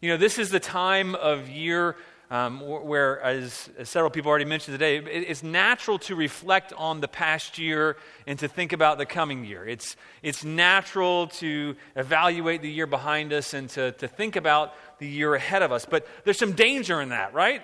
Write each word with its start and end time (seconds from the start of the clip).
You 0.00 0.10
know, 0.10 0.16
this 0.16 0.38
is 0.38 0.50
the 0.50 0.60
time 0.60 1.16
of 1.16 1.48
year 1.48 1.96
um, 2.30 2.60
where, 2.60 3.20
as, 3.20 3.68
as, 3.78 3.88
several 3.88 4.12
people 4.12 4.28
already 4.28 4.44
mentioned 4.44 4.78
today, 4.78 4.98
it, 4.98 5.24
it's 5.28 5.42
natural 5.42 5.98
to 6.00 6.14
reflect 6.14 6.72
on 6.74 7.00
the 7.00 7.08
past 7.08 7.58
year 7.58 7.96
and 8.24 8.38
to 8.38 8.46
think 8.46 8.72
about 8.72 8.98
the 8.98 9.06
coming 9.06 9.44
year. 9.44 9.66
It's, 9.66 9.96
it's 10.22 10.44
natural 10.44 11.26
to 11.38 11.74
evaluate 11.96 12.62
the 12.62 12.70
year 12.70 12.86
behind 12.86 13.32
us 13.32 13.54
and 13.54 13.68
to, 13.70 13.90
to 13.90 14.06
think 14.06 14.36
about 14.36 14.72
the 15.00 15.08
year 15.08 15.34
ahead 15.34 15.62
of 15.62 15.72
us. 15.72 15.84
But 15.84 16.06
there's 16.22 16.38
some 16.38 16.52
danger 16.52 17.00
in 17.00 17.08
that, 17.08 17.34
right? 17.34 17.62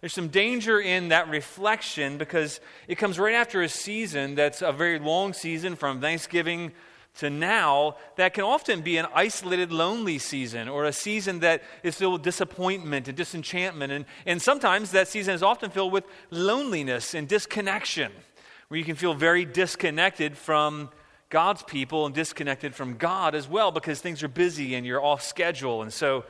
There's 0.00 0.14
some 0.14 0.28
danger 0.28 0.80
in 0.80 1.08
that 1.08 1.28
reflection 1.28 2.16
because 2.16 2.58
it 2.88 2.94
comes 2.94 3.18
right 3.18 3.34
after 3.34 3.60
a 3.60 3.68
season 3.68 4.34
that's 4.34 4.62
a 4.62 4.72
very 4.72 4.98
long 4.98 5.34
season 5.34 5.76
from 5.76 6.00
Thanksgiving 6.00 6.72
to 7.18 7.30
now 7.30 7.96
that 8.16 8.34
can 8.34 8.44
often 8.44 8.82
be 8.82 8.96
an 8.98 9.06
isolated, 9.14 9.72
lonely 9.72 10.18
season 10.18 10.68
or 10.68 10.84
a 10.84 10.92
season 10.92 11.40
that 11.40 11.62
is 11.82 11.96
filled 11.96 12.14
with 12.14 12.22
disappointment 12.22 13.08
and 13.08 13.16
disenchantment. 13.16 13.92
And, 13.92 14.04
and 14.26 14.40
sometimes 14.40 14.90
that 14.90 15.08
season 15.08 15.34
is 15.34 15.42
often 15.42 15.70
filled 15.70 15.92
with 15.92 16.04
loneliness 16.30 17.14
and 17.14 17.26
disconnection, 17.26 18.12
where 18.68 18.78
you 18.78 18.84
can 18.84 18.96
feel 18.96 19.14
very 19.14 19.44
disconnected 19.44 20.36
from 20.36 20.90
God's 21.30 21.62
people 21.62 22.06
and 22.06 22.14
disconnected 22.14 22.74
from 22.74 22.96
God 22.96 23.34
as 23.34 23.48
well 23.48 23.72
because 23.72 24.00
things 24.00 24.22
are 24.22 24.28
busy 24.28 24.74
and 24.74 24.86
you're 24.86 25.02
off 25.02 25.22
schedule. 25.22 25.82
And 25.82 25.92
so 25.92 26.24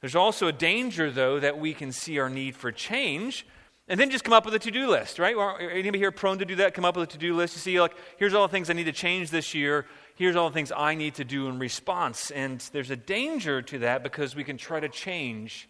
there's 0.00 0.16
also 0.16 0.48
a 0.48 0.52
danger, 0.52 1.10
though, 1.10 1.40
that 1.40 1.58
we 1.58 1.74
can 1.74 1.92
see 1.92 2.18
our 2.18 2.28
need 2.28 2.54
for 2.54 2.70
change 2.70 3.46
and 3.88 3.98
then 3.98 4.10
just 4.10 4.24
come 4.24 4.32
up 4.32 4.44
with 4.44 4.54
a 4.54 4.58
to 4.60 4.70
do 4.70 4.88
list, 4.88 5.18
right? 5.18 5.34
anybody 5.60 5.98
here 5.98 6.12
prone 6.12 6.38
to 6.38 6.44
do 6.44 6.56
that? 6.56 6.74
Come 6.74 6.84
up 6.84 6.96
with 6.96 7.08
a 7.08 7.12
to 7.12 7.18
do 7.18 7.34
list. 7.34 7.54
You 7.56 7.60
see, 7.60 7.80
like, 7.80 7.94
here's 8.16 8.32
all 8.32 8.46
the 8.46 8.52
things 8.52 8.70
I 8.70 8.74
need 8.74 8.84
to 8.84 8.92
change 8.92 9.30
this 9.30 9.54
year 9.54 9.86
here's 10.16 10.36
all 10.36 10.48
the 10.48 10.54
things 10.54 10.72
I 10.74 10.94
need 10.94 11.14
to 11.16 11.24
do 11.24 11.48
in 11.48 11.58
response. 11.58 12.30
And 12.30 12.60
there's 12.72 12.90
a 12.90 12.96
danger 12.96 13.62
to 13.62 13.80
that 13.80 14.02
because 14.02 14.36
we 14.36 14.44
can 14.44 14.56
try 14.56 14.80
to 14.80 14.88
change 14.88 15.68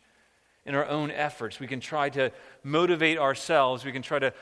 in 0.64 0.74
our 0.74 0.86
own 0.86 1.10
efforts. 1.10 1.58
We 1.58 1.66
can 1.66 1.80
try 1.80 2.10
to 2.10 2.30
motivate 2.62 3.18
ourselves. 3.18 3.84
We 3.84 3.92
can 3.92 4.02
try 4.02 4.18
to 4.18 4.32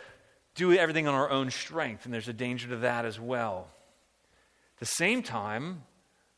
do 0.55 0.73
everything 0.73 1.07
on 1.07 1.15
our 1.15 1.31
own 1.31 1.51
strength. 1.51 2.05
And 2.05 2.13
there's 2.13 2.29
a 2.29 2.33
danger 2.33 2.69
to 2.69 2.77
that 2.79 3.05
as 3.05 3.21
well. 3.21 3.69
At 4.75 4.81
the 4.81 4.87
same 4.87 5.23
time, 5.23 5.83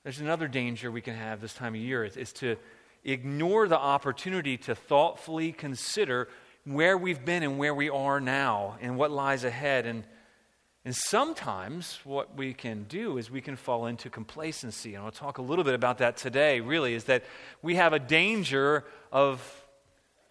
there's 0.02 0.20
another 0.20 0.48
danger 0.48 0.90
we 0.90 1.00
can 1.00 1.14
have 1.14 1.40
this 1.40 1.54
time 1.54 1.74
of 1.74 1.80
year 1.80 2.04
is, 2.04 2.16
is 2.16 2.32
to 2.34 2.56
ignore 3.04 3.68
the 3.68 3.78
opportunity 3.78 4.56
to 4.56 4.74
thoughtfully 4.74 5.52
consider 5.52 6.28
where 6.64 6.96
we've 6.96 7.24
been 7.24 7.42
and 7.42 7.58
where 7.58 7.74
we 7.74 7.90
are 7.90 8.20
now 8.20 8.76
and 8.80 8.96
what 8.96 9.10
lies 9.10 9.44
ahead. 9.44 9.86
And 9.86 10.04
and 10.84 10.96
sometimes 10.96 12.00
what 12.02 12.36
we 12.36 12.54
can 12.54 12.84
do 12.84 13.16
is 13.16 13.30
we 13.30 13.40
can 13.40 13.54
fall 13.54 13.86
into 13.86 14.10
complacency. 14.10 14.96
And 14.96 15.04
I'll 15.04 15.12
talk 15.12 15.38
a 15.38 15.42
little 15.42 15.64
bit 15.64 15.74
about 15.74 15.98
that 15.98 16.16
today, 16.16 16.60
really, 16.60 16.94
is 16.94 17.04
that 17.04 17.24
we 17.62 17.76
have 17.76 17.92
a 17.92 18.00
danger 18.00 18.84
of 19.12 19.40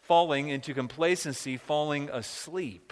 falling 0.01 0.49
into 0.49 0.73
complacency, 0.73 1.55
falling 1.55 2.09
asleep 2.09 2.91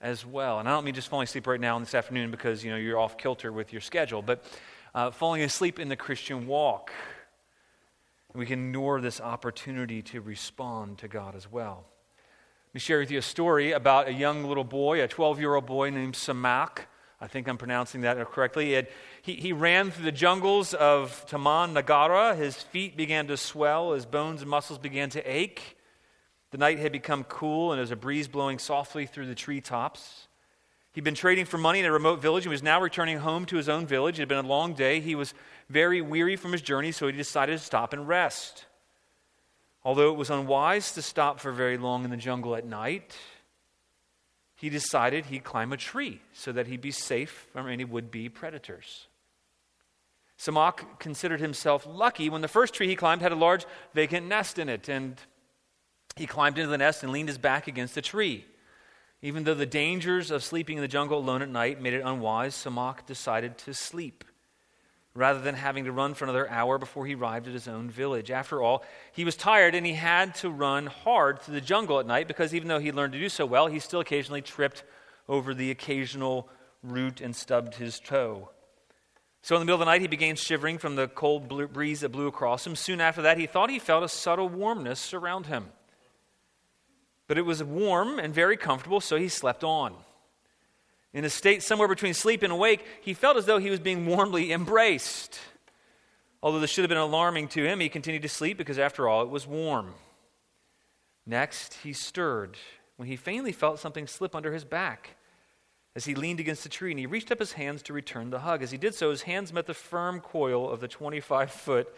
as 0.00 0.26
well. 0.26 0.58
And 0.58 0.68
I 0.68 0.72
don't 0.72 0.84
mean 0.84 0.94
just 0.94 1.08
falling 1.08 1.24
asleep 1.24 1.46
right 1.46 1.60
now 1.60 1.76
and 1.76 1.86
this 1.86 1.94
afternoon 1.94 2.32
because, 2.32 2.64
you 2.64 2.72
know, 2.72 2.76
you're 2.76 2.98
off 2.98 3.16
kilter 3.16 3.52
with 3.52 3.72
your 3.72 3.80
schedule, 3.80 4.20
but 4.20 4.44
uh, 4.92 5.12
falling 5.12 5.42
asleep 5.42 5.78
in 5.78 5.88
the 5.88 5.96
Christian 5.96 6.48
walk. 6.48 6.92
we 8.34 8.44
can 8.44 8.58
ignore 8.58 9.00
this 9.00 9.20
opportunity 9.20 10.02
to 10.02 10.20
respond 10.20 10.98
to 10.98 11.06
God 11.06 11.36
as 11.36 11.48
well. 11.50 11.84
Let 12.68 12.74
me 12.74 12.80
share 12.80 12.98
with 12.98 13.10
you 13.10 13.18
a 13.18 13.22
story 13.22 13.72
about 13.72 14.08
a 14.08 14.12
young 14.12 14.44
little 14.44 14.62
boy, 14.62 15.02
a 15.02 15.08
12 15.08 15.40
year 15.40 15.54
old 15.54 15.64
boy 15.64 15.88
named 15.88 16.12
Samak. 16.12 16.80
I 17.18 17.26
think 17.26 17.48
I'm 17.48 17.56
pronouncing 17.56 18.02
that 18.02 18.18
correctly. 18.30 18.74
He, 18.74 18.82
he, 19.22 19.40
he, 19.40 19.52
ran 19.54 19.90
through 19.90 20.04
the 20.04 20.12
jungles 20.12 20.74
of 20.74 21.24
Taman 21.26 21.72
Negara. 21.72 22.36
His 22.36 22.56
feet 22.56 22.94
began 22.94 23.26
to 23.28 23.38
swell, 23.38 23.94
his 23.94 24.04
bones 24.04 24.42
and 24.42 24.50
muscles 24.50 24.78
began 24.78 25.08
to 25.10 25.22
ache. 25.24 25.78
The 26.50 26.58
night 26.58 26.78
had 26.78 26.92
become 26.92 27.24
cool, 27.24 27.72
and 27.72 27.78
there 27.78 27.84
was 27.84 27.90
a 27.90 27.96
breeze 27.96 28.28
blowing 28.28 28.58
softly 28.58 29.06
through 29.06 29.28
the 29.28 29.34
treetops. 29.34 30.28
He'd 30.92 31.04
been 31.04 31.14
trading 31.14 31.46
for 31.46 31.56
money 31.56 31.78
in 31.78 31.86
a 31.86 31.92
remote 31.92 32.20
village 32.20 32.44
and 32.44 32.50
was 32.50 32.62
now 32.62 32.82
returning 32.82 33.16
home 33.16 33.46
to 33.46 33.56
his 33.56 33.70
own 33.70 33.86
village. 33.86 34.18
It 34.18 34.22
had 34.22 34.28
been 34.28 34.44
a 34.44 34.46
long 34.46 34.74
day. 34.74 35.00
He 35.00 35.14
was 35.14 35.32
very 35.70 36.02
weary 36.02 36.36
from 36.36 36.52
his 36.52 36.60
journey, 36.60 36.92
so 36.92 37.06
he 37.06 37.14
decided 37.14 37.52
to 37.52 37.64
stop 37.64 37.94
and 37.94 38.06
rest. 38.06 38.66
Although 39.84 40.12
it 40.12 40.16
was 40.16 40.30
unwise 40.30 40.92
to 40.92 41.02
stop 41.02 41.40
for 41.40 41.52
very 41.52 41.78
long 41.78 42.04
in 42.04 42.10
the 42.10 42.16
jungle 42.16 42.56
at 42.56 42.66
night, 42.66 43.16
he 44.56 44.68
decided 44.68 45.26
he'd 45.26 45.44
climb 45.44 45.72
a 45.72 45.76
tree 45.76 46.20
so 46.32 46.50
that 46.52 46.66
he'd 46.66 46.80
be 46.80 46.90
safe 46.90 47.46
from 47.52 47.68
any 47.68 47.84
would 47.84 48.10
be 48.10 48.28
predators. 48.28 49.06
Samak 50.36 50.98
considered 50.98 51.40
himself 51.40 51.86
lucky 51.88 52.28
when 52.28 52.42
the 52.42 52.48
first 52.48 52.74
tree 52.74 52.88
he 52.88 52.96
climbed 52.96 53.22
had 53.22 53.32
a 53.32 53.36
large 53.36 53.66
vacant 53.94 54.26
nest 54.26 54.58
in 54.58 54.68
it, 54.68 54.88
and 54.88 55.20
he 56.16 56.26
climbed 56.26 56.58
into 56.58 56.70
the 56.70 56.78
nest 56.78 57.02
and 57.02 57.12
leaned 57.12 57.28
his 57.28 57.38
back 57.38 57.66
against 57.66 57.94
the 57.94 58.02
tree. 58.02 58.44
Even 59.20 59.44
though 59.44 59.54
the 59.54 59.66
dangers 59.66 60.30
of 60.30 60.44
sleeping 60.44 60.76
in 60.76 60.82
the 60.82 60.88
jungle 60.88 61.18
alone 61.18 61.42
at 61.42 61.48
night 61.48 61.80
made 61.80 61.92
it 61.92 62.04
unwise, 62.04 62.54
Samak 62.54 63.04
decided 63.06 63.58
to 63.58 63.74
sleep 63.74 64.24
rather 65.14 65.40
than 65.40 65.54
having 65.54 65.84
to 65.84 65.92
run 65.92 66.14
for 66.14 66.24
another 66.24 66.48
hour 66.48 66.78
before 66.78 67.06
he 67.06 67.14
arrived 67.14 67.48
at 67.48 67.54
his 67.54 67.66
own 67.66 67.90
village. 67.90 68.30
After 68.30 68.62
all, 68.62 68.84
he 69.12 69.24
was 69.24 69.36
tired 69.36 69.74
and 69.74 69.84
he 69.84 69.94
had 69.94 70.34
to 70.36 70.50
run 70.50 70.86
hard 70.86 71.40
through 71.40 71.54
the 71.54 71.60
jungle 71.60 71.98
at 71.98 72.06
night 72.06 72.28
because 72.28 72.54
even 72.54 72.68
though 72.68 72.78
he 72.78 72.92
learned 72.92 73.14
to 73.14 73.18
do 73.18 73.28
so 73.28 73.44
well, 73.44 73.66
he 73.66 73.78
still 73.78 74.00
occasionally 74.00 74.42
tripped 74.42 74.84
over 75.28 75.54
the 75.54 75.70
occasional 75.70 76.48
root 76.82 77.20
and 77.20 77.34
stubbed 77.34 77.74
his 77.74 77.98
toe. 77.98 78.50
So 79.42 79.56
in 79.56 79.60
the 79.60 79.64
middle 79.64 79.76
of 79.76 79.86
the 79.86 79.90
night, 79.90 80.00
he 80.00 80.08
began 80.08 80.36
shivering 80.36 80.78
from 80.78 80.96
the 80.96 81.08
cold 81.08 81.48
breeze 81.72 82.00
that 82.00 82.10
blew 82.10 82.26
across 82.26 82.66
him. 82.66 82.76
Soon 82.76 83.00
after 83.00 83.22
that, 83.22 83.38
he 83.38 83.46
thought 83.46 83.70
he 83.70 83.78
felt 83.78 84.04
a 84.04 84.08
subtle 84.08 84.48
warmness 84.48 85.00
surround 85.00 85.46
him. 85.46 85.70
But 87.26 87.38
it 87.38 87.42
was 87.42 87.62
warm 87.62 88.18
and 88.18 88.34
very 88.34 88.56
comfortable, 88.56 89.00
so 89.00 89.16
he 89.16 89.28
slept 89.28 89.62
on. 89.62 89.94
In 91.14 91.24
a 91.24 91.30
state 91.30 91.62
somewhere 91.62 91.88
between 91.88 92.14
sleep 92.14 92.42
and 92.42 92.52
awake, 92.52 92.84
he 93.00 93.14
felt 93.14 93.36
as 93.36 93.46
though 93.46 93.58
he 93.58 93.70
was 93.70 93.80
being 93.80 94.06
warmly 94.06 94.52
embraced. 94.52 95.40
Although 96.42 96.60
this 96.60 96.70
should 96.70 96.84
have 96.84 96.90
been 96.90 96.98
alarming 96.98 97.48
to 97.48 97.64
him, 97.64 97.80
he 97.80 97.88
continued 97.88 98.22
to 98.22 98.28
sleep 98.28 98.58
because, 98.58 98.78
after 98.78 99.08
all, 99.08 99.22
it 99.22 99.30
was 99.30 99.46
warm. 99.46 99.94
Next, 101.26 101.74
he 101.82 101.92
stirred 101.92 102.56
when 102.96 103.08
he 103.08 103.16
faintly 103.16 103.52
felt 103.52 103.80
something 103.80 104.06
slip 104.06 104.34
under 104.34 104.52
his 104.52 104.64
back 104.64 105.16
as 105.96 106.04
he 106.04 106.14
leaned 106.14 106.40
against 106.40 106.62
the 106.62 106.68
tree, 106.68 106.92
and 106.92 107.00
he 107.00 107.06
reached 107.06 107.32
up 107.32 107.40
his 107.40 107.52
hands 107.52 107.82
to 107.82 107.92
return 107.92 108.30
the 108.30 108.40
hug. 108.40 108.62
As 108.62 108.70
he 108.70 108.78
did 108.78 108.94
so, 108.94 109.10
his 109.10 109.22
hands 109.22 109.52
met 109.52 109.66
the 109.66 109.74
firm 109.74 110.20
coil 110.20 110.70
of 110.70 110.80
the 110.80 110.88
25 110.88 111.50
foot, 111.50 111.88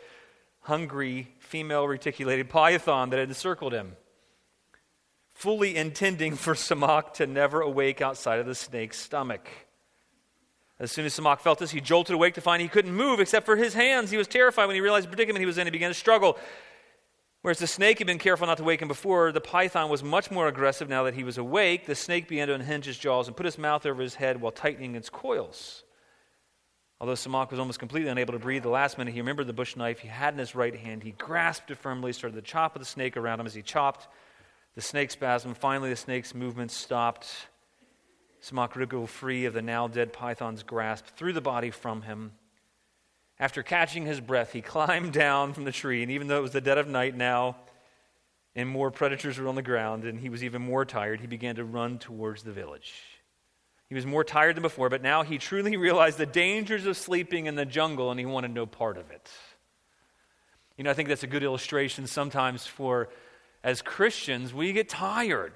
hungry, 0.61 1.35
female 1.39 1.87
reticulated 1.87 2.49
python 2.49 3.11
that 3.11 3.19
had 3.19 3.29
encircled 3.29 3.73
him 3.73 3.97
fully 5.41 5.75
intending 5.75 6.37
for 6.37 6.53
Samak 6.53 7.15
to 7.15 7.27
never 7.27 7.63
awake 7.63 8.03
outside 8.03 8.41
of 8.41 8.47
the 8.47 8.55
snake's 8.55 8.99
stomach. 8.99 9.49
As 10.79 10.93
soon 10.93 11.07
as 11.07 11.19
Samak 11.19 11.41
felt 11.41 11.59
this, 11.59 11.71
he 11.71 11.81
jolted 11.81 12.15
awake 12.15 12.35
to 12.35 12.43
find 12.43 12.61
he 12.61 12.69
couldn't 12.69 12.93
move 12.93 13.21
except 13.21 13.47
for 13.47 13.57
his 13.57 13.73
hands. 13.73 14.11
He 14.11 14.19
was 14.19 14.29
terrified 14.29 14.67
when 14.67 14.75
he 14.75 14.83
realized 14.83 15.07
the 15.07 15.09
predicament 15.09 15.41
he 15.41 15.47
was 15.47 15.57
in. 15.57 15.67
He 15.67 15.71
began 15.71 15.89
to 15.89 15.95
struggle. 15.95 16.37
Whereas 17.41 17.59
the 17.59 17.67
snake 17.67 17.97
had 17.97 18.07
been 18.07 18.19
careful 18.19 18.47
not 18.47 18.59
to 18.59 18.65
wake 18.65 18.83
him 18.83 18.89
before, 18.89 19.33
the 19.33 19.41
python 19.41 19.89
was 19.89 20.03
much 20.03 20.31
more 20.31 20.47
aggressive 20.47 20.91
now 20.91 21.05
that 21.05 21.15
he 21.15 21.25
was 21.25 21.39
awake. 21.39 21.87
The 21.87 21.95
snake 21.95 22.29
began 22.29 22.49
to 22.49 22.55
unhinge 22.55 22.85
his 22.85 22.99
jaws 22.99 23.27
and 23.27 23.35
put 23.35 23.47
his 23.47 23.57
mouth 23.57 23.87
over 23.87 24.03
his 24.03 24.17
head 24.17 24.43
while 24.43 24.53
tightening 24.53 24.95
its 24.95 25.09
coils. 25.09 25.85
Although 27.01 27.15
Samak 27.15 27.51
was 27.51 27.59
almost 27.59 27.79
completely 27.79 28.11
unable 28.11 28.35
to 28.35 28.39
breathe, 28.39 28.63
the 28.63 28.69
last 28.69 28.99
minute 28.99 29.15
he 29.15 29.21
remembered 29.21 29.47
the 29.47 29.55
bush 29.55 29.75
knife 29.75 30.01
he 30.01 30.09
had 30.09 30.35
in 30.35 30.39
his 30.39 30.55
right 30.55 30.77
hand. 30.77 31.03
He 31.03 31.13
grasped 31.13 31.71
it 31.71 31.79
firmly, 31.79 32.13
started 32.13 32.37
to 32.37 32.43
chop 32.43 32.75
with 32.75 32.83
the 32.83 32.87
snake 32.87 33.17
around 33.17 33.41
him 33.41 33.47
as 33.47 33.55
he 33.55 33.63
chopped. 33.63 34.07
The 34.75 34.81
snake 34.81 35.11
spasm. 35.11 35.55
Finally, 35.55 35.91
the 35.91 35.97
snake's 35.97 36.35
movement 36.35 36.71
stopped. 36.71 37.29
Samak 38.43 38.75
wriggled 38.75 39.11
free 39.11 39.45
of 39.45 39.53
the 39.53 39.63
now 39.63 39.89
dead 39.89 40.13
python's 40.13 40.63
grasp, 40.63 41.07
threw 41.17 41.33
the 41.33 41.41
body 41.41 41.71
from 41.71 42.03
him. 42.03 42.33
After 43.39 43.63
catching 43.63 44.07
his 44.07 44.21
breath, 44.21 44.53
he 44.53 44.63
climbed 44.63 45.13
down 45.13 45.53
from 45.53 45.65
the 45.65 45.73
tree, 45.73 46.03
and 46.03 46.11
even 46.11 46.29
though 46.29 46.39
it 46.39 46.43
was 46.43 46.53
the 46.53 46.61
dead 46.61 46.79
of 46.79 46.89
night 46.89 47.17
now, 47.17 47.57
and 48.55 48.69
more 48.69 48.91
predators 48.91 49.39
were 49.39 49.49
on 49.49 49.55
the 49.55 49.63
ground, 49.63 50.05
and 50.05 50.21
he 50.21 50.29
was 50.29 50.43
even 50.43 50.63
more 50.63 50.85
tired, 50.85 51.21
he 51.21 51.27
began 51.27 51.57
to 51.57 51.65
run 51.65 51.99
towards 51.99 52.43
the 52.43 52.53
village. 52.53 52.93
He 53.89 53.95
was 53.95 54.07
more 54.07 54.25
tired 54.25 54.57
than 54.57 54.63
before, 54.63 54.89
but 54.89 55.03
now 55.03 55.23
he 55.23 55.39
truly 55.39 55.77
realized 55.79 56.19
the 56.19 56.27
dangers 56.27 56.87
of 56.87 56.97
sleeping 56.97 57.47
in 57.47 57.57
the 57.57 57.67
jungle, 57.67 58.11
and 58.11 58.21
he 58.21 58.27
wanted 58.27 58.53
no 58.53 58.67
part 58.67 58.97
of 58.97 59.11
it. 59.11 59.31
You 60.77 60.85
know, 60.85 60.91
I 60.91 60.95
think 60.95 61.09
that's 61.09 61.25
a 61.25 61.27
good 61.27 61.43
illustration 61.43 62.07
sometimes 62.07 62.67
for 62.67 63.11
as 63.63 63.83
Christians, 63.83 64.55
we 64.55 64.73
get 64.73 64.89
tired. 64.89 65.53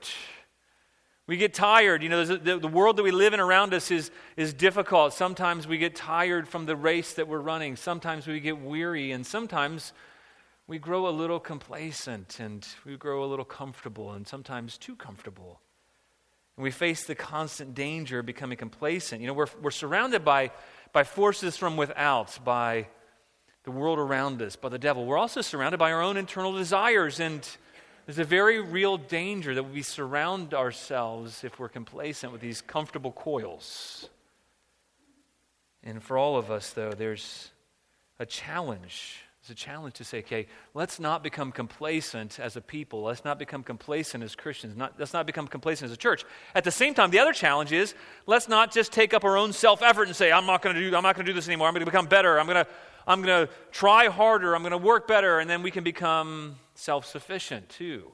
We 1.26 1.38
get 1.38 1.54
tired. 1.54 2.02
You 2.02 2.10
know, 2.10 2.24
the, 2.24 2.58
the 2.58 2.68
world 2.68 2.98
that 2.98 3.02
we 3.02 3.10
live 3.10 3.32
in 3.32 3.40
around 3.40 3.72
us 3.72 3.90
is, 3.90 4.10
is 4.36 4.52
difficult. 4.52 5.14
Sometimes 5.14 5.66
we 5.66 5.78
get 5.78 5.96
tired 5.96 6.46
from 6.46 6.66
the 6.66 6.76
race 6.76 7.14
that 7.14 7.28
we're 7.28 7.40
running. 7.40 7.76
Sometimes 7.76 8.26
we 8.26 8.40
get 8.40 8.60
weary. 8.60 9.12
And 9.12 9.26
sometimes 9.26 9.94
we 10.66 10.78
grow 10.78 11.08
a 11.08 11.10
little 11.10 11.40
complacent 11.40 12.40
and 12.40 12.66
we 12.84 12.96
grow 12.96 13.24
a 13.24 13.26
little 13.26 13.44
comfortable 13.44 14.12
and 14.12 14.26
sometimes 14.26 14.76
too 14.76 14.96
comfortable. 14.96 15.60
And 16.56 16.64
we 16.64 16.70
face 16.70 17.04
the 17.04 17.14
constant 17.14 17.74
danger 17.74 18.18
of 18.18 18.26
becoming 18.26 18.58
complacent. 18.58 19.22
You 19.22 19.26
know, 19.26 19.34
we're, 19.34 19.48
we're 19.62 19.70
surrounded 19.70 20.26
by, 20.26 20.50
by 20.92 21.04
forces 21.04 21.56
from 21.56 21.78
without, 21.78 22.38
by 22.44 22.88
the 23.64 23.70
world 23.70 23.98
around 23.98 24.42
us, 24.42 24.56
by 24.56 24.68
the 24.68 24.78
devil. 24.78 25.06
We're 25.06 25.18
also 25.18 25.40
surrounded 25.40 25.78
by 25.78 25.90
our 25.90 26.02
own 26.02 26.18
internal 26.18 26.52
desires. 26.52 27.18
And 27.18 27.48
there's 28.06 28.18
a 28.18 28.24
very 28.24 28.60
real 28.60 28.98
danger 28.98 29.54
that 29.54 29.70
we 29.70 29.82
surround 29.82 30.52
ourselves 30.52 31.42
if 31.42 31.58
we're 31.58 31.68
complacent 31.68 32.32
with 32.32 32.40
these 32.40 32.60
comfortable 32.60 33.12
coils. 33.12 34.08
And 35.82 36.02
for 36.02 36.18
all 36.18 36.36
of 36.36 36.50
us, 36.50 36.70
though, 36.70 36.92
there's 36.92 37.50
a 38.18 38.26
challenge. 38.26 39.16
It's 39.40 39.50
a 39.50 39.54
challenge 39.54 39.94
to 39.96 40.04
say, 40.04 40.20
okay, 40.20 40.46
let's 40.72 40.98
not 40.98 41.22
become 41.22 41.52
complacent 41.52 42.40
as 42.40 42.56
a 42.56 42.62
people. 42.62 43.02
Let's 43.02 43.24
not 43.24 43.38
become 43.38 43.62
complacent 43.62 44.24
as 44.24 44.34
Christians. 44.34 44.76
Not, 44.76 44.94
let's 44.98 45.12
not 45.12 45.26
become 45.26 45.46
complacent 45.46 45.90
as 45.90 45.94
a 45.94 45.98
church. 45.98 46.24
At 46.54 46.64
the 46.64 46.70
same 46.70 46.94
time, 46.94 47.10
the 47.10 47.18
other 47.18 47.34
challenge 47.34 47.72
is 47.72 47.94
let's 48.26 48.48
not 48.48 48.72
just 48.72 48.92
take 48.92 49.12
up 49.12 49.24
our 49.24 49.36
own 49.36 49.52
self 49.52 49.82
effort 49.82 50.08
and 50.08 50.16
say, 50.16 50.32
I'm 50.32 50.46
not 50.46 50.62
going 50.62 50.76
to 50.76 50.90
do, 50.90 50.96
I'm 50.96 51.02
not 51.02 51.14
going 51.14 51.26
to 51.26 51.30
do 51.32 51.34
this 51.34 51.46
anymore. 51.46 51.68
I'm 51.68 51.74
going 51.74 51.84
to 51.84 51.90
become 51.90 52.06
better. 52.06 52.38
I'm 52.38 52.46
going 52.46 52.64
to, 52.64 52.70
I'm 53.06 53.22
going 53.22 53.46
to 53.46 53.52
try 53.70 54.08
harder. 54.08 54.54
I'm 54.54 54.62
going 54.62 54.72
to 54.72 54.78
work 54.78 55.06
better. 55.06 55.38
And 55.38 55.48
then 55.48 55.62
we 55.62 55.70
can 55.70 55.84
become 55.84 56.56
self 56.74 57.06
sufficient 57.06 57.68
too. 57.68 58.12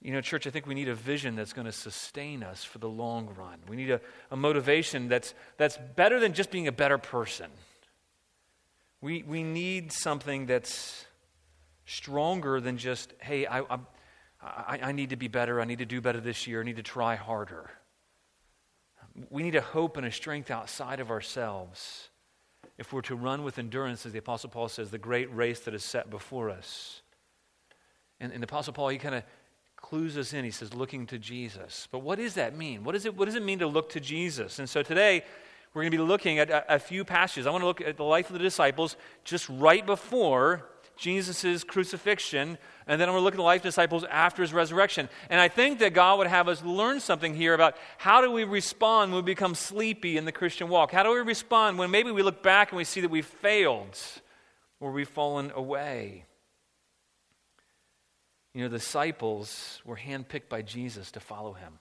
You 0.00 0.12
know, 0.12 0.20
church, 0.20 0.46
I 0.46 0.50
think 0.50 0.66
we 0.66 0.74
need 0.74 0.90
a 0.90 0.94
vision 0.94 1.34
that's 1.34 1.54
going 1.54 1.64
to 1.64 1.72
sustain 1.72 2.42
us 2.42 2.62
for 2.62 2.78
the 2.78 2.88
long 2.88 3.34
run. 3.38 3.58
We 3.66 3.76
need 3.76 3.90
a, 3.90 4.02
a 4.30 4.36
motivation 4.36 5.08
that's, 5.08 5.32
that's 5.56 5.78
better 5.96 6.20
than 6.20 6.34
just 6.34 6.50
being 6.50 6.68
a 6.68 6.72
better 6.72 6.98
person. 6.98 7.50
We, 9.00 9.22
we 9.22 9.42
need 9.42 9.92
something 9.92 10.44
that's 10.44 11.06
stronger 11.86 12.60
than 12.60 12.76
just, 12.76 13.14
hey, 13.18 13.46
I, 13.46 13.60
I, 14.42 14.78
I 14.82 14.92
need 14.92 15.10
to 15.10 15.16
be 15.16 15.28
better. 15.28 15.58
I 15.58 15.64
need 15.64 15.78
to 15.78 15.86
do 15.86 16.02
better 16.02 16.20
this 16.20 16.46
year. 16.46 16.60
I 16.60 16.64
need 16.64 16.76
to 16.76 16.82
try 16.82 17.14
harder. 17.14 17.70
We 19.30 19.42
need 19.42 19.54
a 19.54 19.62
hope 19.62 19.96
and 19.96 20.04
a 20.04 20.12
strength 20.12 20.50
outside 20.50 21.00
of 21.00 21.10
ourselves 21.10 22.10
if 22.78 22.92
we're 22.92 23.02
to 23.02 23.16
run 23.16 23.44
with 23.44 23.58
endurance, 23.58 24.04
as 24.04 24.12
the 24.12 24.18
Apostle 24.18 24.50
Paul 24.50 24.68
says, 24.68 24.90
the 24.90 24.98
great 24.98 25.34
race 25.34 25.60
that 25.60 25.74
is 25.74 25.84
set 25.84 26.10
before 26.10 26.50
us. 26.50 27.02
And, 28.20 28.32
and 28.32 28.42
the 28.42 28.46
Apostle 28.46 28.72
Paul, 28.72 28.88
he 28.88 28.98
kind 28.98 29.14
of 29.14 29.22
clues 29.76 30.16
us 30.16 30.32
in. 30.32 30.44
He 30.44 30.50
says, 30.50 30.74
looking 30.74 31.06
to 31.08 31.18
Jesus. 31.18 31.88
But 31.90 32.00
what 32.00 32.18
does 32.18 32.34
that 32.34 32.56
mean? 32.56 32.84
What, 32.84 32.94
is 32.94 33.06
it, 33.06 33.16
what 33.16 33.26
does 33.26 33.34
it 33.34 33.44
mean 33.44 33.60
to 33.60 33.66
look 33.66 33.90
to 33.90 34.00
Jesus? 34.00 34.58
And 34.58 34.68
so 34.68 34.82
today, 34.82 35.24
we're 35.72 35.82
going 35.82 35.92
to 35.92 35.98
be 35.98 36.02
looking 36.02 36.38
at 36.38 36.50
a, 36.50 36.74
a 36.76 36.78
few 36.78 37.04
passages. 37.04 37.46
I 37.46 37.50
want 37.50 37.62
to 37.62 37.66
look 37.66 37.80
at 37.80 37.96
the 37.96 38.04
life 38.04 38.28
of 38.30 38.34
the 38.34 38.38
disciples 38.38 38.96
just 39.24 39.48
right 39.48 39.84
before 39.84 40.64
Jesus' 40.96 41.64
crucifixion, 41.64 42.58
and 42.86 43.00
then 43.00 43.08
I'm 43.08 43.14
going 43.14 43.20
to 43.20 43.24
look 43.24 43.34
at 43.34 43.38
the 43.38 43.42
life 43.42 43.60
of 43.60 43.64
disciples 43.64 44.04
after 44.04 44.42
his 44.42 44.52
resurrection. 44.52 45.08
And 45.28 45.40
I 45.40 45.48
think 45.48 45.80
that 45.80 45.94
God 45.94 46.18
would 46.18 46.26
have 46.26 46.48
us 46.48 46.62
learn 46.62 47.00
something 47.00 47.34
here 47.34 47.54
about 47.54 47.76
how 47.98 48.20
do 48.20 48.30
we 48.30 48.44
respond 48.44 49.12
when 49.12 49.24
we 49.24 49.32
become 49.32 49.54
sleepy 49.54 50.16
in 50.16 50.24
the 50.24 50.32
Christian 50.32 50.68
walk? 50.68 50.92
How 50.92 51.02
do 51.02 51.10
we 51.10 51.20
respond 51.20 51.78
when 51.78 51.90
maybe 51.90 52.10
we 52.10 52.22
look 52.22 52.42
back 52.42 52.70
and 52.70 52.76
we 52.76 52.84
see 52.84 53.00
that 53.00 53.10
we've 53.10 53.26
failed 53.26 53.98
or 54.80 54.92
we've 54.92 55.08
fallen 55.08 55.50
away? 55.54 56.24
You 58.52 58.62
know, 58.62 58.68
the 58.68 58.78
disciples 58.78 59.82
were 59.84 59.96
handpicked 59.96 60.48
by 60.48 60.62
Jesus 60.62 61.10
to 61.12 61.20
follow 61.20 61.54
him. 61.54 61.80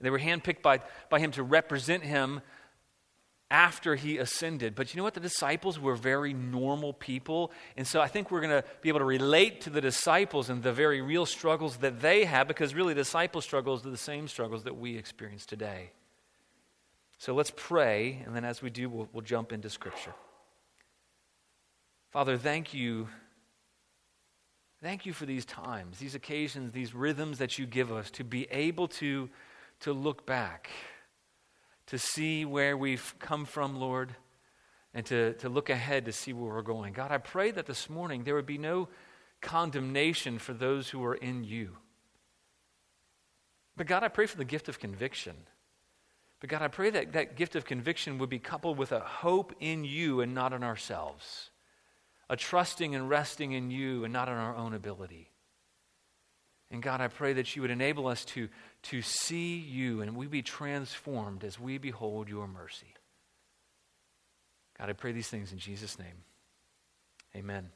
They 0.00 0.10
were 0.10 0.18
handpicked 0.18 0.60
by, 0.60 0.80
by 1.08 1.18
him 1.18 1.30
to 1.32 1.42
represent 1.42 2.02
him 2.02 2.42
after 3.54 3.94
he 3.94 4.18
ascended. 4.18 4.74
But 4.74 4.92
you 4.92 4.98
know 4.98 5.04
what? 5.04 5.14
The 5.14 5.20
disciples 5.20 5.78
were 5.78 5.94
very 5.94 6.32
normal 6.32 6.92
people. 6.92 7.52
And 7.76 7.86
so 7.86 8.00
I 8.00 8.08
think 8.08 8.32
we're 8.32 8.40
going 8.40 8.62
to 8.62 8.64
be 8.82 8.88
able 8.88 8.98
to 8.98 9.04
relate 9.04 9.60
to 9.60 9.70
the 9.70 9.80
disciples 9.80 10.50
and 10.50 10.60
the 10.60 10.72
very 10.72 11.00
real 11.00 11.24
struggles 11.24 11.76
that 11.76 12.00
they 12.00 12.24
have 12.24 12.48
because 12.48 12.74
really 12.74 12.94
disciple 12.94 13.40
struggles 13.40 13.86
are 13.86 13.90
the 13.90 13.96
same 13.96 14.26
struggles 14.26 14.64
that 14.64 14.76
we 14.76 14.96
experience 14.96 15.46
today. 15.46 15.92
So 17.18 17.32
let's 17.32 17.52
pray, 17.54 18.24
and 18.26 18.34
then 18.34 18.44
as 18.44 18.60
we 18.60 18.70
do, 18.70 18.88
we'll, 18.88 19.08
we'll 19.12 19.22
jump 19.22 19.52
into 19.52 19.70
Scripture. 19.70 20.14
Father, 22.10 22.36
thank 22.36 22.74
you. 22.74 23.06
Thank 24.82 25.06
you 25.06 25.12
for 25.12 25.26
these 25.26 25.44
times, 25.44 26.00
these 26.00 26.16
occasions, 26.16 26.72
these 26.72 26.92
rhythms 26.92 27.38
that 27.38 27.56
you 27.56 27.66
give 27.66 27.92
us 27.92 28.10
to 28.12 28.24
be 28.24 28.48
able 28.50 28.88
to, 28.88 29.30
to 29.80 29.92
look 29.92 30.26
back 30.26 30.70
to 31.86 31.98
see 31.98 32.44
where 32.44 32.76
we've 32.76 33.14
come 33.18 33.44
from, 33.44 33.78
Lord, 33.78 34.14
and 34.92 35.04
to, 35.06 35.34
to 35.34 35.48
look 35.48 35.70
ahead 35.70 36.04
to 36.06 36.12
see 36.12 36.32
where 36.32 36.54
we're 36.54 36.62
going. 36.62 36.92
God, 36.92 37.10
I 37.10 37.18
pray 37.18 37.50
that 37.50 37.66
this 37.66 37.90
morning 37.90 38.24
there 38.24 38.34
would 38.34 38.46
be 38.46 38.58
no 38.58 38.88
condemnation 39.40 40.38
for 40.38 40.52
those 40.54 40.88
who 40.88 41.04
are 41.04 41.14
in 41.14 41.44
you. 41.44 41.76
But 43.76 43.86
God, 43.86 44.02
I 44.02 44.08
pray 44.08 44.26
for 44.26 44.36
the 44.36 44.44
gift 44.44 44.68
of 44.68 44.78
conviction. 44.78 45.34
But 46.40 46.48
God, 46.48 46.62
I 46.62 46.68
pray 46.68 46.90
that 46.90 47.12
that 47.12 47.36
gift 47.36 47.56
of 47.56 47.64
conviction 47.64 48.18
would 48.18 48.30
be 48.30 48.38
coupled 48.38 48.78
with 48.78 48.92
a 48.92 49.00
hope 49.00 49.54
in 49.60 49.84
you 49.84 50.20
and 50.20 50.34
not 50.34 50.52
in 50.52 50.62
ourselves, 50.62 51.50
a 52.30 52.36
trusting 52.36 52.94
and 52.94 53.08
resting 53.08 53.52
in 53.52 53.70
you 53.70 54.04
and 54.04 54.12
not 54.12 54.28
in 54.28 54.34
our 54.34 54.54
own 54.54 54.74
ability. 54.74 55.30
And 56.74 56.82
God, 56.82 57.00
I 57.00 57.06
pray 57.06 57.34
that 57.34 57.54
you 57.54 57.62
would 57.62 57.70
enable 57.70 58.08
us 58.08 58.24
to, 58.24 58.48
to 58.82 59.00
see 59.00 59.58
you 59.58 60.00
and 60.00 60.16
we 60.16 60.26
be 60.26 60.42
transformed 60.42 61.44
as 61.44 61.56
we 61.56 61.78
behold 61.78 62.28
your 62.28 62.48
mercy. 62.48 62.92
God, 64.76 64.90
I 64.90 64.92
pray 64.92 65.12
these 65.12 65.28
things 65.28 65.52
in 65.52 65.58
Jesus' 65.58 66.00
name. 66.00 66.24
Amen. 67.36 67.68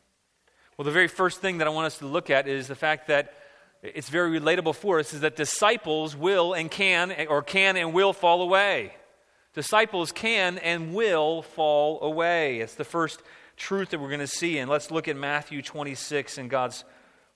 Well, 0.76 0.84
the 0.84 0.90
very 0.90 1.06
first 1.06 1.40
thing 1.40 1.58
that 1.58 1.68
I 1.68 1.70
want 1.70 1.86
us 1.86 1.98
to 1.98 2.06
look 2.06 2.28
at 2.28 2.48
is 2.48 2.66
the 2.66 2.74
fact 2.74 3.06
that 3.06 3.34
it's 3.84 4.08
very 4.08 4.40
relatable 4.40 4.74
for 4.74 4.98
us 4.98 5.14
is 5.14 5.20
that 5.20 5.36
disciples 5.36 6.16
will 6.16 6.52
and 6.52 6.68
can, 6.68 7.14
or 7.28 7.40
can 7.40 7.76
and 7.76 7.92
will 7.92 8.12
fall 8.12 8.42
away. 8.42 8.96
Disciples 9.54 10.10
can 10.10 10.58
and 10.58 10.92
will 10.92 11.42
fall 11.42 12.02
away. 12.02 12.58
It's 12.58 12.74
the 12.74 12.82
first 12.82 13.22
truth 13.56 13.90
that 13.90 14.00
we're 14.00 14.08
going 14.08 14.18
to 14.18 14.26
see. 14.26 14.58
And 14.58 14.68
let's 14.68 14.90
look 14.90 15.06
at 15.06 15.14
Matthew 15.14 15.62
26 15.62 16.36
and 16.36 16.50
God's 16.50 16.82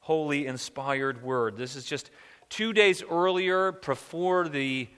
holy, 0.02 0.46
inspired 0.46 1.22
word. 1.22 1.56
This 1.56 1.76
is 1.76 1.84
just 1.84 2.10
two 2.48 2.72
days 2.72 3.02
earlier, 3.08 3.72
before 3.72 4.48
the, 4.48 4.88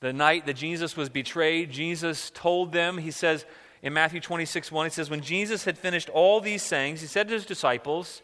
the 0.00 0.12
night 0.12 0.46
that 0.46 0.54
Jesus 0.54 0.96
was 0.96 1.08
betrayed. 1.08 1.70
Jesus 1.70 2.30
told 2.34 2.70
them, 2.70 2.98
he 2.98 3.10
says 3.10 3.46
in 3.82 3.94
Matthew 3.94 4.20
26 4.20 4.70
1, 4.70 4.86
he 4.86 4.90
says, 4.90 5.10
When 5.10 5.22
Jesus 5.22 5.64
had 5.64 5.78
finished 5.78 6.10
all 6.10 6.40
these 6.40 6.62
sayings, 6.62 7.00
he 7.00 7.06
said 7.06 7.26
to 7.28 7.34
his 7.34 7.46
disciples, 7.46 8.22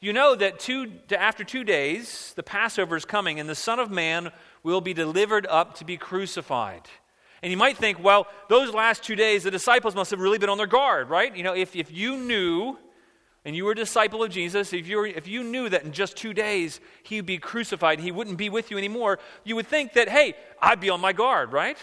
You 0.00 0.12
know 0.12 0.34
that 0.34 0.58
two, 0.58 0.90
after 1.16 1.44
two 1.44 1.62
days, 1.62 2.32
the 2.34 2.42
Passover 2.42 2.96
is 2.96 3.04
coming, 3.04 3.38
and 3.38 3.48
the 3.48 3.54
Son 3.54 3.78
of 3.78 3.92
Man 3.92 4.32
will 4.64 4.80
be 4.80 4.92
delivered 4.92 5.46
up 5.46 5.76
to 5.76 5.84
be 5.84 5.96
crucified. 5.96 6.82
And 7.42 7.50
you 7.52 7.56
might 7.56 7.76
think, 7.76 8.02
well, 8.02 8.26
those 8.48 8.74
last 8.74 9.04
two 9.04 9.14
days, 9.14 9.44
the 9.44 9.50
disciples 9.52 9.94
must 9.94 10.10
have 10.10 10.20
really 10.20 10.38
been 10.38 10.50
on 10.50 10.58
their 10.58 10.66
guard, 10.66 11.08
right? 11.08 11.34
You 11.34 11.44
know, 11.44 11.54
if, 11.54 11.74
if 11.76 11.92
you 11.92 12.16
knew 12.16 12.76
and 13.44 13.56
you 13.56 13.64
were 13.64 13.72
a 13.72 13.76
disciple 13.76 14.22
of 14.22 14.30
Jesus, 14.30 14.72
if, 14.72 14.86
you 14.86 14.98
were, 14.98 15.06
if 15.06 15.26
you 15.26 15.42
knew 15.42 15.68
that 15.68 15.84
in 15.84 15.92
just 15.92 16.16
two 16.16 16.34
days 16.34 16.80
he'd 17.04 17.26
be 17.26 17.38
crucified, 17.38 18.00
he 18.00 18.12
wouldn't 18.12 18.36
be 18.36 18.50
with 18.50 18.70
you 18.70 18.76
anymore, 18.76 19.18
you 19.44 19.56
would 19.56 19.66
think 19.66 19.94
that, 19.94 20.08
hey, 20.08 20.34
I'd 20.60 20.80
be 20.80 20.90
on 20.90 21.00
my 21.00 21.12
guard, 21.12 21.52
right? 21.52 21.78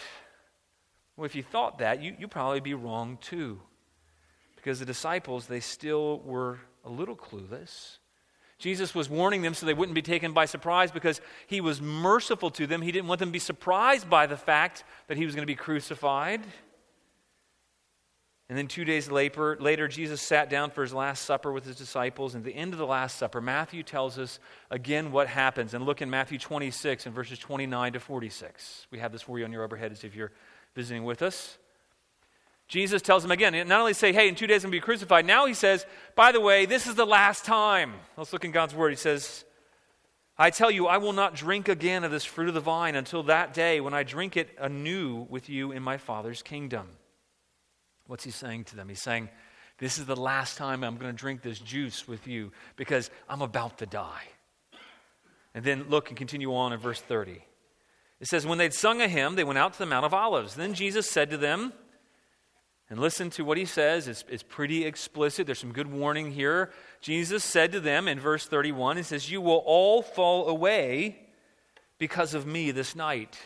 Well, 1.15 1.25
if 1.25 1.33
you 1.33 1.41
thought 1.41 1.79
that, 1.79 2.01
you, 2.01 2.15
you'd 2.19 2.31
probably 2.31 2.59
be 2.59 2.75
wrong 2.75 3.17
too. 3.21 3.59
Because 4.55 4.79
the 4.79 4.85
disciples, 4.85 5.47
they 5.47 5.59
still 5.59 6.19
were 6.19 6.59
a 6.85 6.89
little 6.89 7.15
clueless. 7.15 7.97
Jesus 8.59 8.95
was 8.95 9.09
warning 9.09 9.41
them 9.41 9.53
so 9.53 9.65
they 9.65 9.73
wouldn't 9.73 9.95
be 9.95 10.01
taken 10.01 10.33
by 10.33 10.45
surprise 10.45 10.91
because 10.91 11.21
he 11.45 11.61
was 11.61 11.81
merciful 11.81 12.49
to 12.51 12.67
them. 12.67 12.81
He 12.81 12.91
didn't 12.91 13.07
want 13.07 13.19
them 13.19 13.29
to 13.29 13.33
be 13.33 13.39
surprised 13.39 14.09
by 14.09 14.25
the 14.25 14.37
fact 14.37 14.83
that 15.07 15.17
he 15.17 15.25
was 15.25 15.35
going 15.35 15.43
to 15.43 15.47
be 15.47 15.55
crucified. 15.55 16.41
And 18.49 18.57
then 18.57 18.67
two 18.67 18.85
days 18.85 19.11
later, 19.11 19.57
later, 19.59 19.89
Jesus 19.89 20.21
sat 20.21 20.49
down 20.49 20.71
for 20.71 20.81
his 20.81 20.93
Last 20.93 21.25
Supper 21.25 21.51
with 21.51 21.65
his 21.65 21.75
disciples. 21.75 22.33
And 22.33 22.45
at 22.45 22.45
the 22.45 22.57
end 22.57 22.71
of 22.71 22.79
the 22.79 22.85
Last 22.85 23.17
Supper, 23.17 23.41
Matthew 23.41 23.83
tells 23.83 24.17
us 24.17 24.39
again 24.71 25.11
what 25.11 25.27
happens. 25.27 25.73
And 25.73 25.85
look 25.85 26.01
in 26.01 26.09
Matthew 26.09 26.37
26 26.37 27.05
and 27.05 27.13
verses 27.13 27.39
29 27.39 27.93
to 27.93 27.99
46. 27.99 28.87
We 28.89 28.99
have 28.99 29.11
this 29.11 29.23
for 29.23 29.37
you 29.37 29.43
on 29.43 29.51
your 29.51 29.67
overheads 29.67 30.05
if 30.05 30.15
you're 30.15 30.31
visiting 30.75 31.03
with 31.03 31.21
us. 31.21 31.57
Jesus 32.69 33.01
tells 33.01 33.21
them 33.21 33.31
again, 33.31 33.53
not 33.67 33.79
only 33.79 33.93
say, 33.93 34.11
hey, 34.11 34.27
in 34.27 34.35
two 34.35 34.47
days 34.47 34.63
I'm 34.63 34.71
going 34.71 34.79
to 34.79 34.81
be 34.81 34.85
crucified, 34.85 35.25
now 35.25 35.45
he 35.45 35.53
says, 35.53 35.85
by 36.15 36.33
the 36.33 36.41
way, 36.41 36.65
this 36.65 36.85
is 36.85 36.95
the 36.95 37.05
last 37.05 37.45
time. 37.45 37.93
Let's 38.17 38.33
look 38.33 38.43
in 38.43 38.51
God's 38.51 38.75
word. 38.75 38.89
He 38.89 38.97
says, 38.97 39.45
I 40.37 40.49
tell 40.49 40.69
you, 40.69 40.85
I 40.87 40.97
will 40.97 41.13
not 41.13 41.33
drink 41.33 41.69
again 41.69 42.03
of 42.03 42.11
this 42.11 42.25
fruit 42.25 42.49
of 42.49 42.53
the 42.53 42.59
vine 42.59 42.95
until 42.95 43.23
that 43.23 43.53
day 43.53 43.79
when 43.79 43.93
I 43.93 44.03
drink 44.03 44.35
it 44.35 44.49
anew 44.59 45.25
with 45.29 45.49
you 45.49 45.71
in 45.71 45.81
my 45.81 45.97
Father's 45.97 46.41
kingdom. 46.41 46.89
What's 48.07 48.23
he 48.23 48.31
saying 48.31 48.65
to 48.65 48.75
them? 48.75 48.89
He's 48.89 49.01
saying, 49.01 49.29
This 49.77 49.99
is 49.99 50.05
the 50.05 50.15
last 50.15 50.57
time 50.57 50.83
I'm 50.83 50.97
going 50.97 51.11
to 51.11 51.17
drink 51.17 51.41
this 51.41 51.59
juice 51.59 52.07
with 52.07 52.27
you 52.27 52.51
because 52.75 53.09
I'm 53.29 53.41
about 53.41 53.77
to 53.79 53.85
die. 53.85 54.23
And 55.53 55.63
then 55.63 55.85
look 55.89 56.09
and 56.09 56.17
continue 56.17 56.55
on 56.55 56.73
in 56.73 56.79
verse 56.79 57.01
30. 57.01 57.43
It 58.19 58.27
says, 58.27 58.47
When 58.47 58.57
they'd 58.57 58.73
sung 58.73 59.01
a 59.01 59.07
hymn, 59.07 59.35
they 59.35 59.43
went 59.43 59.59
out 59.59 59.73
to 59.73 59.79
the 59.79 59.85
Mount 59.85 60.05
of 60.05 60.13
Olives. 60.13 60.55
Then 60.55 60.73
Jesus 60.73 61.09
said 61.09 61.29
to 61.29 61.37
them, 61.37 61.73
and 62.89 62.99
listen 62.99 63.29
to 63.31 63.43
what 63.43 63.57
he 63.57 63.65
says. 63.65 64.07
It's, 64.07 64.23
it's 64.29 64.43
pretty 64.43 64.85
explicit. 64.85 65.45
There's 65.45 65.59
some 65.59 65.73
good 65.73 65.91
warning 65.91 66.31
here. 66.31 66.71
Jesus 67.01 67.43
said 67.43 67.71
to 67.73 67.79
them 67.79 68.07
in 68.07 68.19
verse 68.19 68.45
31, 68.45 68.97
He 68.97 69.03
says, 69.03 69.29
You 69.29 69.41
will 69.41 69.63
all 69.65 70.01
fall 70.01 70.47
away 70.47 71.19
because 71.97 72.33
of 72.33 72.45
me 72.45 72.71
this 72.71 72.95
night. 72.95 73.37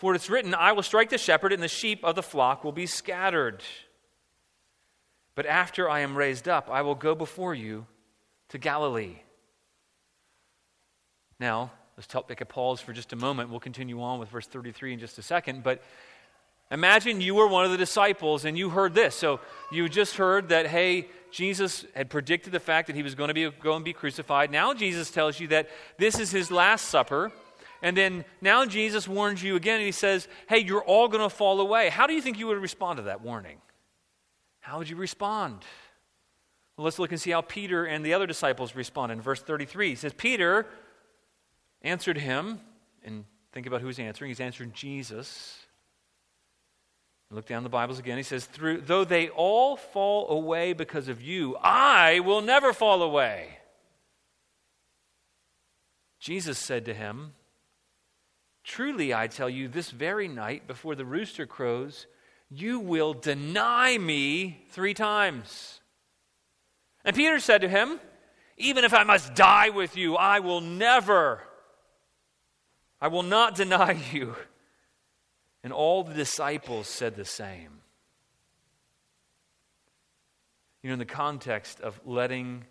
For 0.00 0.14
it's 0.14 0.30
written, 0.30 0.54
I 0.54 0.72
will 0.72 0.82
strike 0.82 1.10
the 1.10 1.18
shepherd, 1.18 1.52
and 1.52 1.62
the 1.62 1.68
sheep 1.68 2.02
of 2.04 2.14
the 2.14 2.22
flock 2.22 2.64
will 2.64 2.72
be 2.72 2.86
scattered. 2.86 3.62
But 5.34 5.44
after 5.44 5.90
I 5.90 6.00
am 6.00 6.16
raised 6.16 6.48
up, 6.48 6.70
I 6.70 6.80
will 6.80 6.94
go 6.94 7.14
before 7.14 7.54
you 7.54 7.86
to 8.48 8.56
Galilee. 8.56 9.16
Now, 11.38 11.70
let's 11.98 12.06
take 12.06 12.40
a 12.40 12.46
pause 12.46 12.80
for 12.80 12.94
just 12.94 13.12
a 13.12 13.16
moment. 13.16 13.50
We'll 13.50 13.60
continue 13.60 14.00
on 14.00 14.18
with 14.18 14.30
verse 14.30 14.46
33 14.46 14.94
in 14.94 15.00
just 15.00 15.18
a 15.18 15.22
second. 15.22 15.62
But 15.62 15.82
imagine 16.70 17.20
you 17.20 17.34
were 17.34 17.46
one 17.46 17.66
of 17.66 17.70
the 17.70 17.76
disciples 17.76 18.46
and 18.46 18.56
you 18.56 18.70
heard 18.70 18.94
this. 18.94 19.14
So 19.14 19.38
you 19.70 19.86
just 19.90 20.16
heard 20.16 20.48
that, 20.48 20.66
hey, 20.66 21.08
Jesus 21.30 21.84
had 21.94 22.08
predicted 22.08 22.54
the 22.54 22.60
fact 22.60 22.86
that 22.86 22.96
he 22.96 23.02
was 23.02 23.14
going 23.14 23.28
to 23.28 23.34
be, 23.34 23.50
go 23.50 23.76
and 23.76 23.84
be 23.84 23.92
crucified. 23.92 24.50
Now 24.50 24.72
Jesus 24.72 25.10
tells 25.10 25.38
you 25.38 25.48
that 25.48 25.68
this 25.98 26.18
is 26.18 26.30
his 26.30 26.50
last 26.50 26.86
supper. 26.86 27.30
And 27.82 27.96
then 27.96 28.24
now 28.40 28.66
Jesus 28.66 29.08
warns 29.08 29.42
you 29.42 29.56
again 29.56 29.76
and 29.76 29.86
he 29.86 29.92
says, 29.92 30.28
hey, 30.48 30.58
you're 30.58 30.84
all 30.84 31.08
going 31.08 31.22
to 31.22 31.34
fall 31.34 31.60
away. 31.60 31.88
How 31.88 32.06
do 32.06 32.12
you 32.12 32.20
think 32.20 32.38
you 32.38 32.46
would 32.48 32.58
respond 32.58 32.98
to 32.98 33.04
that 33.04 33.22
warning? 33.22 33.58
How 34.60 34.78
would 34.78 34.88
you 34.88 34.96
respond? 34.96 35.64
Well, 36.76 36.84
let's 36.84 36.98
look 36.98 37.10
and 37.10 37.20
see 37.20 37.30
how 37.30 37.40
Peter 37.40 37.84
and 37.84 38.04
the 38.04 38.14
other 38.14 38.26
disciples 38.26 38.74
respond. 38.74 39.12
In 39.12 39.20
verse 39.20 39.42
33, 39.42 39.90
he 39.90 39.94
says, 39.94 40.12
Peter 40.12 40.66
answered 41.82 42.18
him, 42.18 42.60
and 43.02 43.24
think 43.52 43.66
about 43.66 43.80
who 43.80 43.86
he's 43.86 43.98
answering. 43.98 44.28
He's 44.30 44.40
answering 44.40 44.72
Jesus. 44.72 45.58
Look 47.30 47.46
down 47.46 47.62
the 47.62 47.68
Bibles 47.68 47.98
again. 47.98 48.16
He 48.16 48.22
says, 48.22 48.48
Though 48.58 49.04
they 49.04 49.28
all 49.28 49.76
fall 49.76 50.30
away 50.30 50.72
because 50.72 51.08
of 51.08 51.22
you, 51.22 51.56
I 51.62 52.20
will 52.20 52.42
never 52.42 52.72
fall 52.72 53.02
away. 53.02 53.58
Jesus 56.18 56.58
said 56.58 56.84
to 56.86 56.94
him, 56.94 57.32
Truly 58.70 59.12
I 59.12 59.26
tell 59.26 59.50
you, 59.50 59.66
this 59.66 59.90
very 59.90 60.28
night 60.28 60.68
before 60.68 60.94
the 60.94 61.04
rooster 61.04 61.44
crows, 61.44 62.06
you 62.48 62.78
will 62.78 63.14
deny 63.14 63.98
me 63.98 64.62
three 64.70 64.94
times. 64.94 65.80
And 67.04 67.16
Peter 67.16 67.40
said 67.40 67.62
to 67.62 67.68
him, 67.68 67.98
Even 68.56 68.84
if 68.84 68.94
I 68.94 69.02
must 69.02 69.34
die 69.34 69.70
with 69.70 69.96
you, 69.96 70.14
I 70.14 70.38
will 70.38 70.60
never, 70.60 71.42
I 73.00 73.08
will 73.08 73.24
not 73.24 73.56
deny 73.56 74.00
you. 74.12 74.36
And 75.64 75.72
all 75.72 76.04
the 76.04 76.14
disciples 76.14 76.86
said 76.86 77.16
the 77.16 77.24
same. 77.24 77.80
You 80.84 80.90
know, 80.90 80.92
in 80.92 81.00
the 81.00 81.06
context 81.06 81.80
of 81.80 82.00
letting 82.06 82.66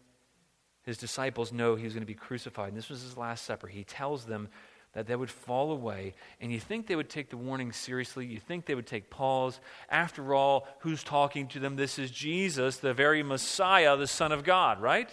his 0.83 0.97
disciples 0.97 1.51
know 1.51 1.75
he 1.75 1.83
was 1.83 1.91
going 1.91 2.03
to 2.03 2.07
be 2.07 2.13
crucified, 2.13 2.69
and 2.69 2.77
this 2.77 2.87
was 2.87 3.01
his 3.01 3.17
last 3.17 3.43
supper, 3.43 3.67
he 3.67 3.83
tells 3.83 4.23
them 4.23 4.47
that 4.93 5.07
they 5.07 5.15
would 5.15 5.29
fall 5.29 5.71
away. 5.71 6.15
And 6.41 6.51
you 6.51 6.59
think 6.59 6.87
they 6.87 6.95
would 6.95 7.09
take 7.09 7.29
the 7.29 7.37
warning 7.37 7.71
seriously. 7.71 8.25
You 8.25 8.39
think 8.39 8.65
they 8.65 8.75
would 8.75 8.87
take 8.87 9.09
pause. 9.09 9.59
After 9.89 10.33
all, 10.33 10.67
who's 10.79 11.03
talking 11.03 11.47
to 11.49 11.59
them? 11.59 11.75
This 11.75 11.99
is 11.99 12.09
Jesus, 12.09 12.77
the 12.77 12.93
very 12.93 13.21
Messiah, 13.21 13.95
the 13.97 14.07
Son 14.07 14.31
of 14.31 14.43
God, 14.43 14.81
right? 14.81 15.09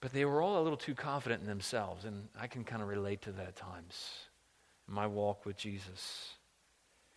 But 0.00 0.12
they 0.12 0.24
were 0.24 0.40
all 0.40 0.60
a 0.60 0.62
little 0.62 0.78
too 0.78 0.94
confident 0.94 1.42
in 1.42 1.48
themselves. 1.48 2.04
And 2.04 2.28
I 2.40 2.46
can 2.46 2.64
kind 2.64 2.82
of 2.82 2.88
relate 2.88 3.22
to 3.22 3.32
that 3.32 3.48
at 3.48 3.56
times 3.56 4.12
in 4.88 4.94
my 4.94 5.06
walk 5.06 5.44
with 5.44 5.56
Jesus. 5.56 6.32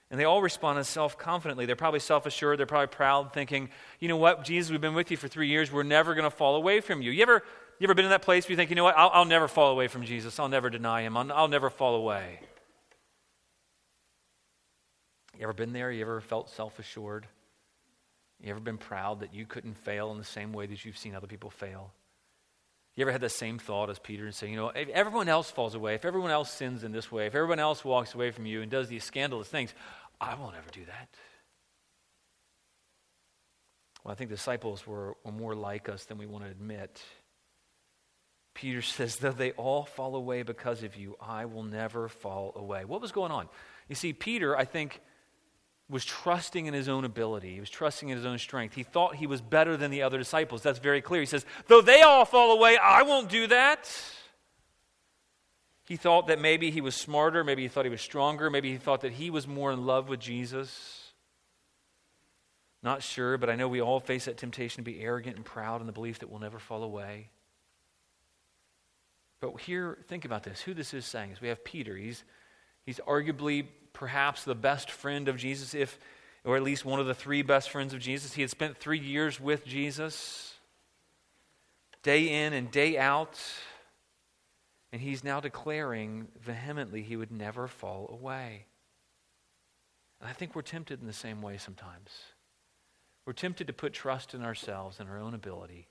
And 0.10 0.20
they 0.20 0.26
all 0.26 0.42
responded 0.42 0.84
self 0.84 1.18
confidently. 1.18 1.66
They're 1.66 1.78
probably 1.78 2.02
self 2.02 2.26
assured. 2.26 2.60
They're 2.60 2.66
probably 2.66 2.88
proud, 2.88 3.32
thinking, 3.32 3.70
you 4.00 4.10
know 4.10 4.18
what, 4.18 4.44
Jesus, 4.44 4.70
we've 4.70 4.82
been 4.82 4.94
with 4.94 5.10
you 5.10 5.16
for 5.16 5.30
three 5.30 5.48
years. 5.48 5.72
We're 5.72 5.84
never 5.84 6.14
going 6.16 6.30
to 6.30 6.36
fall 6.36 6.58
away 6.58 6.82
from 6.82 7.02
you. 7.02 7.12
You 7.12 7.22
ever 7.22 7.44
you 7.82 7.88
ever 7.88 7.96
been 7.96 8.06
in 8.06 8.12
that 8.12 8.22
place 8.22 8.46
where 8.46 8.52
you 8.52 8.58
think, 8.58 8.70
you 8.70 8.76
know 8.76 8.84
what, 8.84 8.96
I'll, 8.96 9.10
I'll 9.12 9.26
never 9.26 9.48
fall 9.48 9.72
away 9.72 9.88
from 9.88 10.06
Jesus. 10.06 10.38
I'll 10.40 10.48
never 10.48 10.70
deny 10.70 11.02
him. 11.02 11.18
I'll, 11.18 11.34
I'll 11.34 11.48
never 11.48 11.72
fall 11.72 11.96
away. 11.96 12.40
You 15.36 15.42
ever 15.42 15.54
been 15.54 15.74
there? 15.74 15.92
You 15.92 16.04
ever 16.04 16.22
felt 16.22 16.52
self 16.52 16.78
assured? 16.78 17.26
You 18.40 18.52
ever 18.52 18.60
been 18.60 18.78
proud 18.78 19.22
that 19.22 19.34
you 19.34 19.48
couldn't 19.48 19.80
fail 19.80 20.12
in 20.12 20.20
the 20.20 20.24
same 20.24 20.54
way 20.54 20.68
that 20.68 20.86
you've 20.86 20.98
seen 20.98 21.16
other 21.16 21.26
people 21.26 21.50
fail? 21.50 21.92
You 22.96 23.02
ever 23.02 23.12
had 23.12 23.22
the 23.22 23.30
same 23.30 23.58
thought 23.58 23.90
as 23.90 23.98
Peter 23.98 24.26
and 24.26 24.36
say, 24.36 24.52
you 24.52 24.58
know, 24.58 24.70
if 24.70 24.90
everyone 24.90 25.28
else 25.28 25.50
falls 25.50 25.74
away, 25.74 25.96
if 25.96 26.06
everyone 26.06 26.30
else 26.30 26.52
sins 26.52 26.84
in 26.84 26.92
this 26.92 27.12
way, 27.12 27.26
if 27.26 27.34
everyone 27.34 27.58
else 27.58 27.84
walks 27.84 28.14
away 28.14 28.30
from 28.30 28.46
you 28.46 28.62
and 28.62 28.70
does 28.70 28.90
these 28.90 29.04
scandalous 29.04 29.48
things, 29.48 29.74
I 30.20 30.36
will 30.36 30.52
never 30.52 30.70
do 30.72 30.86
that. 30.86 31.10
Well, 34.04 34.12
I 34.12 34.16
think 34.16 34.30
disciples 34.30 34.86
were, 34.86 35.16
were 35.24 35.32
more 35.32 35.56
like 35.56 35.90
us 35.90 36.06
than 36.06 36.20
we 36.20 36.28
want 36.28 36.44
to 36.44 36.52
admit. 36.52 37.02
Peter 38.54 38.82
says, 38.82 39.18
Though 39.18 39.32
they 39.32 39.52
all 39.52 39.86
fall 39.86 40.16
away 40.16 40.44
because 40.44 40.84
of 40.84 40.96
you, 40.96 41.16
I 41.22 41.46
will 41.46 41.64
never 41.64 42.08
fall 42.08 42.54
away. 42.56 42.86
What 42.86 43.02
was 43.02 43.12
going 43.12 43.32
on? 43.32 43.48
You 43.88 43.96
see, 43.96 44.14
Peter, 44.14 44.58
I 44.58 44.66
think, 44.66 45.00
was 45.90 46.06
trusting 46.06 46.66
in 46.66 46.74
his 46.74 46.88
own 46.88 47.04
ability. 47.04 47.54
He 47.54 47.60
was 47.60 47.70
trusting 47.70 48.10
in 48.10 48.18
his 48.18 48.26
own 48.26 48.38
strength. 48.38 48.76
He 48.76 48.84
thought 48.84 49.16
he 49.16 49.28
was 49.28 49.42
better 49.42 49.76
than 49.76 49.92
the 49.92 50.04
other 50.04 50.18
disciples. 50.18 50.62
That's 50.62 50.80
very 50.80 51.02
clear. 51.02 51.22
He 51.22 51.26
says, 51.26 51.46
Though 51.68 51.82
they 51.82 52.02
all 52.02 52.26
fall 52.26 52.54
away, 52.54 52.78
I 52.78 53.04
won't 53.04 53.30
do 53.30 53.48
that. 53.48 53.90
He 55.86 55.98
thought 55.98 56.28
that 56.28 56.40
maybe 56.40 56.72
he 56.72 56.80
was 56.80 56.96
smarter, 56.96 57.44
maybe 57.44 57.64
he 57.64 57.68
thought 57.68 57.84
he 57.84 57.92
was 57.92 58.02
stronger, 58.02 58.50
maybe 58.50 58.72
he 58.72 58.78
thought 58.78 59.02
that 59.02 59.12
he 59.12 59.30
was 59.30 59.46
more 59.46 59.74
in 59.74 59.86
love 59.86 60.08
with 60.08 60.22
Jesus. 60.22 61.12
Not 62.82 63.04
sure, 63.04 63.38
but 63.38 63.50
I 63.50 63.56
know 63.56 63.68
we 63.68 63.82
all 63.82 64.00
face 64.00 64.26
that 64.26 64.38
temptation 64.38 64.84
to 64.84 64.90
be 64.90 65.02
arrogant 65.02 65.36
and 65.36 65.46
proud 65.46 65.82
in 65.82 65.88
the 65.88 65.94
belief 65.94 66.20
that 66.20 66.30
we'll 66.30 66.40
never 66.40 66.60
fall 66.60 66.84
away. 66.84 67.30
But 69.42 69.60
here, 69.60 69.98
think 70.08 70.24
about 70.24 70.44
this. 70.44 70.62
Who 70.62 70.74
this 70.74 70.94
is 70.94 71.04
saying 71.06 71.32
is 71.32 71.42
we 71.42 71.48
have 71.48 71.64
Peter. 71.64 71.98
He's, 71.98 72.24
he's 72.86 73.00
arguably 73.08 73.66
perhaps 73.92 74.44
the 74.44 74.56
best 74.56 74.92
friend 74.92 75.28
of 75.28 75.36
Jesus, 75.36 75.74
if, 75.74 76.00
or 76.46 76.56
at 76.56 76.64
least 76.64 76.86
one 76.86 77.00
of 77.00 77.08
the 77.08 77.16
three 77.16 77.42
best 77.42 77.72
friends 77.72 77.94
of 77.94 78.00
Jesus. 78.00 78.34
He 78.34 78.42
had 78.42 78.52
spent 78.52 78.78
three 78.78 79.00
years 79.00 79.40
with 79.40 79.66
Jesus, 79.66 80.54
day 82.04 82.46
in 82.46 82.54
and 82.54 82.72
day 82.72 82.98
out. 82.98 83.40
And 84.94 85.02
he's 85.02 85.24
now 85.24 85.40
declaring 85.40 86.28
vehemently 86.40 87.02
he 87.02 87.16
would 87.16 87.32
never 87.32 87.68
fall 87.68 88.10
away. 88.12 88.66
And 90.20 90.30
I 90.30 90.34
think 90.34 90.54
we're 90.54 90.62
tempted 90.62 91.02
in 91.02 91.08
the 91.08 91.14
same 91.14 91.42
way 91.42 91.58
sometimes. 91.58 92.12
We're 93.26 93.34
tempted 93.34 93.68
to 93.68 93.74
put 93.74 93.94
trust 93.94 94.34
in 94.34 94.44
ourselves 94.44 95.00
and 95.00 95.10
our 95.10 95.18
own 95.18 95.34
ability. 95.34 95.88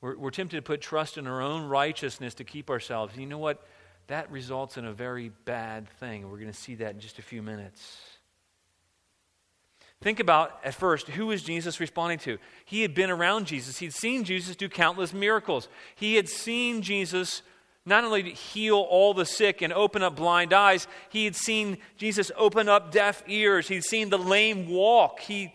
We're, 0.00 0.16
we're 0.16 0.30
tempted 0.30 0.56
to 0.56 0.62
put 0.62 0.80
trust 0.80 1.18
in 1.18 1.26
our 1.26 1.40
own 1.40 1.68
righteousness 1.68 2.34
to 2.34 2.44
keep 2.44 2.70
ourselves. 2.70 3.16
You 3.16 3.26
know 3.26 3.38
what? 3.38 3.66
That 4.06 4.30
results 4.30 4.76
in 4.76 4.84
a 4.84 4.92
very 4.92 5.30
bad 5.44 5.88
thing. 6.00 6.30
We're 6.30 6.38
going 6.38 6.52
to 6.52 6.58
see 6.58 6.76
that 6.76 6.94
in 6.94 7.00
just 7.00 7.18
a 7.18 7.22
few 7.22 7.42
minutes. 7.42 7.98
Think 10.00 10.20
about, 10.20 10.60
at 10.64 10.74
first, 10.74 11.08
who 11.08 11.32
is 11.32 11.42
Jesus 11.42 11.80
responding 11.80 12.18
to? 12.20 12.38
He 12.64 12.82
had 12.82 12.94
been 12.94 13.10
around 13.10 13.46
Jesus. 13.46 13.78
He'd 13.78 13.92
seen 13.92 14.22
Jesus 14.22 14.54
do 14.54 14.68
countless 14.68 15.12
miracles. 15.12 15.68
He 15.96 16.14
had 16.14 16.28
seen 16.28 16.82
Jesus 16.82 17.42
not 17.84 18.04
only 18.04 18.32
heal 18.32 18.76
all 18.76 19.12
the 19.12 19.26
sick 19.26 19.60
and 19.60 19.72
open 19.72 20.02
up 20.02 20.14
blind 20.14 20.52
eyes, 20.52 20.86
he 21.08 21.24
had 21.24 21.34
seen 21.34 21.78
Jesus 21.96 22.30
open 22.36 22.68
up 22.68 22.92
deaf 22.92 23.22
ears. 23.26 23.66
He'd 23.66 23.82
seen 23.82 24.10
the 24.10 24.18
lame 24.18 24.68
walk. 24.68 25.20
He, 25.20 25.54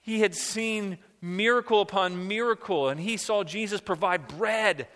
he 0.00 0.20
had 0.20 0.34
seen 0.34 0.98
miracle 1.22 1.80
upon 1.80 2.28
miracle, 2.28 2.88
and 2.88 3.00
he 3.00 3.16
saw 3.16 3.44
Jesus 3.44 3.80
provide 3.80 4.26
bread 4.26 4.88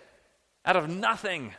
out 0.65 0.75
of 0.75 0.89
nothing. 0.89 1.53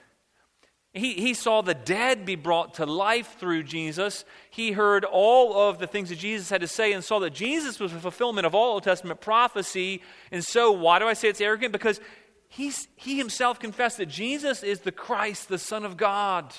He, 0.93 1.15
he 1.15 1.35
saw 1.35 1.63
the 1.63 1.75
dead 1.75 2.27
be 2.27 2.35
brought 2.35 2.75
to 2.75 2.87
life 2.87 3.37
through 3.39 3.63
Jesus. 3.65 4.25
He 4.51 4.73
heard 4.73 5.05
all 5.05 5.69
of 5.69 5.79
the 5.79 5.87
things 5.87 6.11
that 6.11 6.19
Jesus 6.19 6.51
had 6.51 6.61
to 6.61 6.69
say 6.69 6.93
and 6.93 7.03
saw 7.03 7.19
that 7.21 7.33
Jesus 7.33 7.81
was 7.81 7.93
the 7.93 7.99
fulfillment 7.99 8.47
of 8.47 8.55
all 8.55 8.75
Old 8.75 8.83
Testament 8.83 9.21
prophecy. 9.21 10.03
And 10.31 10.45
so, 10.45 10.71
why 10.73 10.99
do 10.99 11.07
I 11.07 11.15
say 11.15 11.29
it's 11.29 11.41
arrogant? 11.41 11.73
Because 11.73 12.01
he's, 12.49 12.89
he 12.97 13.17
himself 13.17 13.59
confessed 13.59 13.99
that 13.99 14.07
Jesus 14.07 14.63
is 14.63 14.81
the 14.81 14.93
Christ, 14.93 15.49
the 15.49 15.59
Son 15.59 15.85
of 15.85 15.97
God. 15.97 16.55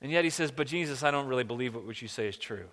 And 0.00 0.12
yet 0.12 0.24
he 0.24 0.30
says, 0.30 0.50
But 0.50 0.66
Jesus, 0.66 1.02
I 1.02 1.10
don't 1.10 1.26
really 1.26 1.44
believe 1.44 1.74
what 1.74 2.00
you 2.02 2.08
say 2.08 2.28
is 2.28 2.36
true. 2.36 2.66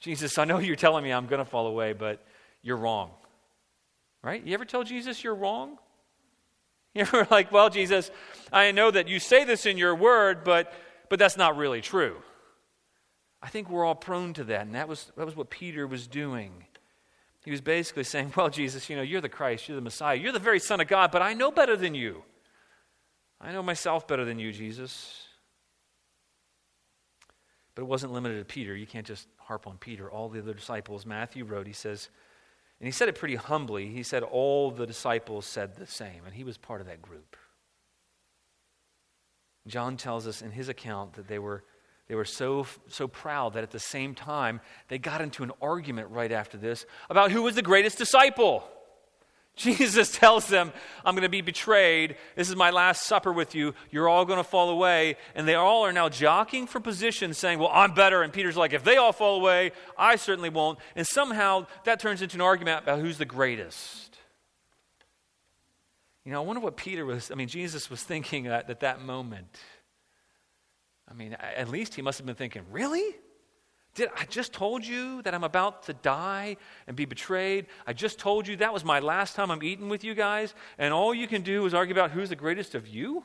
Jesus, 0.00 0.38
I 0.38 0.44
know 0.44 0.58
you're 0.58 0.76
telling 0.76 1.04
me 1.04 1.12
I'm 1.12 1.26
going 1.26 1.44
to 1.44 1.50
fall 1.50 1.66
away, 1.66 1.92
but 1.92 2.24
you're 2.64 2.76
wrong. 2.76 3.10
Right? 4.22 4.44
You 4.44 4.54
ever 4.54 4.64
tell 4.64 4.82
Jesus 4.82 5.22
you're 5.22 5.36
wrong? 5.36 5.78
You 6.96 7.00
ever 7.02 7.26
like, 7.28 7.50
well, 7.50 7.70
Jesus, 7.70 8.12
I 8.52 8.70
know 8.70 8.88
that 8.88 9.08
you 9.08 9.18
say 9.18 9.42
this 9.42 9.66
in 9.66 9.78
your 9.78 9.96
word, 9.96 10.44
but 10.44 10.72
but 11.10 11.18
that's 11.18 11.36
not 11.36 11.56
really 11.56 11.80
true. 11.80 12.18
I 13.42 13.48
think 13.48 13.68
we're 13.68 13.84
all 13.84 13.96
prone 13.96 14.32
to 14.34 14.44
that, 14.44 14.60
and 14.60 14.76
that 14.76 14.86
was 14.86 15.10
that 15.16 15.26
was 15.26 15.34
what 15.34 15.50
Peter 15.50 15.88
was 15.88 16.06
doing. 16.06 16.52
He 17.44 17.50
was 17.50 17.60
basically 17.60 18.04
saying, 18.04 18.32
Well, 18.36 18.48
Jesus, 18.48 18.88
you 18.88 18.94
know, 18.94 19.02
you're 19.02 19.20
the 19.20 19.28
Christ, 19.28 19.68
you're 19.68 19.74
the 19.74 19.82
Messiah, 19.82 20.16
you're 20.16 20.30
the 20.30 20.38
very 20.38 20.60
Son 20.60 20.80
of 20.80 20.86
God, 20.86 21.10
but 21.10 21.20
I 21.20 21.34
know 21.34 21.50
better 21.50 21.76
than 21.76 21.96
you. 21.96 22.22
I 23.40 23.52
know 23.52 23.62
myself 23.62 24.06
better 24.06 24.24
than 24.24 24.38
you, 24.38 24.52
Jesus. 24.52 25.26
But 27.74 27.82
it 27.82 27.86
wasn't 27.86 28.12
limited 28.12 28.38
to 28.38 28.44
Peter. 28.44 28.74
You 28.74 28.86
can't 28.86 29.06
just 29.06 29.26
harp 29.36 29.66
on 29.66 29.78
Peter. 29.78 30.10
All 30.10 30.28
the 30.28 30.38
other 30.38 30.54
disciples, 30.54 31.04
Matthew 31.04 31.44
wrote, 31.44 31.66
he 31.66 31.72
says, 31.72 32.08
and 32.80 32.86
he 32.86 32.92
said 32.92 33.08
it 33.08 33.14
pretty 33.14 33.36
humbly. 33.36 33.88
He 33.88 34.02
said 34.02 34.22
all 34.22 34.70
the 34.70 34.86
disciples 34.86 35.46
said 35.46 35.76
the 35.76 35.86
same, 35.86 36.22
and 36.26 36.34
he 36.34 36.44
was 36.44 36.58
part 36.58 36.80
of 36.80 36.86
that 36.86 37.00
group. 37.00 37.36
John 39.66 39.96
tells 39.96 40.26
us 40.26 40.42
in 40.42 40.50
his 40.50 40.68
account 40.68 41.14
that 41.14 41.28
they 41.28 41.38
were 41.38 41.64
They 42.06 42.14
were 42.14 42.26
so, 42.26 42.66
so 42.88 43.08
proud 43.08 43.54
that 43.54 43.62
at 43.62 43.70
the 43.70 43.78
same 43.78 44.14
time, 44.14 44.60
they 44.88 44.98
got 44.98 45.22
into 45.22 45.42
an 45.42 45.52
argument 45.62 46.10
right 46.10 46.30
after 46.30 46.58
this 46.58 46.84
about 47.08 47.32
who 47.32 47.42
was 47.42 47.54
the 47.54 47.62
greatest 47.62 47.96
disciple. 47.96 48.62
Jesus 49.56 50.10
tells 50.10 50.48
them, 50.48 50.72
I'm 51.04 51.14
going 51.14 51.22
to 51.22 51.28
be 51.28 51.40
betrayed. 51.40 52.16
This 52.34 52.50
is 52.50 52.56
my 52.56 52.70
last 52.70 53.04
supper 53.04 53.32
with 53.32 53.54
you. 53.54 53.74
You're 53.90 54.08
all 54.08 54.24
going 54.24 54.38
to 54.38 54.44
fall 54.44 54.70
away. 54.70 55.16
And 55.36 55.46
they 55.46 55.54
all 55.54 55.84
are 55.84 55.92
now 55.92 56.08
jockeying 56.08 56.66
for 56.66 56.80
position, 56.80 57.34
saying, 57.34 57.60
Well, 57.60 57.70
I'm 57.72 57.94
better. 57.94 58.22
And 58.22 58.32
Peter's 58.32 58.56
like, 58.56 58.72
If 58.72 58.82
they 58.82 58.96
all 58.96 59.12
fall 59.12 59.36
away, 59.36 59.70
I 59.96 60.16
certainly 60.16 60.50
won't. 60.50 60.80
And 60.96 61.06
somehow 61.06 61.66
that 61.84 62.00
turns 62.00 62.20
into 62.20 62.36
an 62.36 62.40
argument 62.40 62.82
about 62.82 62.98
who's 62.98 63.18
the 63.18 63.24
greatest. 63.24 64.18
You 66.24 66.32
know, 66.32 66.42
I 66.42 66.44
wonder 66.44 66.60
what 66.60 66.76
Peter 66.76 67.04
was, 67.04 67.30
I 67.30 67.34
mean, 67.34 67.48
Jesus 67.48 67.90
was 67.90 68.02
thinking 68.02 68.46
at, 68.46 68.68
at 68.70 68.80
that 68.80 69.02
moment. 69.02 69.58
I 71.08 71.12
mean, 71.12 71.34
at 71.34 71.68
least 71.68 71.94
he 71.94 72.02
must 72.02 72.18
have 72.18 72.26
been 72.26 72.34
thinking, 72.34 72.62
Really? 72.72 73.14
Did 73.94 74.08
I 74.18 74.24
just 74.24 74.52
told 74.52 74.84
you 74.84 75.22
that 75.22 75.34
I'm 75.34 75.44
about 75.44 75.84
to 75.84 75.92
die 75.94 76.56
and 76.86 76.96
be 76.96 77.04
betrayed? 77.04 77.66
I 77.86 77.92
just 77.92 78.18
told 78.18 78.48
you 78.48 78.56
that 78.56 78.72
was 78.72 78.84
my 78.84 78.98
last 78.98 79.36
time 79.36 79.50
I'm 79.50 79.62
eating 79.62 79.88
with 79.88 80.02
you 80.02 80.14
guys, 80.14 80.52
and 80.78 80.92
all 80.92 81.14
you 81.14 81.28
can 81.28 81.42
do 81.42 81.64
is 81.64 81.74
argue 81.74 81.94
about 81.94 82.10
who's 82.10 82.28
the 82.28 82.36
greatest 82.36 82.74
of 82.74 82.88
you? 82.88 83.24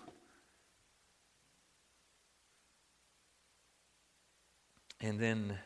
And 5.02 5.20
then 5.20 5.58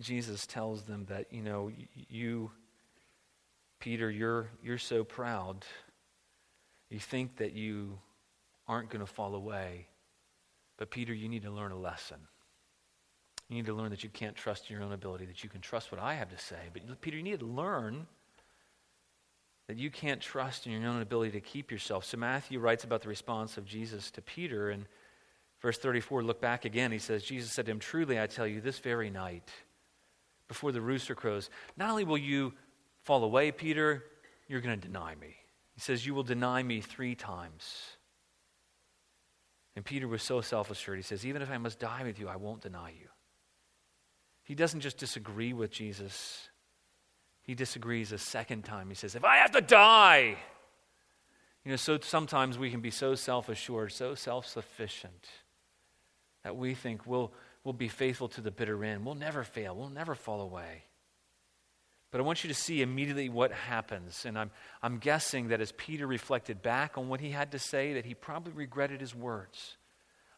Jesus 0.00 0.46
tells 0.46 0.82
them 0.82 1.06
that, 1.08 1.32
you 1.32 1.42
know, 1.42 1.70
you, 2.08 2.50
Peter, 3.80 4.10
you're, 4.10 4.48
you're 4.62 4.78
so 4.78 5.04
proud. 5.04 5.64
You 6.90 6.98
think 6.98 7.36
that 7.36 7.52
you 7.52 7.98
aren't 8.66 8.90
going 8.90 9.04
to 9.04 9.10
fall 9.10 9.34
away. 9.34 9.86
But, 10.76 10.90
Peter, 10.90 11.14
you 11.14 11.28
need 11.28 11.42
to 11.42 11.50
learn 11.50 11.70
a 11.70 11.78
lesson. 11.78 12.18
You 13.48 13.56
need 13.56 13.66
to 13.66 13.74
learn 13.74 13.90
that 13.90 14.02
you 14.02 14.08
can't 14.08 14.34
trust 14.34 14.70
your 14.70 14.82
own 14.82 14.92
ability, 14.92 15.26
that 15.26 15.42
you 15.44 15.50
can 15.50 15.60
trust 15.60 15.92
what 15.92 16.00
I 16.00 16.14
have 16.14 16.30
to 16.30 16.38
say. 16.38 16.56
But, 16.72 17.00
Peter, 17.00 17.16
you 17.16 17.22
need 17.22 17.40
to 17.40 17.46
learn 17.46 18.06
that 19.68 19.76
you 19.76 19.90
can't 19.90 20.20
trust 20.20 20.66
in 20.66 20.72
your 20.72 20.90
own 20.90 21.02
ability 21.02 21.32
to 21.32 21.40
keep 21.40 21.70
yourself. 21.70 22.04
So, 22.04 22.16
Matthew 22.16 22.58
writes 22.58 22.84
about 22.84 23.02
the 23.02 23.08
response 23.08 23.56
of 23.56 23.64
Jesus 23.66 24.10
to 24.12 24.22
Peter. 24.22 24.70
And 24.70 24.86
verse 25.60 25.78
34, 25.78 26.22
look 26.22 26.40
back 26.40 26.64
again. 26.64 26.92
He 26.92 26.98
says, 26.98 27.22
Jesus 27.22 27.52
said 27.52 27.66
to 27.66 27.72
him, 27.72 27.78
Truly, 27.78 28.20
I 28.20 28.26
tell 28.26 28.46
you, 28.46 28.60
this 28.60 28.78
very 28.78 29.10
night, 29.10 29.50
before 30.48 30.72
the 30.72 30.80
rooster 30.80 31.14
crows, 31.14 31.50
not 31.76 31.90
only 31.90 32.04
will 32.04 32.18
you 32.18 32.52
fall 33.02 33.24
away, 33.24 33.52
Peter, 33.52 34.04
you're 34.48 34.60
going 34.60 34.78
to 34.78 34.86
deny 34.86 35.14
me. 35.14 35.34
He 35.74 35.80
says, 35.80 36.06
You 36.06 36.14
will 36.14 36.22
deny 36.22 36.62
me 36.62 36.80
three 36.80 37.14
times. 37.14 37.96
And 39.74 39.84
Peter 39.84 40.06
was 40.06 40.22
so 40.22 40.40
self 40.40 40.70
assured. 40.70 40.98
He 40.98 41.02
says, 41.02 41.24
Even 41.24 41.42
if 41.42 41.50
I 41.50 41.58
must 41.58 41.78
die 41.78 42.02
with 42.04 42.18
you, 42.18 42.28
I 42.28 42.36
won't 42.36 42.60
deny 42.60 42.90
you. 42.90 43.08
He 44.52 44.56
doesn't 44.56 44.80
just 44.80 44.98
disagree 44.98 45.54
with 45.54 45.70
Jesus, 45.70 46.46
he 47.40 47.54
disagrees 47.54 48.12
a 48.12 48.18
second 48.18 48.66
time. 48.66 48.90
He 48.90 48.94
says, 48.94 49.14
If 49.14 49.24
I 49.24 49.36
have 49.38 49.52
to 49.52 49.62
die, 49.62 50.36
you 51.64 51.70
know, 51.70 51.76
so 51.76 51.98
sometimes 52.02 52.58
we 52.58 52.70
can 52.70 52.82
be 52.82 52.90
so 52.90 53.14
self 53.14 53.48
assured, 53.48 53.92
so 53.92 54.14
self 54.14 54.46
sufficient, 54.46 55.26
that 56.44 56.54
we 56.54 56.74
think 56.74 57.06
we'll, 57.06 57.32
we'll 57.64 57.72
be 57.72 57.88
faithful 57.88 58.28
to 58.28 58.42
the 58.42 58.50
bitter 58.50 58.84
end. 58.84 59.06
We'll 59.06 59.14
never 59.14 59.42
fail, 59.42 59.74
we'll 59.74 59.88
never 59.88 60.14
fall 60.14 60.42
away. 60.42 60.82
But 62.10 62.20
I 62.20 62.24
want 62.24 62.44
you 62.44 62.48
to 62.48 62.54
see 62.54 62.82
immediately 62.82 63.30
what 63.30 63.52
happens. 63.52 64.26
And 64.26 64.38
I'm, 64.38 64.50
I'm 64.82 64.98
guessing 64.98 65.48
that 65.48 65.62
as 65.62 65.72
Peter 65.72 66.06
reflected 66.06 66.60
back 66.60 66.98
on 66.98 67.08
what 67.08 67.22
he 67.22 67.30
had 67.30 67.52
to 67.52 67.58
say, 67.58 67.94
that 67.94 68.04
he 68.04 68.12
probably 68.12 68.52
regretted 68.52 69.00
his 69.00 69.14
words. 69.14 69.78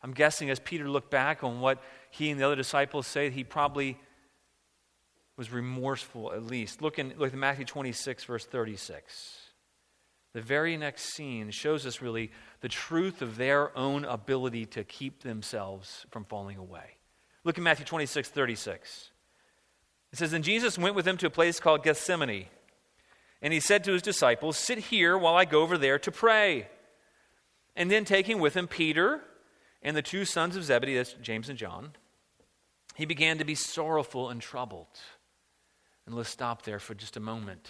I'm 0.04 0.12
guessing 0.12 0.50
as 0.50 0.61
Peter 0.61 0.87
looked 0.87 1.11
back 1.11 1.42
on 1.42 1.62
what 1.62 1.82
he 2.11 2.28
and 2.28 2.38
the 2.38 2.44
other 2.44 2.56
disciples 2.56 3.06
say, 3.06 3.30
he 3.30 3.42
probably 3.42 3.99
was 5.38 5.50
remorseful 5.50 6.30
at 6.34 6.44
least. 6.44 6.82
Look, 6.82 6.99
in, 6.99 7.14
look 7.16 7.32
at 7.32 7.38
Matthew 7.38 7.64
26, 7.64 8.25
verse 8.25 8.44
36. 8.44 9.40
The 10.34 10.42
very 10.42 10.76
next 10.76 11.04
scene 11.04 11.50
shows 11.50 11.87
us 11.87 12.02
really 12.02 12.30
the 12.61 12.68
truth 12.68 13.23
of 13.23 13.38
their 13.38 13.76
own 13.78 14.04
ability 14.04 14.67
to 14.67 14.84
keep 14.84 15.23
themselves 15.23 16.04
from 16.10 16.26
falling 16.26 16.58
away. 16.58 16.99
Look 17.43 17.56
at 17.56 17.64
Matthew 17.64 17.86
26, 17.86 18.28
36. 18.28 19.10
It 20.12 20.19
says, 20.19 20.34
And 20.34 20.45
Jesus 20.45 20.76
went 20.76 20.95
with 20.95 21.06
them 21.06 21.17
to 21.17 21.28
a 21.28 21.30
place 21.30 21.58
called 21.58 21.82
Gethsemane. 21.82 22.45
And 23.40 23.54
he 23.54 23.60
said 23.60 23.84
to 23.84 23.93
his 23.93 24.02
disciples, 24.02 24.58
Sit 24.58 24.78
here 24.78 25.17
while 25.17 25.34
I 25.34 25.47
go 25.47 25.62
over 25.62 25.78
there 25.78 25.99
to 26.00 26.12
pray. 26.12 26.69
And 27.75 27.90
then 27.90 28.04
taking 28.04 28.38
with 28.38 28.54
him 28.54 28.69
Peter 28.69 29.23
and 29.84 29.97
the 29.97 30.02
two 30.02 30.25
sons 30.25 30.56
of 30.56 30.64
Zebedee, 30.64 30.97
that's 30.97 31.12
James 31.23 31.49
and 31.49 31.58
John, 31.58 31.92
he 32.94 33.04
began 33.04 33.38
to 33.38 33.44
be 33.44 33.54
sorrowful 33.54 34.30
and 34.30 34.40
troubled. 34.40 34.86
And 36.06 36.14
let's 36.14 36.30
stop 36.30 36.62
there 36.62 36.78
for 36.78 36.94
just 36.94 37.16
a 37.16 37.20
moment. 37.20 37.68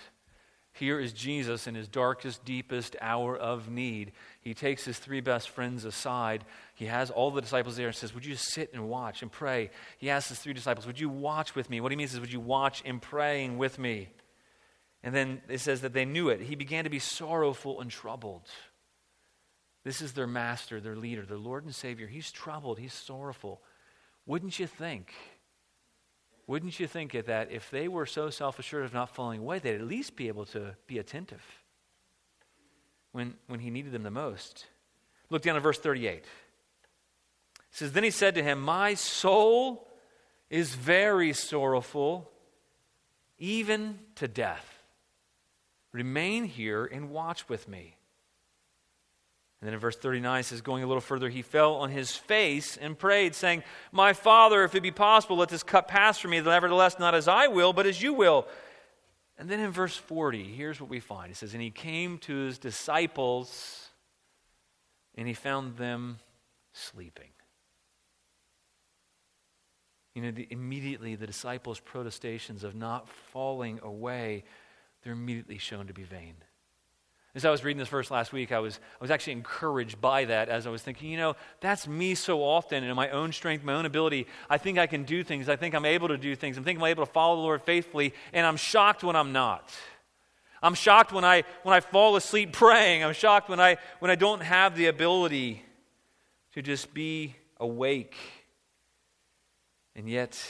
Here 0.72 0.98
is 0.98 1.12
Jesus 1.12 1.68
in 1.68 1.77
his 1.77 1.87
darkest, 1.87 2.44
deepest 2.44 2.96
hour 3.00 3.37
of 3.37 3.70
need. 3.70 4.11
He 4.40 4.55
takes 4.55 4.85
his 4.85 4.98
three 4.98 5.20
best 5.20 5.50
friends 5.50 5.85
aside. 5.85 6.44
He 6.74 6.87
has 6.87 7.11
all 7.11 7.31
the 7.31 7.40
disciples 7.40 7.77
there 7.77 7.87
and 7.87 7.96
says, 7.96 8.12
Would 8.12 8.27
you 8.27 8.35
sit 8.35 8.72
and 8.72 8.88
watch 8.88 9.22
and 9.22 9.31
pray? 9.31 9.70
He 9.98 10.11
asks 10.11 10.31
his 10.31 10.40
three 10.40 10.53
disciples, 10.53 10.87
Would 10.87 10.98
you 10.98 11.09
watch 11.09 11.55
with 11.55 11.70
me? 11.70 11.81
What 11.81 11.92
he 11.92 11.96
means 11.96 12.12
is, 12.12 12.18
Would 12.18 12.33
you 12.33 12.40
watch 12.40 12.83
in 12.83 12.98
praying 12.98 13.57
with 13.57 13.79
me? 13.79 14.09
And 15.05 15.14
then 15.14 15.42
it 15.48 15.61
says 15.61 15.83
that 15.83 15.92
they 15.92 16.05
knew 16.05 16.29
it. 16.29 16.40
He 16.40 16.57
began 16.57 16.85
to 16.85 16.90
be 16.90 16.98
sorrowful 16.98 17.81
and 17.81 17.88
troubled. 17.88 18.48
This 19.85 20.01
is 20.01 20.14
their 20.14 20.27
master, 20.27 20.81
their 20.81 20.97
leader, 20.97 21.27
their 21.27 21.38
Lord 21.38 21.64
and 21.64 21.75
Savior. 21.75 22.07
He's 22.07 22.33
troubled, 22.33 22.79
he's 22.79 22.94
sorrowful. 22.94 23.62
Wouldn't 24.27 24.59
you 24.59 24.66
think 24.66 25.12
wouldn't 26.47 26.79
you 26.79 26.87
think 26.87 27.12
that 27.12 27.51
if 27.51 27.70
they 27.70 27.88
were 27.88 28.07
so 28.07 28.31
self 28.31 28.59
assured 28.59 28.85
of 28.85 28.92
not 28.92 29.14
falling 29.14 29.40
away, 29.40 29.59
they'd 29.59 29.77
at 29.77 29.87
least 29.87 30.16
be 30.16 30.29
able 30.29 30.44
to 30.47 30.77
be 30.87 30.99
attentive 30.99 31.42
when, 33.12 33.35
when 33.47 33.61
he 33.61 33.70
needed 33.70 33.92
them 33.92 34.03
the 34.03 34.11
most? 34.11 34.66
Look 35.31 35.42
down 35.42 35.57
at 35.57 35.62
verse 35.62 35.79
38. 35.79 36.16
It 36.16 36.27
says, 37.70 37.92
Then 37.92 38.05
he 38.05 38.11
said 38.11 38.35
to 38.35 38.42
him, 38.42 38.61
My 38.61 38.94
soul 38.94 39.88
is 40.51 40.75
very 40.75 41.33
sorrowful, 41.33 42.31
even 43.38 43.99
to 44.16 44.29
death. 44.29 44.83
Remain 45.92 46.44
here 46.44 46.85
and 46.85 47.11
watch 47.11 47.49
with 47.49 47.68
me. 47.68 47.97
And 49.64 49.68
then 49.70 49.74
in 49.77 49.81
verse 49.81 49.96
39 49.96 50.40
it 50.40 50.42
says, 50.42 50.61
going 50.61 50.85
a 50.85 50.87
little 50.87 51.00
further, 51.00 51.31
he 51.31 51.40
fell 51.40 51.77
on 51.77 51.88
his 51.88 52.14
face 52.14 52.77
and 52.77 52.98
prayed, 52.98 53.35
saying, 53.35 53.62
My 53.92 54.12
Father, 54.12 54.62
if 54.62 54.74
it 54.74 54.83
be 54.83 54.90
possible, 54.90 55.38
let 55.38 55.48
this 55.48 55.62
cup 55.62 55.88
pass 55.88 56.18
from 56.18 56.33
me. 56.33 56.40
Nevertheless, 56.42 56.98
not 56.98 57.14
as 57.14 57.29
I 57.29 57.46
will, 57.46 57.72
but 57.72 57.87
as 57.87 58.03
you 58.03 58.12
will. 58.12 58.46
And 59.38 59.48
then 59.48 59.61
in 59.61 59.70
verse 59.70 59.96
40, 59.96 60.44
here's 60.44 60.83
what 60.83 60.90
we 60.90 61.00
find. 61.00 61.31
It 61.31 61.37
says, 61.37 61.55
And 61.55 61.62
he 61.62 61.70
came 61.70 62.18
to 62.18 62.35
his 62.35 62.59
disciples, 62.59 63.88
and 65.14 65.27
he 65.27 65.33
found 65.33 65.79
them 65.79 66.18
sleeping. 66.74 67.31
You 70.14 70.24
know, 70.24 70.31
the, 70.31 70.46
immediately 70.50 71.14
the 71.14 71.27
disciples' 71.27 71.81
protestations 71.81 72.64
of 72.64 72.74
not 72.74 73.09
falling 73.33 73.81
away, 73.83 74.44
they're 75.03 75.14
immediately 75.14 75.57
shown 75.57 75.87
to 75.87 75.94
be 75.94 76.03
vain. 76.03 76.35
As 77.35 77.44
I 77.44 77.51
was 77.51 77.64
reading 77.64 77.79
this 77.79 77.88
verse 77.88 78.12
last 78.12 78.33
week, 78.33 78.53
I 78.53 78.61
was, 78.61 78.79
I 79.01 79.03
was 79.03 79.11
actually 79.11 79.33
encouraged 79.33 80.01
by 80.01 80.25
that 80.27 80.49
as 80.49 80.68
I 80.68 80.70
was 80.70 80.83
thinking, 80.83 81.11
you 81.11 81.16
know, 81.16 81.35
that's 81.61 81.88
me 81.88 82.14
so 82.14 82.44
often 82.44 82.85
in 82.85 82.94
my 82.94 83.11
own 83.11 83.33
strength, 83.33 83.64
my 83.64 83.75
own 83.75 83.87
ability. 83.87 84.29
I 84.49 84.57
think 84.57 84.79
I 84.79 84.87
can 84.87 85.03
do 85.03 85.25
things. 85.25 85.49
I 85.49 85.57
think 85.57 85.75
I'm 85.75 85.85
able 85.85 86.07
to 86.09 86.16
do 86.16 86.37
things. 86.37 86.57
I 86.59 86.62
think 86.62 86.79
I'm 86.79 86.85
able 86.85 87.05
to 87.05 87.11
follow 87.11 87.35
the 87.37 87.42
Lord 87.42 87.62
faithfully, 87.62 88.14
and 88.33 88.47
I'm 88.47 88.57
shocked 88.57 89.03
when 89.03 89.16
I'm 89.16 89.33
not. 89.33 89.68
I'm 90.62 90.75
shocked 90.75 91.12
when 91.12 91.25
I, 91.25 91.42
when 91.64 91.75
I 91.75 91.81
fall 91.81 92.14
asleep 92.14 92.53
praying. 92.53 93.03
I'm 93.03 93.14
shocked 93.14 93.49
when 93.49 93.59
I, 93.59 93.79
when 93.99 94.12
I 94.12 94.14
don't 94.14 94.40
have 94.40 94.77
the 94.77 94.87
ability 94.87 95.64
to 96.53 96.62
just 96.62 96.94
be 96.94 97.35
awake. 97.59 98.14
And 99.97 100.09
yet, 100.09 100.40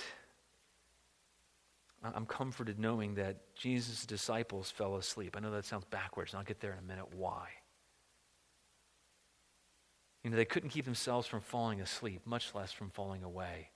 I'm 2.03 2.27
comforted 2.27 2.79
knowing 2.79 3.15
that 3.15 3.37
Jesus' 3.55 4.07
disciples 4.07 4.71
fell 4.71 4.97
asleep. 4.97 5.37
I 5.37 5.41
know 5.41 5.51
that 5.53 5.65
sounds 5.65 5.85
backwards, 5.85 6.33
and 6.33 6.39
I'll 6.39 6.45
get 6.45 6.61
there 6.61 6.73
in 6.73 6.79
a 6.79 6.83
minute 6.83 7.15
why. 7.15 7.49
You 10.23 10.31
know, 10.31 10.37
they 10.37 10.45
couldn't 10.45 10.71
keep 10.71 10.85
themselves 10.85 11.27
from 11.27 11.41
falling 11.41 11.81
asleep, 11.81 12.23
much 12.25 12.55
less 12.55 12.73
from 12.73 12.91
falling 12.91 13.23
away. 13.23 13.69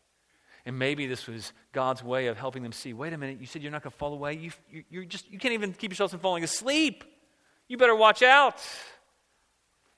And 0.64 0.78
maybe 0.78 1.06
this 1.06 1.26
was 1.26 1.52
God's 1.72 2.02
way 2.02 2.26
of 2.26 2.36
helping 2.36 2.62
them 2.62 2.72
see 2.72 2.92
wait 2.92 3.12
a 3.12 3.18
minute, 3.18 3.38
you 3.40 3.46
said 3.46 3.62
you're 3.62 3.72
not 3.72 3.82
going 3.82 3.92
to 3.92 3.98
fall 3.98 4.12
away. 4.12 4.34
You, 4.34 4.50
you, 4.70 4.84
you, 4.90 5.06
just, 5.06 5.30
you 5.30 5.38
can't 5.38 5.54
even 5.54 5.72
keep 5.72 5.90
yourselves 5.92 6.12
from 6.12 6.20
falling 6.20 6.44
asleep. 6.44 7.04
You 7.68 7.76
better 7.76 7.94
watch 7.94 8.22
out. 8.22 8.60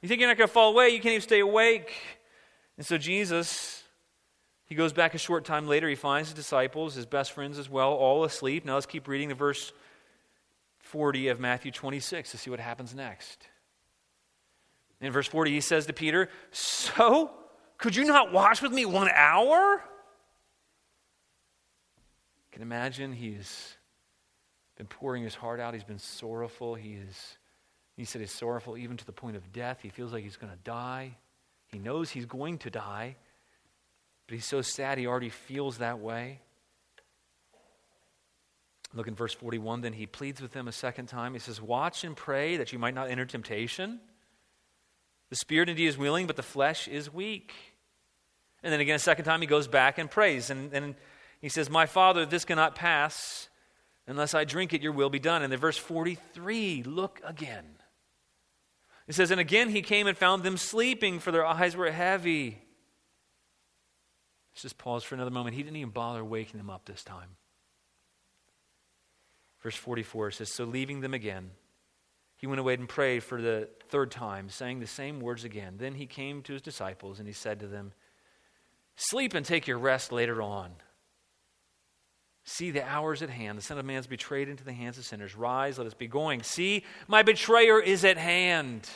You 0.02 0.08
think 0.08 0.20
you're 0.20 0.28
not 0.28 0.38
going 0.38 0.48
to 0.48 0.52
fall 0.52 0.72
away, 0.72 0.88
you 0.88 1.00
can't 1.00 1.12
even 1.12 1.22
stay 1.22 1.40
awake. 1.40 1.92
And 2.76 2.86
so 2.86 2.98
Jesus 2.98 3.79
he 4.70 4.74
goes 4.74 4.94
back 4.94 5.14
a 5.14 5.18
short 5.18 5.44
time 5.44 5.66
later. 5.66 5.86
He 5.86 5.94
finds 5.94 6.30
his 6.30 6.36
disciples, 6.36 6.94
his 6.94 7.04
best 7.04 7.32
friends 7.32 7.58
as 7.58 7.68
well, 7.68 7.92
all 7.92 8.24
asleep. 8.24 8.64
Now 8.64 8.74
let's 8.74 8.86
keep 8.86 9.06
reading 9.06 9.28
the 9.28 9.34
verse 9.34 9.72
40 10.78 11.28
of 11.28 11.38
Matthew 11.38 11.70
26 11.70 12.30
to 12.30 12.38
see 12.38 12.48
what 12.48 12.60
happens 12.60 12.94
next. 12.94 13.46
In 15.02 15.12
verse 15.12 15.26
40, 15.26 15.50
he 15.50 15.60
says 15.60 15.84
to 15.86 15.92
Peter, 15.92 16.30
So, 16.50 17.30
could 17.76 17.94
you 17.94 18.04
not 18.04 18.32
watch 18.32 18.62
with 18.62 18.72
me 18.72 18.86
one 18.86 19.10
hour? 19.12 19.82
can 22.60 22.62
imagine 22.62 23.14
he's 23.14 23.76
been 24.76 24.86
pouring 24.86 25.22
his 25.22 25.34
heart 25.34 25.60
out. 25.60 25.72
He's 25.72 25.82
been 25.82 25.98
sorrowful. 25.98 26.74
He 26.74 26.92
is, 26.92 27.38
he 27.96 28.04
said 28.04 28.20
he's 28.20 28.32
sorrowful 28.32 28.76
even 28.76 28.98
to 28.98 29.06
the 29.06 29.12
point 29.12 29.36
of 29.36 29.50
death. 29.50 29.78
He 29.82 29.88
feels 29.88 30.12
like 30.12 30.24
he's 30.24 30.36
going 30.36 30.52
to 30.52 30.58
die. 30.62 31.16
He 31.68 31.78
knows 31.78 32.10
he's 32.10 32.26
going 32.26 32.58
to 32.58 32.70
die, 32.70 33.16
but 34.30 34.36
he's 34.36 34.46
so 34.46 34.62
sad 34.62 34.96
he 34.96 35.08
already 35.08 35.28
feels 35.28 35.78
that 35.78 35.98
way. 35.98 36.38
Look 38.94 39.08
in 39.08 39.16
verse 39.16 39.34
41. 39.34 39.80
Then 39.80 39.92
he 39.92 40.06
pleads 40.06 40.40
with 40.40 40.52
them 40.52 40.68
a 40.68 40.72
second 40.72 41.06
time. 41.06 41.32
He 41.32 41.40
says, 41.40 41.60
Watch 41.60 42.04
and 42.04 42.16
pray 42.16 42.56
that 42.58 42.72
you 42.72 42.78
might 42.78 42.94
not 42.94 43.10
enter 43.10 43.26
temptation. 43.26 43.98
The 45.30 45.34
spirit 45.34 45.68
indeed 45.68 45.88
is 45.88 45.98
willing, 45.98 46.28
but 46.28 46.36
the 46.36 46.44
flesh 46.44 46.86
is 46.86 47.12
weak. 47.12 47.52
And 48.62 48.72
then 48.72 48.78
again, 48.78 48.94
a 48.94 49.00
second 49.00 49.24
time, 49.24 49.40
he 49.40 49.48
goes 49.48 49.66
back 49.66 49.98
and 49.98 50.08
prays. 50.08 50.48
And, 50.48 50.72
and 50.72 50.94
he 51.40 51.48
says, 51.48 51.68
My 51.68 51.86
father, 51.86 52.24
this 52.24 52.44
cannot 52.44 52.76
pass 52.76 53.48
unless 54.06 54.32
I 54.32 54.44
drink 54.44 54.72
it, 54.72 54.80
your 54.80 54.92
will 54.92 55.10
be 55.10 55.18
done. 55.18 55.42
And 55.42 55.50
then 55.50 55.58
verse 55.58 55.76
43, 55.76 56.84
look 56.84 57.20
again. 57.24 57.66
It 59.08 59.16
says, 59.16 59.32
And 59.32 59.40
again 59.40 59.70
he 59.70 59.82
came 59.82 60.06
and 60.06 60.16
found 60.16 60.44
them 60.44 60.56
sleeping, 60.56 61.18
for 61.18 61.32
their 61.32 61.44
eyes 61.44 61.74
were 61.74 61.90
heavy. 61.90 62.62
Let's 64.52 64.62
just 64.62 64.78
pause 64.78 65.04
for 65.04 65.14
another 65.14 65.30
moment. 65.30 65.56
He 65.56 65.62
didn't 65.62 65.76
even 65.76 65.90
bother 65.90 66.24
waking 66.24 66.58
them 66.58 66.70
up 66.70 66.84
this 66.84 67.02
time. 67.02 67.36
Verse 69.62 69.76
44 69.76 70.32
says, 70.32 70.52
So 70.52 70.64
leaving 70.64 71.00
them 71.00 71.14
again, 71.14 71.50
he 72.36 72.46
went 72.46 72.60
away 72.60 72.74
and 72.74 72.88
prayed 72.88 73.22
for 73.22 73.40
the 73.40 73.68
third 73.90 74.10
time, 74.10 74.48
saying 74.48 74.80
the 74.80 74.86
same 74.86 75.20
words 75.20 75.44
again. 75.44 75.74
Then 75.78 75.94
he 75.94 76.06
came 76.06 76.42
to 76.42 76.54
his 76.54 76.62
disciples 76.62 77.18
and 77.18 77.28
he 77.28 77.34
said 77.34 77.60
to 77.60 77.66
them, 77.66 77.92
Sleep 78.96 79.34
and 79.34 79.44
take 79.44 79.66
your 79.66 79.78
rest 79.78 80.12
later 80.12 80.42
on. 80.42 80.72
See, 82.44 82.70
the 82.70 82.84
hour 82.84 83.12
is 83.12 83.22
at 83.22 83.30
hand. 83.30 83.58
The 83.58 83.62
Son 83.62 83.78
of 83.78 83.84
Man 83.84 83.98
is 83.98 84.06
betrayed 84.06 84.48
into 84.48 84.64
the 84.64 84.72
hands 84.72 84.98
of 84.98 85.04
sinners. 85.04 85.36
Rise, 85.36 85.78
let 85.78 85.86
us 85.86 85.94
be 85.94 86.06
going. 86.06 86.42
See, 86.42 86.84
my 87.06 87.22
betrayer 87.22 87.80
is 87.80 88.04
at 88.04 88.16
hand. 88.16 88.88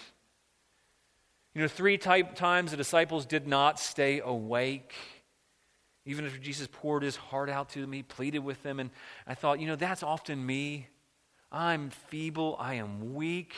You 1.55 1.63
know, 1.63 1.69
three 1.69 1.99
type, 1.99 2.35
times 2.35 2.73
the 2.73 2.77
disciples 2.77 3.27
did 3.27 3.47
not 3.47 3.79
stay 3.79 4.21
awake. 4.21 4.95
Even 6.07 6.27
after 6.27 6.39
Jesus 6.39 6.69
poured 6.71 7.03
his 7.03 7.17
heart 7.17 7.49
out 7.49 7.71
to 7.71 7.81
them, 7.81 7.93
he 7.93 8.03
pleaded 8.03 8.41
with 8.41 8.63
them. 8.63 8.79
And 8.79 8.91
I 9.27 9.35
thought, 9.35 9.59
you 9.61 9.67
know, 9.67 9.77
that's 9.77 10.03
often 10.03 10.45
me. 10.45 10.89
I'm 11.51 11.91
feeble, 11.91 12.57
I 12.59 12.75
am 12.75 13.15
weak, 13.15 13.55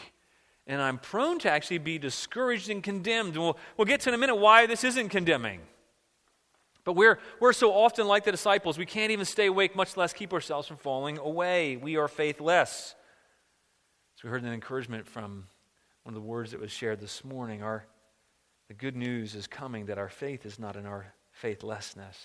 and 0.67 0.83
I'm 0.83 0.99
prone 0.99 1.39
to 1.41 1.51
actually 1.51 1.79
be 1.79 1.99
discouraged 1.99 2.69
and 2.69 2.83
condemned. 2.83 3.37
We'll, 3.37 3.57
we'll 3.77 3.87
get 3.87 4.01
to 4.03 4.11
in 4.11 4.15
a 4.15 4.19
minute 4.19 4.37
why 4.37 4.67
this 4.67 4.85
isn't 4.85 5.09
condemning. 5.09 5.61
But 6.85 6.93
we're, 6.93 7.19
we're 7.41 7.53
so 7.53 7.73
often 7.73 8.07
like 8.07 8.25
the 8.25 8.31
disciples, 8.31 8.79
we 8.79 8.87
can't 8.87 9.11
even 9.11 9.25
stay 9.25 9.47
awake, 9.47 9.75
much 9.75 9.97
less 9.97 10.13
keep 10.13 10.33
ourselves 10.33 10.69
from 10.69 10.77
falling 10.77 11.19
away. 11.19 11.77
We 11.77 11.97
are 11.97 12.07
faithless. 12.07 12.95
So 14.15 14.21
we 14.25 14.31
heard 14.31 14.45
an 14.45 14.53
encouragement 14.53 15.09
from 15.09 15.47
one 16.05 16.15
of 16.15 16.23
the 16.23 16.27
words 16.27 16.53
that 16.53 16.61
was 16.61 16.71
shared 16.71 17.01
this 17.01 17.25
morning. 17.25 17.63
Our, 17.63 17.87
the 18.69 18.75
good 18.75 18.95
news 18.95 19.35
is 19.35 19.47
coming 19.47 19.87
that 19.87 19.99
our 19.99 20.09
faith 20.09 20.47
is 20.47 20.59
not 20.59 20.77
in 20.77 20.87
our 20.87 21.13
faithlessness. 21.37 22.19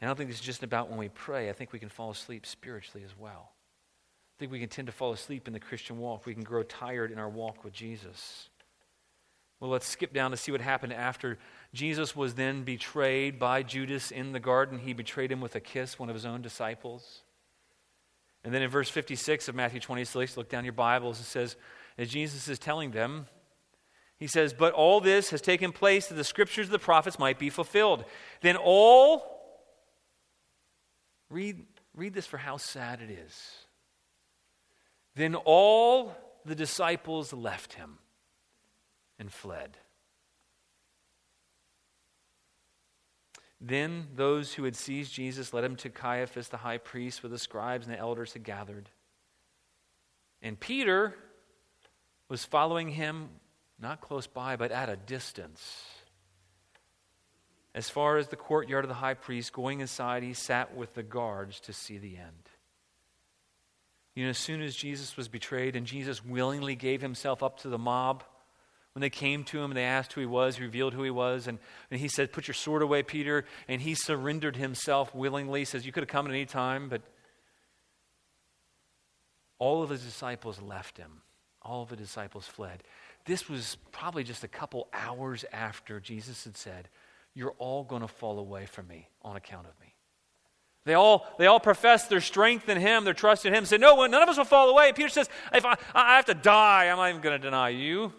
And 0.00 0.08
I 0.08 0.10
don't 0.10 0.16
think 0.16 0.30
this 0.30 0.40
is 0.40 0.44
just 0.44 0.62
about 0.62 0.90
when 0.90 0.98
we 0.98 1.08
pray. 1.08 1.48
I 1.48 1.52
think 1.52 1.72
we 1.72 1.78
can 1.78 1.88
fall 1.88 2.10
asleep 2.10 2.44
spiritually 2.44 3.04
as 3.04 3.16
well. 3.18 3.50
I 3.50 4.36
think 4.38 4.52
we 4.52 4.60
can 4.60 4.68
tend 4.68 4.86
to 4.86 4.92
fall 4.92 5.12
asleep 5.12 5.46
in 5.46 5.54
the 5.54 5.60
Christian 5.60 5.98
walk. 5.98 6.26
We 6.26 6.34
can 6.34 6.42
grow 6.42 6.62
tired 6.62 7.10
in 7.10 7.18
our 7.18 7.28
walk 7.28 7.64
with 7.64 7.72
Jesus. 7.72 8.48
Well, 9.60 9.70
let's 9.70 9.86
skip 9.86 10.12
down 10.12 10.32
to 10.32 10.36
see 10.36 10.52
what 10.52 10.60
happened 10.60 10.92
after 10.92 11.38
Jesus 11.72 12.14
was 12.14 12.34
then 12.34 12.62
betrayed 12.62 13.38
by 13.38 13.62
Judas 13.62 14.10
in 14.10 14.32
the 14.32 14.40
garden. 14.40 14.78
He 14.78 14.92
betrayed 14.92 15.32
him 15.32 15.40
with 15.40 15.54
a 15.56 15.60
kiss, 15.60 15.98
one 15.98 16.10
of 16.10 16.14
his 16.14 16.26
own 16.26 16.42
disciples. 16.42 17.22
And 18.44 18.52
then 18.52 18.60
in 18.62 18.68
verse 18.68 18.90
56 18.90 19.48
of 19.48 19.54
Matthew 19.54 19.80
26, 19.80 20.36
look 20.36 20.50
down 20.50 20.64
your 20.64 20.74
Bibles, 20.74 21.18
it 21.20 21.24
says, 21.24 21.56
as 21.96 22.10
Jesus 22.10 22.48
is 22.48 22.58
telling 22.58 22.90
them, 22.90 23.26
he 24.18 24.26
says, 24.26 24.54
But 24.54 24.72
all 24.72 25.00
this 25.00 25.30
has 25.30 25.40
taken 25.40 25.72
place 25.72 26.06
that 26.08 26.14
the 26.14 26.24
scriptures 26.24 26.66
of 26.66 26.72
the 26.72 26.78
prophets 26.78 27.18
might 27.18 27.38
be 27.38 27.50
fulfilled. 27.50 28.04
Then 28.40 28.56
all 28.56 29.36
Read, 31.30 31.64
read 31.94 32.14
this 32.14 32.26
for 32.26 32.38
how 32.38 32.56
sad 32.56 33.00
it 33.00 33.10
is. 33.10 33.52
Then 35.14 35.34
all 35.34 36.14
the 36.44 36.54
disciples 36.54 37.32
left 37.32 37.74
him 37.74 37.98
and 39.18 39.32
fled. 39.32 39.76
Then 43.60 44.08
those 44.14 44.54
who 44.54 44.64
had 44.64 44.76
seized 44.76 45.14
Jesus 45.14 45.54
led 45.54 45.64
him 45.64 45.76
to 45.76 45.88
Caiaphas, 45.88 46.48
the 46.48 46.58
high 46.58 46.78
priest, 46.78 47.22
where 47.22 47.30
the 47.30 47.38
scribes 47.38 47.86
and 47.86 47.94
the 47.94 47.98
elders 47.98 48.34
had 48.34 48.44
gathered. 48.44 48.90
And 50.42 50.60
Peter 50.60 51.14
was 52.28 52.44
following 52.44 52.90
him, 52.90 53.30
not 53.80 54.00
close 54.00 54.26
by, 54.26 54.56
but 54.56 54.72
at 54.72 54.88
a 54.88 54.96
distance 54.96 55.84
as 57.76 57.90
far 57.90 58.16
as 58.16 58.28
the 58.28 58.36
courtyard 58.36 58.84
of 58.84 58.88
the 58.88 58.94
high 58.94 59.14
priest. 59.14 59.52
Going 59.52 59.80
inside, 59.80 60.22
he 60.22 60.32
sat 60.32 60.74
with 60.74 60.94
the 60.94 61.02
guards 61.02 61.60
to 61.60 61.74
see 61.74 61.98
the 61.98 62.16
end. 62.16 62.50
You 64.14 64.24
know, 64.24 64.30
as 64.30 64.38
soon 64.38 64.62
as 64.62 64.74
Jesus 64.74 65.14
was 65.14 65.28
betrayed 65.28 65.76
and 65.76 65.86
Jesus 65.86 66.24
willingly 66.24 66.74
gave 66.74 67.02
himself 67.02 67.42
up 67.42 67.60
to 67.60 67.68
the 67.68 67.76
mob, 67.76 68.24
when 68.94 69.02
they 69.02 69.10
came 69.10 69.44
to 69.44 69.58
him 69.58 69.70
and 69.70 69.76
they 69.76 69.84
asked 69.84 70.14
who 70.14 70.22
he 70.22 70.26
was, 70.26 70.56
he 70.56 70.62
revealed 70.62 70.94
who 70.94 71.02
he 71.02 71.10
was, 71.10 71.46
and, 71.46 71.58
and 71.90 72.00
he 72.00 72.08
said, 72.08 72.32
Put 72.32 72.48
your 72.48 72.54
sword 72.54 72.80
away, 72.80 73.02
Peter. 73.02 73.44
And 73.68 73.82
he 73.82 73.94
surrendered 73.94 74.56
himself 74.56 75.14
willingly. 75.14 75.66
Says, 75.66 75.84
You 75.84 75.92
could 75.92 76.02
have 76.02 76.08
come 76.08 76.24
at 76.26 76.32
any 76.32 76.46
time, 76.46 76.88
but 76.88 77.02
all 79.58 79.82
of 79.82 79.90
his 79.90 80.02
disciples 80.02 80.62
left 80.62 80.96
him. 80.96 81.20
All 81.60 81.82
of 81.82 81.90
the 81.90 81.96
disciples 81.96 82.46
fled. 82.46 82.82
This 83.26 83.48
was 83.48 83.76
probably 83.92 84.24
just 84.24 84.44
a 84.44 84.48
couple 84.48 84.88
hours 84.92 85.44
after 85.52 86.00
Jesus 86.00 86.44
had 86.44 86.56
said, 86.56 86.88
you're 87.36 87.54
all 87.58 87.84
going 87.84 88.00
to 88.00 88.08
fall 88.08 88.38
away 88.38 88.64
from 88.64 88.88
me 88.88 89.08
on 89.20 89.36
account 89.36 89.66
of 89.66 89.78
me. 89.80 89.94
They 90.86 90.94
all, 90.94 91.26
they 91.38 91.46
all 91.46 91.60
profess 91.60 92.06
their 92.06 92.22
strength 92.22 92.68
in 92.68 92.78
him, 92.78 93.04
their 93.04 93.12
trust 93.12 93.44
in 93.44 93.52
him, 93.52 93.66
say, 93.66 93.76
No, 93.76 94.06
none 94.06 94.22
of 94.22 94.28
us 94.28 94.38
will 94.38 94.44
fall 94.44 94.70
away. 94.70 94.92
Peter 94.92 95.10
says, 95.10 95.28
If 95.52 95.66
I, 95.66 95.76
I 95.94 96.16
have 96.16 96.24
to 96.26 96.34
die, 96.34 96.88
I'm 96.88 96.96
not 96.96 97.10
even 97.10 97.20
going 97.20 97.38
to 97.38 97.44
deny 97.44 97.68
you. 97.68 98.12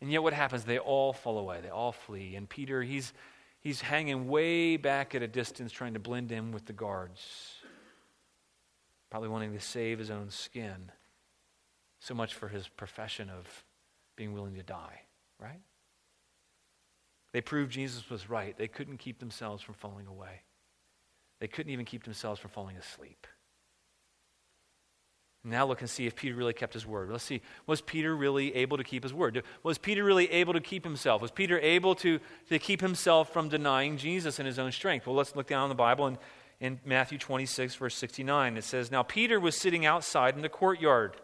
And 0.00 0.10
yet, 0.10 0.22
what 0.22 0.32
happens? 0.32 0.64
They 0.64 0.78
all 0.78 1.12
fall 1.12 1.38
away, 1.38 1.60
they 1.62 1.68
all 1.68 1.92
flee. 1.92 2.34
And 2.34 2.48
Peter, 2.48 2.82
he's, 2.82 3.12
he's 3.60 3.80
hanging 3.80 4.26
way 4.26 4.76
back 4.76 5.14
at 5.14 5.22
a 5.22 5.28
distance, 5.28 5.70
trying 5.70 5.94
to 5.94 6.00
blend 6.00 6.32
in 6.32 6.50
with 6.50 6.64
the 6.64 6.72
guards, 6.72 7.52
probably 9.10 9.28
wanting 9.28 9.52
to 9.52 9.60
save 9.60 9.98
his 10.00 10.10
own 10.10 10.30
skin. 10.30 10.90
So 12.00 12.14
much 12.14 12.34
for 12.34 12.48
his 12.48 12.66
profession 12.66 13.28
of 13.28 13.64
being 14.18 14.34
willing 14.34 14.56
to 14.56 14.62
die, 14.62 15.00
right? 15.40 15.60
They 17.32 17.40
proved 17.40 17.70
Jesus 17.70 18.10
was 18.10 18.28
right. 18.28 18.58
They 18.58 18.68
couldn't 18.68 18.98
keep 18.98 19.20
themselves 19.20 19.62
from 19.62 19.74
falling 19.76 20.08
away. 20.08 20.42
They 21.40 21.46
couldn't 21.46 21.72
even 21.72 21.84
keep 21.84 22.02
themselves 22.02 22.40
from 22.40 22.50
falling 22.50 22.76
asleep. 22.76 23.28
Now 25.44 25.64
look 25.66 25.80
and 25.80 25.88
see 25.88 26.06
if 26.06 26.16
Peter 26.16 26.34
really 26.34 26.52
kept 26.52 26.74
his 26.74 26.84
word. 26.84 27.10
Let's 27.10 27.22
see. 27.22 27.42
Was 27.66 27.80
Peter 27.80 28.16
really 28.16 28.54
able 28.56 28.76
to 28.76 28.82
keep 28.82 29.04
his 29.04 29.14
word? 29.14 29.40
Was 29.62 29.78
Peter 29.78 30.02
really 30.02 30.30
able 30.32 30.52
to 30.52 30.60
keep 30.60 30.82
himself? 30.82 31.22
Was 31.22 31.30
Peter 31.30 31.60
able 31.60 31.94
to, 31.96 32.18
to 32.48 32.58
keep 32.58 32.80
himself 32.80 33.32
from 33.32 33.48
denying 33.48 33.96
Jesus 33.98 34.40
in 34.40 34.46
his 34.46 34.58
own 34.58 34.72
strength? 34.72 35.06
Well, 35.06 35.14
let's 35.14 35.36
look 35.36 35.46
down 35.46 35.62
in 35.64 35.68
the 35.68 35.76
Bible 35.76 36.06
and 36.06 36.18
in 36.60 36.80
Matthew 36.84 37.18
26, 37.18 37.76
verse 37.76 37.94
69. 37.94 38.56
It 38.56 38.64
says, 38.64 38.90
Now 38.90 39.04
Peter 39.04 39.38
was 39.38 39.56
sitting 39.56 39.86
outside 39.86 40.34
in 40.34 40.42
the 40.42 40.48
courtyard 40.48 41.16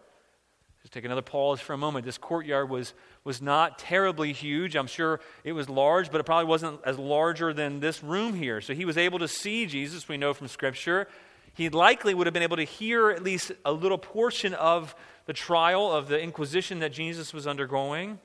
just 0.84 0.92
take 0.92 1.06
another 1.06 1.22
pause 1.22 1.62
for 1.62 1.72
a 1.72 1.78
moment. 1.78 2.04
This 2.04 2.18
courtyard 2.18 2.68
was, 2.68 2.92
was 3.24 3.40
not 3.40 3.78
terribly 3.78 4.34
huge. 4.34 4.76
I'm 4.76 4.86
sure 4.86 5.18
it 5.42 5.52
was 5.52 5.70
large, 5.70 6.10
but 6.10 6.20
it 6.20 6.24
probably 6.24 6.44
wasn't 6.44 6.78
as 6.84 6.98
larger 6.98 7.54
than 7.54 7.80
this 7.80 8.04
room 8.04 8.34
here. 8.34 8.60
So 8.60 8.74
he 8.74 8.84
was 8.84 8.98
able 8.98 9.18
to 9.20 9.28
see 9.28 9.64
Jesus, 9.64 10.08
we 10.08 10.18
know 10.18 10.34
from 10.34 10.46
Scripture. 10.46 11.08
He 11.54 11.70
likely 11.70 12.12
would 12.12 12.26
have 12.26 12.34
been 12.34 12.42
able 12.42 12.58
to 12.58 12.64
hear 12.64 13.08
at 13.08 13.22
least 13.22 13.50
a 13.64 13.72
little 13.72 13.96
portion 13.96 14.52
of 14.52 14.94
the 15.24 15.32
trial, 15.32 15.90
of 15.90 16.08
the 16.08 16.20
inquisition 16.20 16.80
that 16.80 16.92
Jesus 16.92 17.32
was 17.32 17.46
undergoing. 17.46 18.18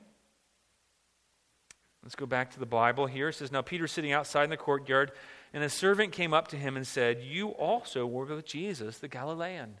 Let's 2.02 2.14
go 2.14 2.26
back 2.26 2.50
to 2.50 2.60
the 2.60 2.66
Bible 2.66 3.06
here. 3.06 3.30
It 3.30 3.36
says, 3.36 3.50
Now 3.50 3.62
Peter's 3.62 3.92
sitting 3.92 4.12
outside 4.12 4.44
in 4.44 4.50
the 4.50 4.58
courtyard, 4.58 5.12
and 5.54 5.64
a 5.64 5.70
servant 5.70 6.12
came 6.12 6.34
up 6.34 6.48
to 6.48 6.56
him 6.56 6.76
and 6.76 6.86
said, 6.86 7.22
You 7.22 7.48
also 7.50 8.06
were 8.06 8.26
with 8.26 8.44
Jesus, 8.44 8.98
the 8.98 9.08
Galilean. 9.08 9.78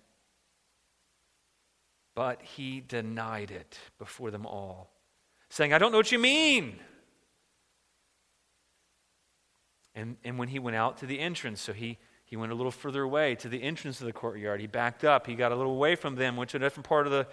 But 2.20 2.42
he 2.42 2.82
denied 2.86 3.50
it 3.50 3.78
before 3.98 4.30
them 4.30 4.44
all, 4.44 4.90
saying, 5.48 5.72
I 5.72 5.78
don't 5.78 5.90
know 5.90 5.96
what 5.96 6.12
you 6.12 6.18
mean. 6.18 6.78
And, 9.94 10.18
and 10.22 10.38
when 10.38 10.48
he 10.48 10.58
went 10.58 10.76
out 10.76 10.98
to 10.98 11.06
the 11.06 11.18
entrance, 11.18 11.62
so 11.62 11.72
he, 11.72 11.96
he 12.26 12.36
went 12.36 12.52
a 12.52 12.54
little 12.54 12.72
further 12.72 13.04
away 13.04 13.36
to 13.36 13.48
the 13.48 13.62
entrance 13.62 14.02
of 14.02 14.06
the 14.06 14.12
courtyard. 14.12 14.60
He 14.60 14.66
backed 14.66 15.02
up. 15.02 15.26
He 15.26 15.34
got 15.34 15.50
a 15.50 15.56
little 15.56 15.72
away 15.72 15.96
from 15.96 16.14
them, 16.14 16.36
went 16.36 16.50
to 16.50 16.58
a 16.58 16.60
different 16.60 16.86
part 16.86 17.06
of 17.06 17.12
the, 17.12 17.26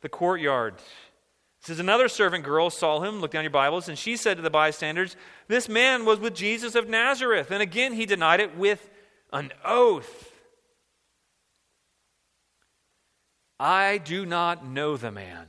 the 0.00 0.08
courtyard. 0.08 0.76
It 0.76 1.66
says, 1.66 1.78
Another 1.78 2.08
servant 2.08 2.42
girl 2.42 2.70
saw 2.70 3.02
him, 3.02 3.20
look 3.20 3.32
down 3.32 3.44
your 3.44 3.50
Bibles, 3.50 3.90
and 3.90 3.98
she 3.98 4.16
said 4.16 4.38
to 4.38 4.42
the 4.42 4.48
bystanders, 4.48 5.16
This 5.48 5.68
man 5.68 6.06
was 6.06 6.18
with 6.18 6.34
Jesus 6.34 6.74
of 6.74 6.88
Nazareth. 6.88 7.50
And 7.50 7.60
again 7.60 7.92
he 7.92 8.06
denied 8.06 8.40
it 8.40 8.56
with 8.56 8.88
An 9.34 9.52
oath. 9.66 10.29
I 13.60 13.98
do 13.98 14.24
not 14.24 14.64
know 14.64 14.96
the 14.96 15.10
man. 15.10 15.46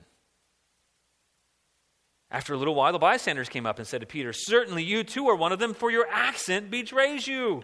After 2.30 2.54
a 2.54 2.58
little 2.58 2.76
while, 2.76 2.91
the 2.91 3.00
bystanders 3.00 3.47
came 3.47 3.65
up 3.65 3.80
and 3.80 3.88
said 3.88 4.02
to 4.02 4.08
Peter, 4.08 4.34
Certainly 4.34 4.84
you 4.84 5.06
too 5.06 5.30
are 5.30 5.36
one 5.36 5.54
of 5.54 5.60
them, 5.60 5.74
for 5.74 5.89
your 5.89 6.08
accent 6.12 6.69
betrays 6.69 7.26
you. 7.26 7.63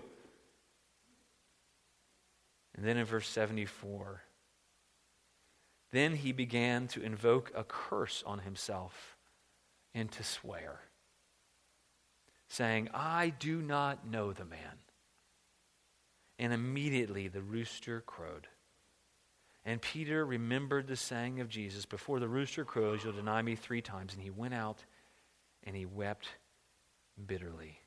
And 2.76 2.86
then 2.86 2.96
in 2.96 3.04
verse 3.04 3.28
74, 3.28 4.24
then 5.92 6.16
he 6.16 6.32
began 6.32 6.88
to 6.90 7.02
invoke 7.02 7.52
a 7.54 7.66
curse 7.66 8.24
on 8.26 8.40
himself 8.40 9.18
and 9.94 10.10
to 10.14 10.24
swear, 10.24 10.80
saying, 12.48 12.88
I 12.94 13.34
do 13.38 13.62
not 13.62 14.08
know 14.08 14.32
the 14.32 14.46
man. 14.46 14.80
And 16.40 16.54
immediately 16.54 17.28
the 17.28 17.42
rooster 17.42 18.00
crowed. 18.00 18.48
And 19.68 19.82
Peter 19.82 20.26
remembered 20.26 20.88
the 20.88 20.96
saying 20.96 21.42
of 21.42 21.50
Jesus, 21.50 21.86
Before 21.86 22.22
the 22.22 22.28
rooster 22.30 22.64
crows, 22.64 23.04
you'll 23.04 23.12
deny 23.12 23.42
me 23.42 23.56
three 23.56 23.82
times. 23.82 24.14
And 24.14 24.24
he 24.24 24.30
went 24.30 24.54
out 24.54 24.78
and 25.66 25.76
he 25.76 25.86
wept 25.86 26.30
bitterly. 27.28 27.82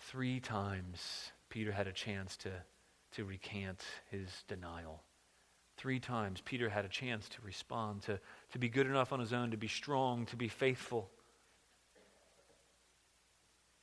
Three 0.00 0.40
times 0.40 1.32
Peter 1.50 1.70
had 1.70 1.86
a 1.86 1.92
chance 1.92 2.34
to, 2.38 2.50
to 3.12 3.26
recant 3.26 3.84
his 4.10 4.30
denial. 4.48 5.02
Three 5.76 6.00
times 6.00 6.40
Peter 6.42 6.70
had 6.70 6.86
a 6.86 6.88
chance 6.88 7.28
to 7.28 7.42
respond, 7.42 8.04
to, 8.04 8.18
to 8.52 8.58
be 8.58 8.70
good 8.70 8.86
enough 8.86 9.12
on 9.12 9.20
his 9.20 9.34
own, 9.34 9.50
to 9.50 9.58
be 9.58 9.68
strong, 9.68 10.24
to 10.26 10.36
be 10.36 10.48
faithful. 10.48 11.10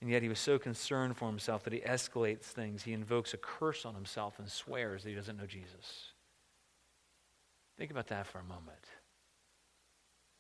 And 0.02 0.10
yet 0.10 0.24
he 0.24 0.30
was 0.30 0.40
so 0.40 0.58
concerned 0.58 1.16
for 1.16 1.28
himself 1.28 1.64
that 1.64 1.74
he 1.74 1.80
escalates 1.80 2.46
things. 2.46 2.82
He 2.82 2.94
invokes 2.94 3.36
a 3.36 3.38
curse 3.38 3.86
on 3.86 3.94
himself 3.94 4.40
and 4.40 4.50
swears 4.50 5.04
that 5.04 5.10
he 5.10 5.16
doesn't 5.16 5.38
know 5.38 5.46
Jesus. 5.46 6.14
Think 7.78 7.92
about 7.92 8.08
that 8.08 8.26
for 8.26 8.40
a 8.40 8.44
moment. 8.44 8.86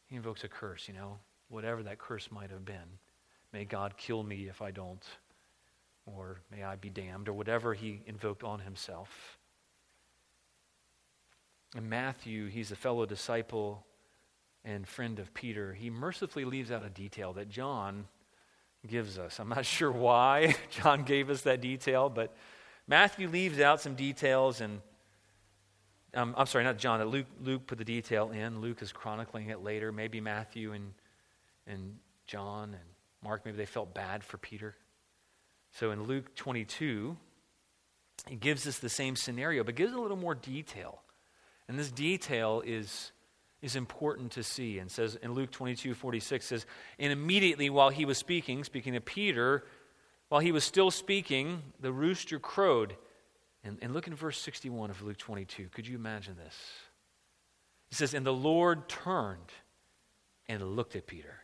He 0.07 0.15
invokes 0.15 0.43
a 0.43 0.47
curse, 0.47 0.87
you 0.87 0.95
know, 0.95 1.19
whatever 1.47 1.83
that 1.83 1.99
curse 1.99 2.31
might 2.31 2.49
have 2.49 2.65
been. 2.65 2.99
May 3.53 3.65
God 3.65 3.97
kill 3.97 4.23
me 4.23 4.47
if 4.47 4.61
I 4.61 4.71
don't, 4.71 5.05
or 6.05 6.41
may 6.51 6.63
I 6.63 6.75
be 6.75 6.89
damned, 6.89 7.29
or 7.29 7.33
whatever 7.33 7.73
he 7.73 8.01
invoked 8.07 8.43
on 8.43 8.59
himself. 8.59 9.37
And 11.75 11.89
Matthew, 11.89 12.47
he's 12.47 12.71
a 12.71 12.75
fellow 12.75 13.05
disciple 13.05 13.85
and 14.65 14.87
friend 14.87 15.19
of 15.19 15.33
Peter. 15.33 15.73
He 15.73 15.89
mercifully 15.89 16.45
leaves 16.45 16.71
out 16.71 16.85
a 16.85 16.89
detail 16.89 17.33
that 17.33 17.49
John 17.49 18.07
gives 18.87 19.17
us. 19.17 19.39
I'm 19.39 19.49
not 19.49 19.65
sure 19.77 19.91
why 19.91 20.55
John 20.69 21.03
gave 21.03 21.29
us 21.29 21.41
that 21.41 21.61
detail, 21.61 22.09
but 22.09 22.35
Matthew 22.87 23.27
leaves 23.27 23.59
out 23.59 23.81
some 23.81 23.95
details, 23.95 24.61
and 24.61 24.81
um, 26.13 26.33
I'm 26.37 26.45
sorry, 26.45 26.63
not 26.63 26.77
John. 26.77 27.03
Luke, 27.05 27.27
Luke 27.41 27.67
put 27.67 27.77
the 27.77 27.85
detail 27.85 28.31
in. 28.31 28.59
Luke 28.59 28.81
is 28.81 28.91
chronicling 28.91 29.49
it 29.49 29.63
later. 29.63 29.91
Maybe 29.91 30.19
Matthew 30.19 30.73
and, 30.73 30.93
and 31.67 31.97
John 32.27 32.73
and 32.73 32.83
Mark, 33.23 33.45
maybe 33.45 33.57
they 33.57 33.65
felt 33.65 33.93
bad 33.93 34.23
for 34.23 34.37
Peter. 34.37 34.75
So 35.73 35.91
in 35.91 36.03
Luke 36.03 36.35
22, 36.35 37.15
he 38.27 38.35
gives 38.35 38.67
us 38.67 38.79
the 38.79 38.89
same 38.89 39.15
scenario, 39.15 39.63
but 39.63 39.75
gives 39.75 39.93
a 39.93 39.99
little 39.99 40.17
more 40.17 40.35
detail. 40.35 41.01
And 41.67 41.79
this 41.79 41.91
detail 41.91 42.61
is 42.65 43.11
is 43.61 43.75
important 43.75 44.31
to 44.33 44.43
see. 44.43 44.79
And 44.79 44.89
says 44.89 45.15
in 45.15 45.33
Luke 45.33 45.51
22 45.51 45.93
46 45.93 46.45
says, 46.45 46.65
And 46.99 47.11
immediately 47.11 47.69
while 47.69 47.89
he 47.89 48.05
was 48.05 48.17
speaking, 48.17 48.63
speaking 48.63 48.93
to 48.93 49.01
Peter, 49.01 49.63
while 50.29 50.41
he 50.41 50.51
was 50.51 50.63
still 50.63 50.91
speaking, 50.91 51.61
the 51.79 51.91
rooster 51.91 52.39
crowed. 52.39 52.95
And, 53.63 53.77
and 53.81 53.93
look 53.93 54.07
in 54.07 54.15
verse 54.15 54.39
61 54.41 54.89
of 54.89 55.01
Luke 55.03 55.17
22. 55.17 55.67
Could 55.69 55.87
you 55.87 55.95
imagine 55.95 56.35
this? 56.35 56.55
He 57.89 57.95
says, 57.95 58.13
And 58.13 58.25
the 58.25 58.33
Lord 58.33 58.89
turned 58.89 59.51
and 60.47 60.75
looked 60.75 60.95
at 60.95 61.05
Peter. 61.05 61.41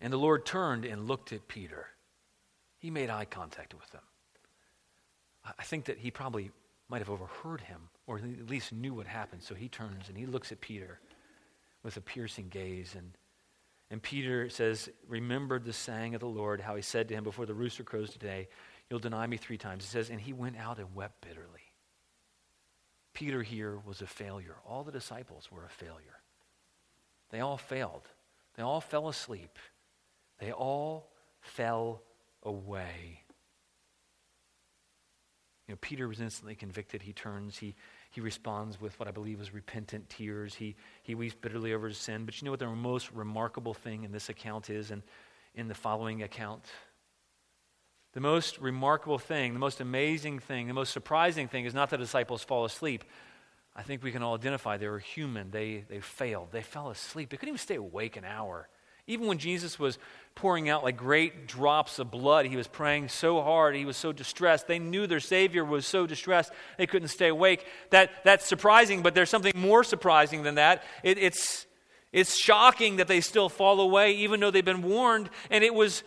And 0.00 0.12
the 0.12 0.18
Lord 0.18 0.46
turned 0.46 0.84
and 0.84 1.08
looked 1.08 1.32
at 1.32 1.48
Peter. 1.48 1.88
He 2.78 2.90
made 2.90 3.10
eye 3.10 3.26
contact 3.26 3.74
with 3.74 3.90
him. 3.92 4.00
I 5.58 5.62
think 5.64 5.86
that 5.86 5.98
he 5.98 6.10
probably 6.10 6.50
might 6.90 6.98
have 6.98 7.10
overheard 7.10 7.60
him 7.60 7.88
or 8.06 8.18
at 8.18 8.50
least 8.50 8.72
knew 8.72 8.92
what 8.92 9.06
happened. 9.06 9.42
So 9.42 9.54
he 9.54 9.68
turns 9.68 10.08
and 10.08 10.18
he 10.18 10.26
looks 10.26 10.50
at 10.50 10.60
Peter 10.60 10.98
with 11.82 11.96
a 11.96 12.00
piercing 12.00 12.48
gaze. 12.48 12.94
And, 12.96 13.12
and 13.90 14.02
Peter 14.02 14.48
says, 14.50 14.88
Remembered 15.08 15.64
the 15.64 15.72
saying 15.72 16.14
of 16.14 16.20
the 16.20 16.26
Lord, 16.26 16.60
how 16.60 16.74
he 16.74 16.82
said 16.82 17.08
to 17.08 17.14
him 17.14 17.24
before 17.24 17.46
the 17.46 17.54
rooster 17.54 17.84
crows 17.84 18.10
today, 18.10 18.48
You'll 18.90 18.98
deny 18.98 19.24
me 19.28 19.36
three 19.36 19.56
times. 19.56 19.84
He 19.84 19.90
says, 19.90 20.10
And 20.10 20.20
he 20.20 20.32
went 20.32 20.56
out 20.58 20.78
and 20.78 20.94
wept 20.96 21.20
bitterly. 21.20 21.60
Peter 23.14 23.42
here 23.42 23.78
was 23.86 24.02
a 24.02 24.06
failure. 24.06 24.56
All 24.66 24.82
the 24.82 24.90
disciples 24.90 25.48
were 25.50 25.64
a 25.64 25.68
failure. 25.68 26.20
They 27.30 27.40
all 27.40 27.56
failed. 27.56 28.02
They 28.56 28.64
all 28.64 28.80
fell 28.80 29.08
asleep. 29.08 29.58
They 30.40 30.50
all 30.50 31.08
fell 31.40 32.02
away. 32.42 33.22
You 35.70 35.74
know, 35.74 35.78
Peter 35.82 36.08
was 36.08 36.20
instantly 36.20 36.56
convicted. 36.56 37.00
He 37.00 37.12
turns, 37.12 37.56
he, 37.56 37.76
he 38.10 38.20
responds 38.20 38.80
with 38.80 38.98
what 38.98 39.06
I 39.08 39.12
believe 39.12 39.38
was 39.38 39.54
repentant 39.54 40.10
tears. 40.10 40.52
He, 40.52 40.74
he 41.04 41.14
weeps 41.14 41.36
bitterly 41.40 41.72
over 41.72 41.86
his 41.86 41.96
sin. 41.96 42.24
But 42.24 42.40
you 42.40 42.44
know 42.44 42.50
what 42.50 42.58
the 42.58 42.66
most 42.66 43.12
remarkable 43.12 43.72
thing 43.72 44.02
in 44.02 44.10
this 44.10 44.28
account 44.28 44.68
is 44.68 44.90
and 44.90 45.00
in 45.54 45.68
the 45.68 45.74
following 45.76 46.24
account? 46.24 46.64
The 48.14 48.20
most 48.20 48.58
remarkable 48.58 49.20
thing, 49.20 49.52
the 49.52 49.60
most 49.60 49.80
amazing 49.80 50.40
thing, 50.40 50.66
the 50.66 50.74
most 50.74 50.92
surprising 50.92 51.46
thing 51.46 51.66
is 51.66 51.72
not 51.72 51.90
that 51.90 51.98
the 51.98 52.02
disciples 52.02 52.42
fall 52.42 52.64
asleep. 52.64 53.04
I 53.76 53.84
think 53.84 54.02
we 54.02 54.10
can 54.10 54.24
all 54.24 54.34
identify 54.34 54.76
they 54.76 54.88
were 54.88 54.98
human. 54.98 55.52
They, 55.52 55.84
they 55.88 56.00
failed. 56.00 56.48
They 56.50 56.62
fell 56.62 56.90
asleep. 56.90 57.30
They 57.30 57.36
couldn't 57.36 57.50
even 57.50 57.58
stay 57.58 57.76
awake 57.76 58.16
an 58.16 58.24
hour. 58.24 58.68
Even 59.06 59.26
when 59.26 59.38
Jesus 59.38 59.78
was 59.78 59.98
pouring 60.34 60.68
out 60.68 60.82
like 60.82 60.96
great 60.96 61.46
drops 61.46 61.98
of 61.98 62.10
blood, 62.10 62.46
he 62.46 62.56
was 62.56 62.66
praying 62.66 63.08
so 63.08 63.42
hard, 63.42 63.74
he 63.74 63.84
was 63.84 63.96
so 63.96 64.12
distressed. 64.12 64.66
They 64.66 64.78
knew 64.78 65.06
their 65.06 65.20
Savior 65.20 65.64
was 65.64 65.86
so 65.86 66.06
distressed, 66.06 66.52
they 66.78 66.86
couldn't 66.86 67.08
stay 67.08 67.28
awake. 67.28 67.66
That, 67.90 68.10
that's 68.24 68.46
surprising, 68.46 69.02
but 69.02 69.14
there's 69.14 69.30
something 69.30 69.52
more 69.54 69.84
surprising 69.84 70.42
than 70.42 70.54
that. 70.54 70.84
It, 71.02 71.18
it's, 71.18 71.66
it's 72.12 72.36
shocking 72.36 72.96
that 72.96 73.08
they 73.08 73.20
still 73.20 73.48
fall 73.48 73.80
away, 73.80 74.12
even 74.12 74.40
though 74.40 74.50
they've 74.50 74.64
been 74.64 74.82
warned. 74.82 75.30
And 75.50 75.62
it 75.62 75.74
was 75.74 76.02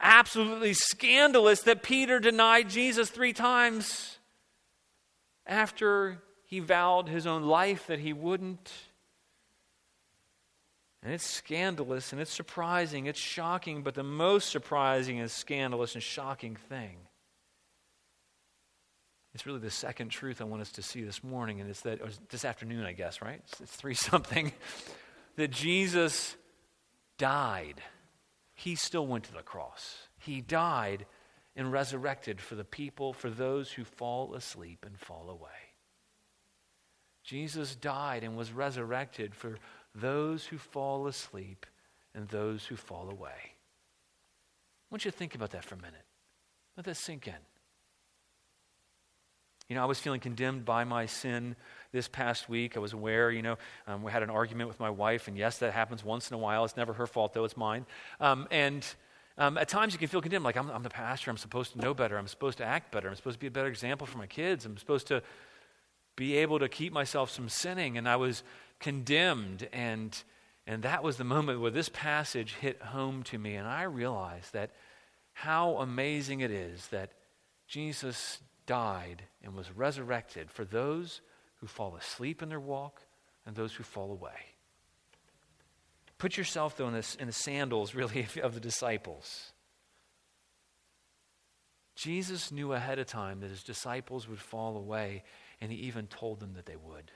absolutely 0.00 0.74
scandalous 0.74 1.62
that 1.62 1.82
Peter 1.82 2.20
denied 2.20 2.68
Jesus 2.68 3.10
three 3.10 3.32
times 3.32 4.18
after 5.46 6.22
he 6.44 6.60
vowed 6.60 7.08
his 7.08 7.26
own 7.26 7.42
life 7.42 7.86
that 7.88 7.98
he 7.98 8.12
wouldn't. 8.12 8.70
And 11.02 11.12
it's 11.12 11.24
scandalous 11.24 12.12
and 12.12 12.20
it's 12.20 12.32
surprising, 12.32 13.06
it's 13.06 13.20
shocking, 13.20 13.82
but 13.82 13.94
the 13.94 14.02
most 14.02 14.50
surprising 14.50 15.20
and 15.20 15.30
scandalous 15.30 15.94
and 15.94 16.02
shocking 16.02 16.56
thing 16.68 16.96
it's 19.38 19.46
really 19.46 19.60
the 19.60 19.70
second 19.70 20.08
truth 20.08 20.40
I 20.40 20.44
want 20.44 20.62
us 20.62 20.72
to 20.72 20.82
see 20.82 21.02
this 21.04 21.22
morning, 21.22 21.60
and 21.60 21.70
it's 21.70 21.82
that, 21.82 22.00
or 22.00 22.08
this 22.28 22.44
afternoon, 22.44 22.84
I 22.84 22.92
guess, 22.92 23.22
right? 23.22 23.40
It's, 23.44 23.60
it's 23.60 23.76
three 23.76 23.94
something. 23.94 24.50
that 25.36 25.52
Jesus 25.52 26.36
died. 27.18 27.80
He 28.54 28.74
still 28.74 29.06
went 29.06 29.24
to 29.24 29.32
the 29.32 29.42
cross. 29.42 30.08
He 30.18 30.40
died 30.40 31.06
and 31.54 31.70
resurrected 31.70 32.40
for 32.40 32.56
the 32.56 32.64
people, 32.64 33.12
for 33.12 33.30
those 33.30 33.70
who 33.70 33.84
fall 33.84 34.34
asleep 34.34 34.84
and 34.84 34.98
fall 34.98 35.30
away. 35.30 35.50
Jesus 37.22 37.76
died 37.76 38.24
and 38.24 38.36
was 38.36 38.50
resurrected 38.50 39.36
for 39.36 39.56
those 40.00 40.46
who 40.46 40.58
fall 40.58 41.06
asleep 41.06 41.66
and 42.14 42.28
those 42.28 42.66
who 42.66 42.76
fall 42.76 43.10
away. 43.10 43.30
I 43.30 44.90
want 44.90 45.04
you 45.04 45.10
to 45.10 45.16
think 45.16 45.34
about 45.34 45.50
that 45.50 45.64
for 45.64 45.74
a 45.74 45.78
minute. 45.78 46.04
Let 46.76 46.86
that 46.86 46.96
sink 46.96 47.26
in. 47.26 47.34
You 49.68 49.76
know, 49.76 49.82
I 49.82 49.86
was 49.86 49.98
feeling 49.98 50.20
condemned 50.20 50.64
by 50.64 50.84
my 50.84 51.04
sin 51.04 51.54
this 51.92 52.08
past 52.08 52.48
week. 52.48 52.76
I 52.76 52.80
was 52.80 52.94
aware, 52.94 53.30
you 53.30 53.42
know, 53.42 53.58
um, 53.86 54.02
we 54.02 54.10
had 54.10 54.22
an 54.22 54.30
argument 54.30 54.68
with 54.68 54.80
my 54.80 54.88
wife, 54.88 55.28
and 55.28 55.36
yes, 55.36 55.58
that 55.58 55.74
happens 55.74 56.02
once 56.02 56.30
in 56.30 56.34
a 56.34 56.38
while. 56.38 56.64
It's 56.64 56.76
never 56.76 56.94
her 56.94 57.06
fault, 57.06 57.34
though, 57.34 57.44
it's 57.44 57.56
mine. 57.56 57.84
Um, 58.18 58.48
and 58.50 58.86
um, 59.36 59.58
at 59.58 59.68
times 59.68 59.92
you 59.92 59.98
can 59.98 60.08
feel 60.08 60.22
condemned, 60.22 60.44
like 60.44 60.56
I'm, 60.56 60.70
I'm 60.70 60.82
the 60.82 60.88
pastor, 60.88 61.30
I'm 61.30 61.36
supposed 61.36 61.72
to 61.72 61.78
know 61.78 61.92
better, 61.92 62.16
I'm 62.16 62.28
supposed 62.28 62.56
to 62.58 62.64
act 62.64 62.92
better, 62.92 63.08
I'm 63.08 63.14
supposed 63.16 63.36
to 63.36 63.40
be 63.40 63.46
a 63.46 63.50
better 63.50 63.68
example 63.68 64.06
for 64.06 64.16
my 64.16 64.26
kids, 64.26 64.64
I'm 64.64 64.78
supposed 64.78 65.06
to 65.08 65.22
be 66.16 66.36
able 66.36 66.58
to 66.58 66.68
keep 66.68 66.92
myself 66.92 67.32
from 67.32 67.48
sinning. 67.48 67.98
And 67.98 68.08
I 68.08 68.16
was 68.16 68.42
condemned. 68.80 69.68
And, 69.72 70.16
and 70.66 70.82
that 70.82 71.02
was 71.02 71.16
the 71.16 71.24
moment 71.24 71.60
where 71.60 71.70
this 71.70 71.88
passage 71.88 72.54
hit 72.54 72.80
home 72.82 73.22
to 73.24 73.38
me. 73.38 73.54
And 73.54 73.66
I 73.66 73.82
realized 73.82 74.52
that 74.52 74.70
how 75.32 75.76
amazing 75.76 76.40
it 76.40 76.50
is 76.50 76.88
that 76.88 77.12
Jesus 77.66 78.40
died 78.66 79.22
and 79.42 79.54
was 79.54 79.70
resurrected 79.70 80.50
for 80.50 80.64
those 80.64 81.20
who 81.60 81.66
fall 81.66 81.96
asleep 81.96 82.42
in 82.42 82.48
their 82.48 82.60
walk 82.60 83.02
and 83.46 83.54
those 83.54 83.74
who 83.74 83.82
fall 83.82 84.12
away. 84.12 84.54
Put 86.18 86.36
yourself, 86.36 86.76
though, 86.76 86.88
in 86.88 86.94
the, 86.94 87.16
in 87.20 87.26
the 87.26 87.32
sandals, 87.32 87.94
really, 87.96 88.26
of 88.42 88.54
the 88.54 88.60
disciples. 88.60 89.52
Jesus 91.94 92.52
knew 92.52 92.72
ahead 92.72 92.98
of 92.98 93.06
time 93.06 93.40
that 93.40 93.50
his 93.50 93.64
disciples 93.64 94.28
would 94.28 94.38
fall 94.38 94.76
away, 94.76 95.24
and 95.60 95.72
he 95.72 95.78
even 95.78 96.06
told 96.06 96.38
them 96.38 96.54
that 96.54 96.66
they 96.66 96.76
would. 96.76 97.10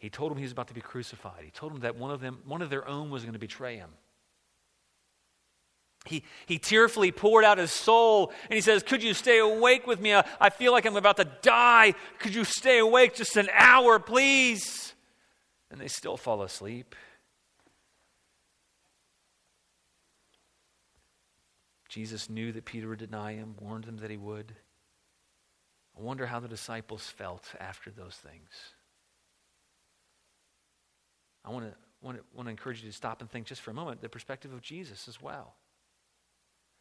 He 0.00 0.08
told 0.08 0.32
him 0.32 0.38
he 0.38 0.44
was 0.44 0.52
about 0.52 0.68
to 0.68 0.74
be 0.74 0.80
crucified. 0.80 1.44
He 1.44 1.50
told 1.50 1.72
him 1.72 1.80
that 1.80 1.94
one 1.94 2.10
of 2.10 2.20
them, 2.20 2.38
one 2.46 2.62
of 2.62 2.70
their 2.70 2.88
own 2.88 3.10
was 3.10 3.22
going 3.22 3.34
to 3.34 3.38
betray 3.38 3.76
him. 3.76 3.90
He, 6.06 6.24
he 6.46 6.58
tearfully 6.58 7.12
poured 7.12 7.44
out 7.44 7.58
his 7.58 7.70
soul 7.70 8.32
and 8.44 8.54
he 8.54 8.62
says, 8.62 8.82
Could 8.82 9.02
you 9.02 9.12
stay 9.12 9.38
awake 9.38 9.86
with 9.86 10.00
me? 10.00 10.14
I, 10.14 10.24
I 10.40 10.48
feel 10.48 10.72
like 10.72 10.86
I'm 10.86 10.96
about 10.96 11.18
to 11.18 11.28
die. 11.42 11.94
Could 12.18 12.34
you 12.34 12.44
stay 12.44 12.78
awake 12.78 13.14
just 13.14 13.36
an 13.36 13.50
hour, 13.52 13.98
please? 13.98 14.94
And 15.70 15.78
they 15.78 15.88
still 15.88 16.16
fall 16.16 16.42
asleep. 16.42 16.96
Jesus 21.90 22.30
knew 22.30 22.52
that 22.52 22.64
Peter 22.64 22.88
would 22.88 23.00
deny 23.00 23.34
him, 23.34 23.54
warned 23.60 23.84
him 23.84 23.98
that 23.98 24.10
he 24.10 24.16
would. 24.16 24.54
I 25.98 26.00
wonder 26.00 26.24
how 26.24 26.40
the 26.40 26.48
disciples 26.48 27.02
felt 27.02 27.54
after 27.60 27.90
those 27.90 28.14
things. 28.14 28.48
I 31.44 31.50
want 31.50 31.66
to, 31.66 31.74
want 32.02 32.18
to, 32.18 32.24
want 32.34 32.46
to 32.46 32.50
encourage 32.50 32.82
you 32.82 32.90
to 32.90 32.96
stop 32.96 33.20
and 33.20 33.30
think 33.30 33.46
just 33.46 33.60
for 33.60 33.70
a 33.70 33.74
moment 33.74 34.00
the 34.00 34.08
perspective 34.08 34.52
of 34.52 34.62
Jesus 34.62 35.08
as 35.08 35.20
well. 35.20 35.54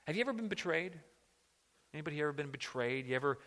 Have 0.06 0.16
you 0.16 0.22
ever 0.22 0.34
been 0.34 0.48
betrayed? 0.48 0.94
Anybody 1.94 2.20
ever 2.22 2.34
been 2.34 2.52
betrayed? 2.52 3.08
You 3.08 3.16
ever 3.16 3.40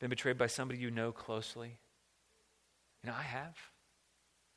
been 0.00 0.10
betrayed 0.10 0.38
by 0.38 0.46
somebody 0.46 0.80
you 0.80 0.90
know 0.90 1.12
closely? 1.12 1.78
You 3.02 3.10
know, 3.10 3.16
I 3.18 3.22
have. 3.22 3.56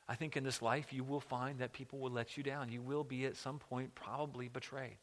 I 0.08 0.14
think 0.14 0.36
in 0.36 0.44
this 0.44 0.62
life 0.62 0.92
you 0.92 1.04
will 1.04 1.20
find 1.20 1.58
that 1.58 1.72
people 1.72 1.98
will 1.98 2.10
let 2.10 2.36
you 2.36 2.42
down. 2.42 2.72
You 2.72 2.80
will 2.80 3.04
be 3.04 3.26
at 3.26 3.36
some 3.36 3.58
point 3.58 3.94
probably 3.94 4.48
betrayed. 4.48 4.96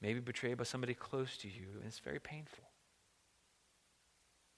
Maybe 0.00 0.20
betrayed 0.20 0.56
by 0.58 0.64
somebody 0.64 0.94
close 0.94 1.36
to 1.38 1.48
you, 1.48 1.66
and 1.76 1.84
it's 1.86 1.98
very 1.98 2.18
painful. 2.18 2.64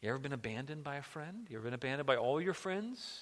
You 0.00 0.11
ever 0.11 0.18
been 0.18 0.32
abandoned 0.32 0.85
by 0.85 0.96
a 0.96 1.02
friend? 1.02 1.46
You 1.48 1.56
ever 1.56 1.64
been 1.64 1.74
abandoned 1.74 2.06
by 2.06 2.16
all 2.16 2.40
your 2.40 2.54
friends? 2.54 3.20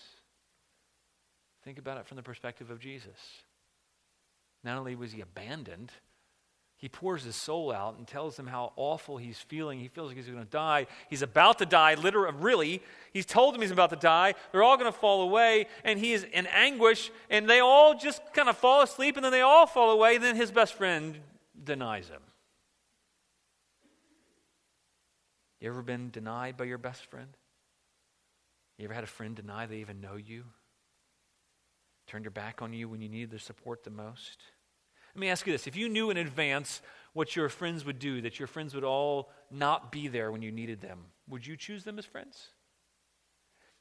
Think 1.64 1.78
about 1.78 1.98
it 1.98 2.06
from 2.06 2.16
the 2.16 2.22
perspective 2.22 2.70
of 2.70 2.78
Jesus. 2.78 3.42
Not 4.62 4.78
only 4.78 4.94
was 4.94 5.12
he 5.12 5.20
abandoned, 5.22 5.92
he 6.76 6.88
pours 6.88 7.24
his 7.24 7.36
soul 7.36 7.72
out 7.72 7.96
and 7.96 8.06
tells 8.06 8.36
them 8.36 8.46
how 8.46 8.72
awful 8.76 9.16
he's 9.16 9.38
feeling. 9.38 9.80
He 9.80 9.88
feels 9.88 10.08
like 10.08 10.16
he's 10.16 10.26
going 10.26 10.44
to 10.44 10.44
die. 10.44 10.86
He's 11.08 11.22
about 11.22 11.58
to 11.58 11.66
die, 11.66 11.94
literally, 11.94 12.36
really. 12.38 12.82
He's 13.12 13.24
told 13.24 13.54
them 13.54 13.62
he's 13.62 13.70
about 13.70 13.90
to 13.90 13.96
die. 13.96 14.34
They're 14.52 14.62
all 14.62 14.76
going 14.76 14.92
to 14.92 14.98
fall 14.98 15.22
away, 15.22 15.66
and 15.84 15.98
he 15.98 16.12
is 16.12 16.24
in 16.24 16.46
anguish, 16.48 17.10
and 17.30 17.48
they 17.48 17.60
all 17.60 17.96
just 17.96 18.20
kind 18.34 18.50
of 18.50 18.58
fall 18.58 18.82
asleep, 18.82 19.16
and 19.16 19.24
then 19.24 19.32
they 19.32 19.40
all 19.40 19.66
fall 19.66 19.90
away. 19.90 20.16
And 20.16 20.24
then 20.24 20.36
his 20.36 20.50
best 20.50 20.74
friend 20.74 21.18
denies 21.62 22.08
him. 22.08 22.20
You 25.60 25.70
ever 25.70 25.82
been 25.82 26.10
denied 26.10 26.58
by 26.58 26.64
your 26.64 26.76
best 26.76 27.06
friend? 27.06 27.28
You 28.76 28.84
ever 28.84 28.94
had 28.94 29.04
a 29.04 29.06
friend 29.06 29.34
deny 29.34 29.64
they 29.64 29.78
even 29.78 30.02
know 30.02 30.16
you? 30.16 30.44
Turned 32.06 32.24
your 32.24 32.30
back 32.30 32.62
on 32.62 32.72
you 32.72 32.88
when 32.88 33.00
you 33.00 33.08
needed 33.08 33.30
their 33.30 33.38
support 33.38 33.84
the 33.84 33.90
most? 33.90 34.42
Let 35.14 35.20
me 35.20 35.28
ask 35.28 35.46
you 35.46 35.52
this. 35.52 35.66
If 35.66 35.76
you 35.76 35.88
knew 35.88 36.10
in 36.10 36.16
advance 36.16 36.82
what 37.12 37.36
your 37.36 37.48
friends 37.48 37.84
would 37.84 37.98
do, 37.98 38.20
that 38.22 38.38
your 38.38 38.48
friends 38.48 38.74
would 38.74 38.84
all 38.84 39.30
not 39.50 39.92
be 39.92 40.08
there 40.08 40.32
when 40.32 40.42
you 40.42 40.50
needed 40.50 40.80
them, 40.80 41.06
would 41.28 41.46
you 41.46 41.56
choose 41.56 41.84
them 41.84 41.98
as 41.98 42.04
friends? 42.04 42.48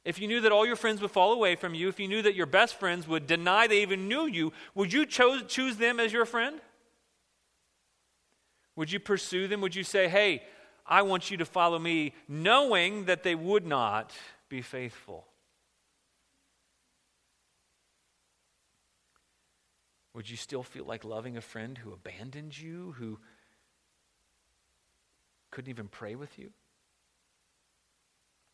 If 0.06 0.20
you 0.20 0.28
knew 0.28 0.42
that 0.42 0.52
all 0.52 0.66
your 0.66 0.76
friends 0.76 1.02
would 1.02 1.12
fall 1.12 1.32
away 1.32 1.56
from 1.56 1.74
you, 1.74 1.88
if 1.88 2.00
you 2.00 2.08
knew 2.08 2.22
that 2.22 2.36
your 2.36 2.46
best 2.46 2.76
friends 2.76 3.08
would 3.08 3.26
deny 3.26 3.68
they 3.68 3.82
even 3.82 4.08
knew 4.08 4.26
you, 4.26 4.52
would 4.76 4.92
you 4.92 5.06
cho- 5.06 5.42
choose 5.42 5.78
them 5.78 6.00
as 6.00 6.12
your 6.12 6.26
friend? 6.26 6.60
Would 8.76 8.92
you 8.92 9.00
pursue 9.00 9.48
them? 9.48 9.62
Would 9.62 9.76
you 9.76 9.84
say, 9.84 10.08
hey, 10.08 10.44
I 10.86 11.04
want 11.04 11.32
you 11.32 11.38
to 11.38 11.46
follow 11.46 11.80
me, 11.80 12.14
knowing 12.28 13.06
that 13.06 13.24
they 13.24 13.36
would 13.36 13.66
not 13.66 14.12
be 14.50 14.62
faithful? 14.62 15.26
Would 20.13 20.30
you 20.30 20.38
still 20.38 20.63
feel 20.63 20.86
like 20.86 21.04
loving 21.04 21.38
a 21.38 21.41
friend 21.41 21.78
who 21.78 21.91
abandoned 21.91 22.58
you, 22.58 22.93
who 22.97 23.19
couldn't 25.49 25.69
even 25.69 25.88
pray 25.88 26.15
with 26.15 26.38
you? 26.38 26.52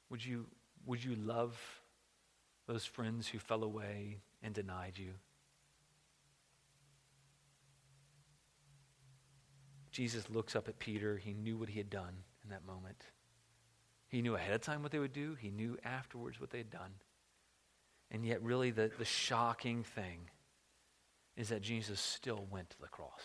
Would 0.10 0.26
you, 0.26 0.48
would 0.86 1.04
you 1.04 1.15
love 1.15 1.60
those 2.67 2.86
friends 2.86 3.28
who 3.28 3.39
fell 3.39 3.63
away 3.63 4.19
and 4.41 4.54
denied 4.54 4.98
you? 4.98 5.12
Jesus 9.91 10.30
looks 10.30 10.56
up 10.56 10.69
at 10.69 10.80
Peter. 10.80 11.17
He 11.17 11.34
knew 11.34 11.58
what 11.58 11.69
he 11.69 11.78
had 11.78 11.89
done 11.89 12.24
in 12.43 12.52
that 12.52 12.65
moment. 12.65 13.04
He 14.08 14.22
knew 14.22 14.36
ahead 14.36 14.54
of 14.54 14.62
time 14.62 14.82
what 14.82 14.91
they 14.91 15.00
would 15.00 15.13
do, 15.13 15.36
he 15.36 15.52
knew 15.52 15.78
afterwards 15.84 16.39
what 16.39 16.50
they 16.50 16.58
had 16.58 16.72
done. 16.72 16.93
And 18.12 18.26
yet, 18.26 18.41
really, 18.41 18.72
the, 18.72 18.89
the 18.98 19.06
shocking 19.06 19.84
thing 19.84 20.30
is 21.39 21.49
that 21.49 21.62
Jesus 21.62 22.02
still 22.02 22.45
went 22.52 22.69
to 22.71 22.82
the 22.82 22.88
cross. 22.88 23.21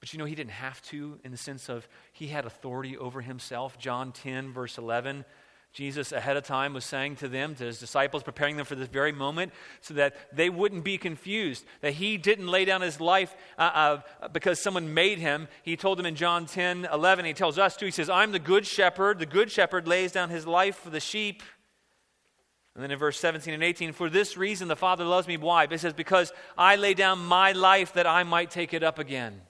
But 0.00 0.12
you 0.12 0.18
know, 0.18 0.24
he 0.24 0.34
didn't 0.34 0.52
have 0.52 0.80
to 0.82 1.20
in 1.24 1.30
the 1.30 1.36
sense 1.36 1.68
of 1.68 1.86
he 2.12 2.28
had 2.28 2.46
authority 2.46 2.96
over 2.96 3.20
himself. 3.20 3.78
John 3.78 4.12
10, 4.12 4.52
verse 4.52 4.78
11. 4.78 5.26
Jesus, 5.72 6.12
ahead 6.12 6.38
of 6.38 6.44
time, 6.44 6.72
was 6.72 6.86
saying 6.86 7.16
to 7.16 7.28
them, 7.28 7.54
to 7.56 7.64
his 7.64 7.78
disciples, 7.78 8.22
preparing 8.22 8.56
them 8.56 8.64
for 8.64 8.76
this 8.76 8.88
very 8.88 9.12
moment 9.12 9.52
so 9.82 9.92
that 9.92 10.16
they 10.34 10.48
wouldn't 10.48 10.84
be 10.84 10.96
confused, 10.96 11.66
that 11.82 11.92
he 11.92 12.16
didn't 12.16 12.46
lay 12.46 12.64
down 12.64 12.80
his 12.80 12.98
life 12.98 13.36
uh, 13.58 14.00
uh, 14.22 14.28
because 14.28 14.58
someone 14.58 14.94
made 14.94 15.18
him. 15.18 15.48
He 15.64 15.76
told 15.76 15.98
them 15.98 16.06
in 16.06 16.14
John 16.14 16.46
10 16.46 16.88
11, 16.90 17.26
he 17.26 17.34
tells 17.34 17.58
us 17.58 17.76
too, 17.76 17.84
he 17.84 17.90
says, 17.90 18.08
I'm 18.08 18.32
the 18.32 18.38
good 18.38 18.66
shepherd. 18.66 19.18
The 19.18 19.26
good 19.26 19.50
shepherd 19.50 19.86
lays 19.86 20.12
down 20.12 20.30
his 20.30 20.46
life 20.46 20.76
for 20.76 20.88
the 20.88 21.00
sheep. 21.00 21.42
And 22.76 22.82
then 22.82 22.90
in 22.90 22.98
verse 22.98 23.18
17 23.18 23.54
and 23.54 23.62
18, 23.62 23.94
for 23.94 24.10
this 24.10 24.36
reason 24.36 24.68
the 24.68 24.76
Father 24.76 25.02
loves 25.02 25.26
me. 25.26 25.38
Why? 25.38 25.64
It 25.64 25.80
says, 25.80 25.94
because 25.94 26.30
I 26.58 26.76
lay 26.76 26.92
down 26.92 27.24
my 27.24 27.52
life 27.52 27.94
that 27.94 28.06
I 28.06 28.22
might 28.22 28.50
take 28.50 28.74
it 28.74 28.82
up 28.82 28.98
again. 28.98 29.40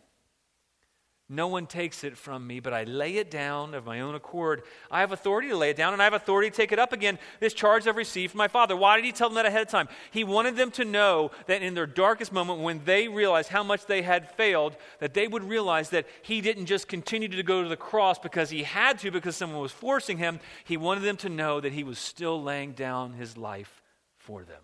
No 1.29 1.49
one 1.49 1.67
takes 1.67 2.05
it 2.05 2.17
from 2.17 2.47
me, 2.47 2.61
but 2.61 2.73
I 2.73 2.85
lay 2.85 3.17
it 3.17 3.33
down 3.33 3.75
of 3.75 3.85
my 3.85 4.01
own 4.01 4.15
accord. 4.15 4.62
I 4.93 5.01
have 5.01 5.11
authority 5.11 5.49
to 5.49 5.57
lay 5.57 5.71
it 5.71 5.77
down, 5.77 5.93
and 5.93 6.01
I 6.01 6.05
have 6.05 6.15
authority 6.15 6.51
to 6.51 6.57
take 6.57 6.71
it 6.71 6.79
up 6.79 6.93
again. 6.93 7.19
This 7.41 7.53
charge 7.53 7.89
I've 7.89 7.97
received 7.97 8.31
from 8.31 8.39
my 8.39 8.47
Father. 8.47 8.77
Why 8.77 8.95
did 8.95 9.05
he 9.05 9.11
tell 9.11 9.29
them 9.29 9.35
that 9.35 9.45
ahead 9.45 9.62
of 9.62 9.69
time? 9.69 9.89
He 10.12 10.23
wanted 10.23 10.55
them 10.55 10.71
to 10.73 10.85
know 10.85 11.33
that 11.47 11.62
in 11.62 11.75
their 11.75 11.87
darkest 11.87 12.33
moment, 12.33 12.61
when 12.61 12.81
they 12.85 13.09
realized 13.09 13.49
how 13.49 13.65
much 13.65 13.87
they 13.87 14.03
had 14.03 14.31
failed, 14.37 14.77
that 15.01 15.15
they 15.15 15.27
would 15.27 15.43
realize 15.43 15.91
that 15.91 16.07
he 16.23 16.41
didn't 16.41 16.67
just 16.67 16.87
continue 16.87 17.27
to 17.27 17.43
go 17.43 17.61
to 17.61 17.69
the 17.69 17.77
cross 17.77 18.21
because 18.21 18.51
he 18.51 18.62
had 18.62 19.01
to, 19.01 19.11
because 19.11 19.35
someone 19.35 19.61
was 19.61 19.73
forcing 19.73 20.19
him. 20.19 20.39
He 20.65 20.77
wanted 20.77 21.03
them 21.03 21.17
to 21.19 21.29
know 21.29 21.61
that 21.61 21.73
he 21.73 21.83
was 21.83 21.99
still 21.99 22.41
laying 22.41 22.71
down 22.71 23.15
his 23.15 23.37
life 23.37 23.83
for 24.17 24.45
them. 24.45 24.62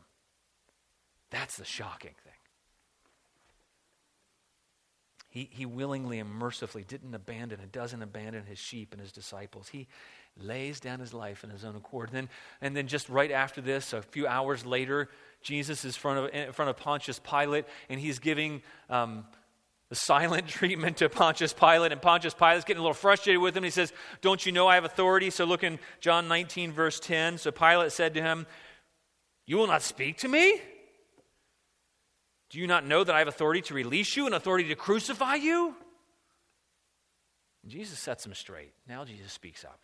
That's 1.33 1.57
the 1.57 1.65
shocking 1.65 2.15
thing. 2.23 2.33
He, 5.33 5.49
he 5.51 5.65
willingly 5.65 6.19
and 6.19 6.29
mercifully 6.29 6.85
didn't 6.85 7.15
abandon 7.15 7.59
and 7.59 7.73
doesn't 7.73 8.03
abandon 8.03 8.45
his 8.45 8.59
sheep 8.59 8.93
and 8.93 9.01
his 9.01 9.13
disciples. 9.13 9.67
He 9.69 9.89
lays 10.37 10.79
down 10.79 11.01
his 11.01 11.15
life 11.15 11.43
in 11.43 11.49
his 11.49 11.65
own 11.65 11.75
accord. 11.75 12.11
And 12.11 12.17
then, 12.17 12.29
and 12.61 12.77
then 12.77 12.87
just 12.87 13.09
right 13.09 13.31
after 13.31 13.63
this, 13.63 13.95
a 13.95 14.03
few 14.03 14.27
hours 14.27 14.67
later, 14.67 15.09
Jesus 15.41 15.87
is 15.87 15.97
front 15.97 16.19
of, 16.19 16.35
in 16.35 16.53
front 16.53 16.69
of 16.69 16.77
Pontius 16.77 17.19
Pilate, 17.19 17.65
and 17.89 17.99
he's 17.99 18.19
giving 18.19 18.61
um, 18.91 19.25
the 19.89 19.95
silent 19.95 20.49
treatment 20.49 20.99
to 20.99 21.09
Pontius 21.09 21.55
Pilate. 21.55 21.93
And 21.93 22.03
Pontius 22.03 22.35
Pilate's 22.35 22.67
getting 22.67 22.81
a 22.81 22.83
little 22.83 22.93
frustrated 22.93 23.41
with 23.41 23.57
him. 23.57 23.65
He 23.65 23.71
says, 23.71 23.91
Don't 24.21 24.45
you 24.45 24.53
know 24.53 24.69
I 24.69 24.75
have 24.75 24.85
authority? 24.85 25.31
So 25.31 25.47
look 25.47 25.65
in 25.65 25.79
John 26.01 26.29
19, 26.29 26.73
verse 26.73 27.01
10. 27.01 27.39
So 27.39 27.51
Pilate 27.51 27.93
said 27.93 28.13
to 28.13 28.21
him, 28.21 28.47
You 29.47 29.57
will 29.57 29.67
not 29.67 29.81
speak 29.81 30.19
to 30.19 30.29
me? 30.29 30.61
Do 32.53 32.59
you 32.59 32.67
not 32.67 32.87
know 32.87 33.03
that 33.03 33.15
I 33.15 33.21
have 33.21 33.29
authority 33.29 33.63
to 33.63 33.75
release 33.75 34.15
you 34.15 34.27
and 34.27 34.35
authority 34.35 34.69
to 34.69 34.75
crucify 34.75 35.37
you? 35.37 35.75
And 37.63 37.73
Jesus 37.73 37.99
sets 37.99 38.27
him 38.27 38.35
straight. 38.35 38.75
Now 38.87 39.07
Jesus 39.07 39.33
speaks 39.33 39.65
up. 39.65 39.81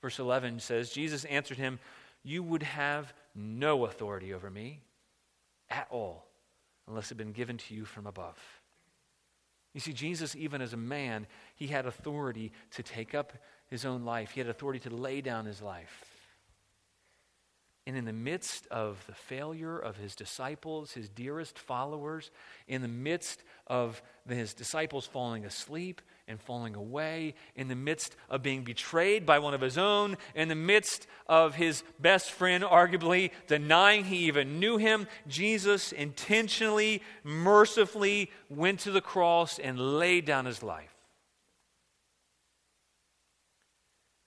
Verse 0.00 0.20
11 0.20 0.60
says, 0.60 0.90
Jesus 0.90 1.24
answered 1.24 1.56
him, 1.56 1.80
You 2.22 2.44
would 2.44 2.62
have 2.62 3.12
no 3.34 3.84
authority 3.84 4.32
over 4.32 4.48
me 4.48 4.80
at 5.68 5.88
all 5.90 6.28
unless 6.86 7.06
it 7.06 7.08
had 7.10 7.18
been 7.18 7.32
given 7.32 7.58
to 7.58 7.74
you 7.74 7.84
from 7.84 8.06
above. 8.06 8.38
You 9.74 9.80
see, 9.80 9.92
Jesus, 9.92 10.36
even 10.36 10.62
as 10.62 10.72
a 10.72 10.78
man, 10.78 11.26
he 11.56 11.66
had 11.66 11.84
authority 11.84 12.52
to 12.76 12.84
take 12.84 13.12
up 13.12 13.32
his 13.68 13.84
own 13.84 14.04
life, 14.04 14.30
he 14.30 14.38
had 14.40 14.48
authority 14.48 14.78
to 14.88 14.94
lay 14.94 15.20
down 15.20 15.46
his 15.46 15.60
life. 15.60 16.15
And 17.86 17.96
in 17.96 18.04
the 18.04 18.12
midst 18.12 18.66
of 18.66 19.02
the 19.06 19.14
failure 19.14 19.78
of 19.78 19.96
his 19.96 20.16
disciples, 20.16 20.92
his 20.92 21.08
dearest 21.08 21.56
followers, 21.56 22.32
in 22.66 22.82
the 22.82 22.88
midst 22.88 23.44
of 23.68 24.02
his 24.28 24.54
disciples 24.54 25.06
falling 25.06 25.44
asleep 25.44 26.02
and 26.26 26.40
falling 26.40 26.74
away, 26.74 27.34
in 27.54 27.68
the 27.68 27.76
midst 27.76 28.16
of 28.28 28.42
being 28.42 28.64
betrayed 28.64 29.24
by 29.24 29.38
one 29.38 29.54
of 29.54 29.60
his 29.60 29.78
own, 29.78 30.16
in 30.34 30.48
the 30.48 30.56
midst 30.56 31.06
of 31.28 31.54
his 31.54 31.84
best 32.00 32.32
friend 32.32 32.64
arguably 32.64 33.30
denying 33.46 34.04
he 34.04 34.26
even 34.26 34.58
knew 34.58 34.78
him, 34.78 35.06
Jesus 35.28 35.92
intentionally, 35.92 37.02
mercifully 37.22 38.32
went 38.48 38.80
to 38.80 38.90
the 38.90 39.00
cross 39.00 39.60
and 39.60 39.78
laid 39.78 40.24
down 40.24 40.44
his 40.44 40.60
life. 40.60 40.92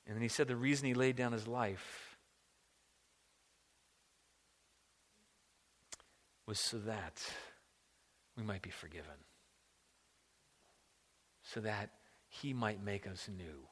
And 0.08 0.16
then 0.16 0.22
he 0.22 0.30
said 0.30 0.48
the 0.48 0.56
reason 0.56 0.88
he 0.88 0.94
laid 0.94 1.18
down 1.18 1.34
his 1.34 1.46
life 1.46 2.09
was 6.50 6.60
so 6.60 6.80
that 6.80 7.22
we 8.36 8.44
might 8.44 8.62
be 8.62 8.72
forgiven 8.72 9.14
so 11.54 11.60
that 11.62 11.90
he 12.28 12.54
might 12.54 12.84
make 12.84 13.08
us 13.08 13.30
new. 13.36 13.66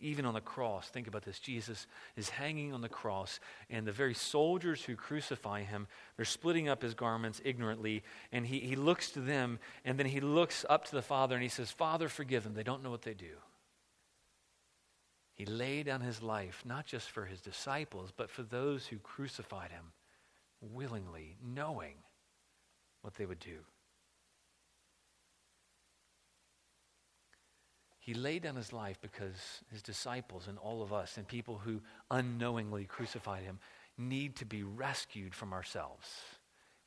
Even 0.00 0.24
on 0.24 0.34
the 0.34 0.40
cross, 0.40 0.88
think 0.88 1.08
about 1.08 1.24
this. 1.24 1.40
Jesus 1.40 1.86
is 2.16 2.28
hanging 2.28 2.72
on 2.72 2.82
the 2.82 2.88
cross, 2.88 3.40
and 3.68 3.84
the 3.84 3.92
very 3.92 4.14
soldiers 4.14 4.84
who 4.84 4.94
crucify 4.94 5.62
him, 5.62 5.88
they're 6.16 6.24
splitting 6.24 6.68
up 6.68 6.82
his 6.82 6.94
garments 6.94 7.40
ignorantly, 7.44 8.04
and 8.30 8.46
he, 8.46 8.60
he 8.60 8.76
looks 8.76 9.10
to 9.10 9.20
them, 9.20 9.58
and 9.84 9.98
then 9.98 10.06
he 10.06 10.20
looks 10.20 10.64
up 10.68 10.84
to 10.84 10.94
the 10.94 11.02
Father, 11.02 11.34
and 11.34 11.42
he 11.42 11.48
says, 11.48 11.70
Father, 11.72 12.08
forgive 12.08 12.44
them. 12.44 12.54
They 12.54 12.62
don't 12.62 12.84
know 12.84 12.90
what 12.90 13.02
they 13.02 13.14
do. 13.14 13.36
He 15.34 15.46
laid 15.46 15.86
down 15.86 16.00
his 16.00 16.22
life, 16.22 16.62
not 16.64 16.86
just 16.86 17.10
for 17.10 17.24
his 17.24 17.40
disciples, 17.40 18.12
but 18.16 18.30
for 18.30 18.44
those 18.44 18.86
who 18.86 18.98
crucified 18.98 19.72
him, 19.72 19.92
willingly, 20.60 21.36
knowing 21.42 21.94
what 23.02 23.14
they 23.14 23.26
would 23.26 23.38
do. 23.38 23.58
He 27.98 28.14
laid 28.14 28.42
down 28.42 28.56
his 28.56 28.72
life 28.72 28.98
because 29.02 29.62
his 29.70 29.82
disciples 29.82 30.48
and 30.48 30.56
all 30.56 30.82
of 30.82 30.94
us 30.94 31.18
and 31.18 31.28
people 31.28 31.58
who 31.58 31.82
unknowingly 32.10 32.86
crucified 32.86 33.42
him 33.42 33.58
need 33.98 34.36
to 34.36 34.46
be 34.46 34.62
rescued 34.62 35.34
from 35.34 35.52
ourselves. 35.52 36.08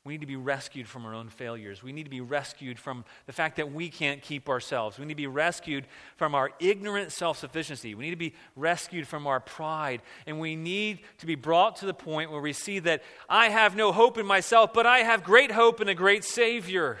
We 0.04 0.14
need 0.14 0.22
to 0.22 0.26
be 0.26 0.36
rescued 0.36 0.88
from 0.88 1.06
our 1.06 1.14
own 1.14 1.28
failures. 1.28 1.80
We 1.80 1.92
need 1.92 2.04
to 2.04 2.10
be 2.10 2.20
rescued 2.20 2.76
from 2.76 3.04
the 3.26 3.32
fact 3.32 3.56
that 3.56 3.72
we 3.72 3.88
can't 3.88 4.20
keep 4.20 4.48
ourselves. 4.48 4.98
We 4.98 5.04
need 5.04 5.12
to 5.12 5.16
be 5.16 5.28
rescued 5.28 5.86
from 6.16 6.34
our 6.34 6.50
ignorant 6.58 7.12
self 7.12 7.38
sufficiency. 7.38 7.94
We 7.94 8.04
need 8.04 8.10
to 8.10 8.16
be 8.16 8.34
rescued 8.56 9.06
from 9.06 9.28
our 9.28 9.38
pride. 9.38 10.02
And 10.26 10.40
we 10.40 10.56
need 10.56 11.00
to 11.18 11.26
be 11.26 11.36
brought 11.36 11.76
to 11.76 11.86
the 11.86 11.94
point 11.94 12.32
where 12.32 12.40
we 12.40 12.52
see 12.52 12.80
that 12.80 13.04
I 13.28 13.50
have 13.50 13.76
no 13.76 13.92
hope 13.92 14.18
in 14.18 14.26
myself, 14.26 14.72
but 14.72 14.86
I 14.86 14.98
have 14.98 15.22
great 15.22 15.52
hope 15.52 15.80
in 15.80 15.88
a 15.88 15.94
great 15.94 16.24
Savior. 16.24 16.98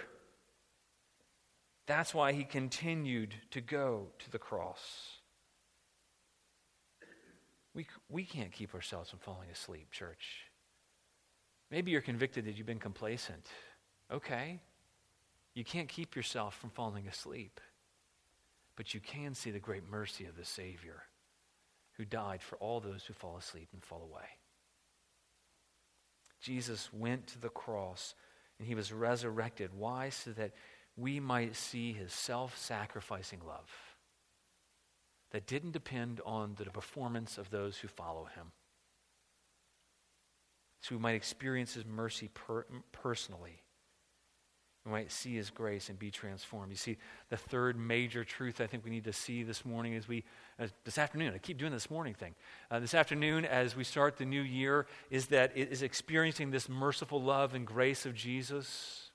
That's 1.86 2.14
why 2.14 2.32
he 2.32 2.44
continued 2.44 3.34
to 3.50 3.60
go 3.60 4.10
to 4.20 4.30
the 4.30 4.38
cross. 4.38 5.18
We, 7.74 7.88
we 8.08 8.24
can't 8.24 8.52
keep 8.52 8.74
ourselves 8.74 9.10
from 9.10 9.18
falling 9.18 9.50
asleep, 9.50 9.90
church. 9.90 10.51
Maybe 11.72 11.90
you're 11.90 12.02
convicted 12.02 12.44
that 12.44 12.58
you've 12.58 12.66
been 12.66 12.78
complacent. 12.78 13.46
Okay. 14.12 14.60
You 15.54 15.64
can't 15.64 15.88
keep 15.88 16.14
yourself 16.14 16.54
from 16.54 16.68
falling 16.68 17.08
asleep. 17.08 17.60
But 18.76 18.92
you 18.92 19.00
can 19.00 19.34
see 19.34 19.50
the 19.50 19.58
great 19.58 19.88
mercy 19.90 20.26
of 20.26 20.36
the 20.36 20.44
Savior 20.44 21.04
who 21.96 22.04
died 22.04 22.42
for 22.42 22.56
all 22.56 22.80
those 22.80 23.04
who 23.04 23.14
fall 23.14 23.38
asleep 23.38 23.68
and 23.72 23.82
fall 23.82 24.02
away. 24.02 24.26
Jesus 26.42 26.90
went 26.92 27.26
to 27.28 27.40
the 27.40 27.48
cross 27.48 28.14
and 28.58 28.68
he 28.68 28.74
was 28.74 28.92
resurrected. 28.92 29.70
Why? 29.74 30.10
So 30.10 30.32
that 30.32 30.52
we 30.96 31.20
might 31.20 31.56
see 31.56 31.94
his 31.94 32.12
self 32.12 32.58
sacrificing 32.58 33.40
love 33.46 33.70
that 35.30 35.46
didn't 35.46 35.72
depend 35.72 36.20
on 36.26 36.54
the 36.58 36.66
performance 36.66 37.38
of 37.38 37.48
those 37.48 37.78
who 37.78 37.88
follow 37.88 38.26
him. 38.34 38.52
So 40.82 40.94
we 40.94 41.00
might 41.00 41.14
experience 41.14 41.74
his 41.74 41.86
mercy 41.86 42.28
per- 42.34 42.66
personally. 42.92 43.62
We 44.84 44.90
might 44.90 45.10
see 45.10 45.36
his 45.36 45.48
grace 45.48 45.88
and 45.88 45.98
be 45.98 46.10
transformed. 46.10 46.70
You 46.70 46.76
see, 46.76 46.98
the 47.30 47.36
third 47.36 47.78
major 47.78 48.24
truth 48.24 48.60
I 48.60 48.66
think 48.66 48.84
we 48.84 48.90
need 48.90 49.04
to 49.04 49.12
see 49.12 49.44
this 49.44 49.64
morning 49.64 49.94
as 49.94 50.06
we, 50.08 50.24
this 50.84 50.98
afternoon, 50.98 51.32
I 51.34 51.38
keep 51.38 51.56
doing 51.56 51.72
this 51.72 51.90
morning 51.90 52.14
thing. 52.14 52.34
Uh, 52.70 52.80
this 52.80 52.92
afternoon, 52.92 53.44
as 53.44 53.76
we 53.76 53.84
start 53.84 54.18
the 54.18 54.24
new 54.24 54.42
year, 54.42 54.86
is 55.08 55.26
that 55.26 55.52
it 55.54 55.70
is 55.72 55.82
experiencing 55.82 56.50
this 56.50 56.68
merciful 56.68 57.22
love 57.22 57.54
and 57.54 57.64
grace 57.64 58.04
of 58.04 58.14
Jesus 58.14 59.12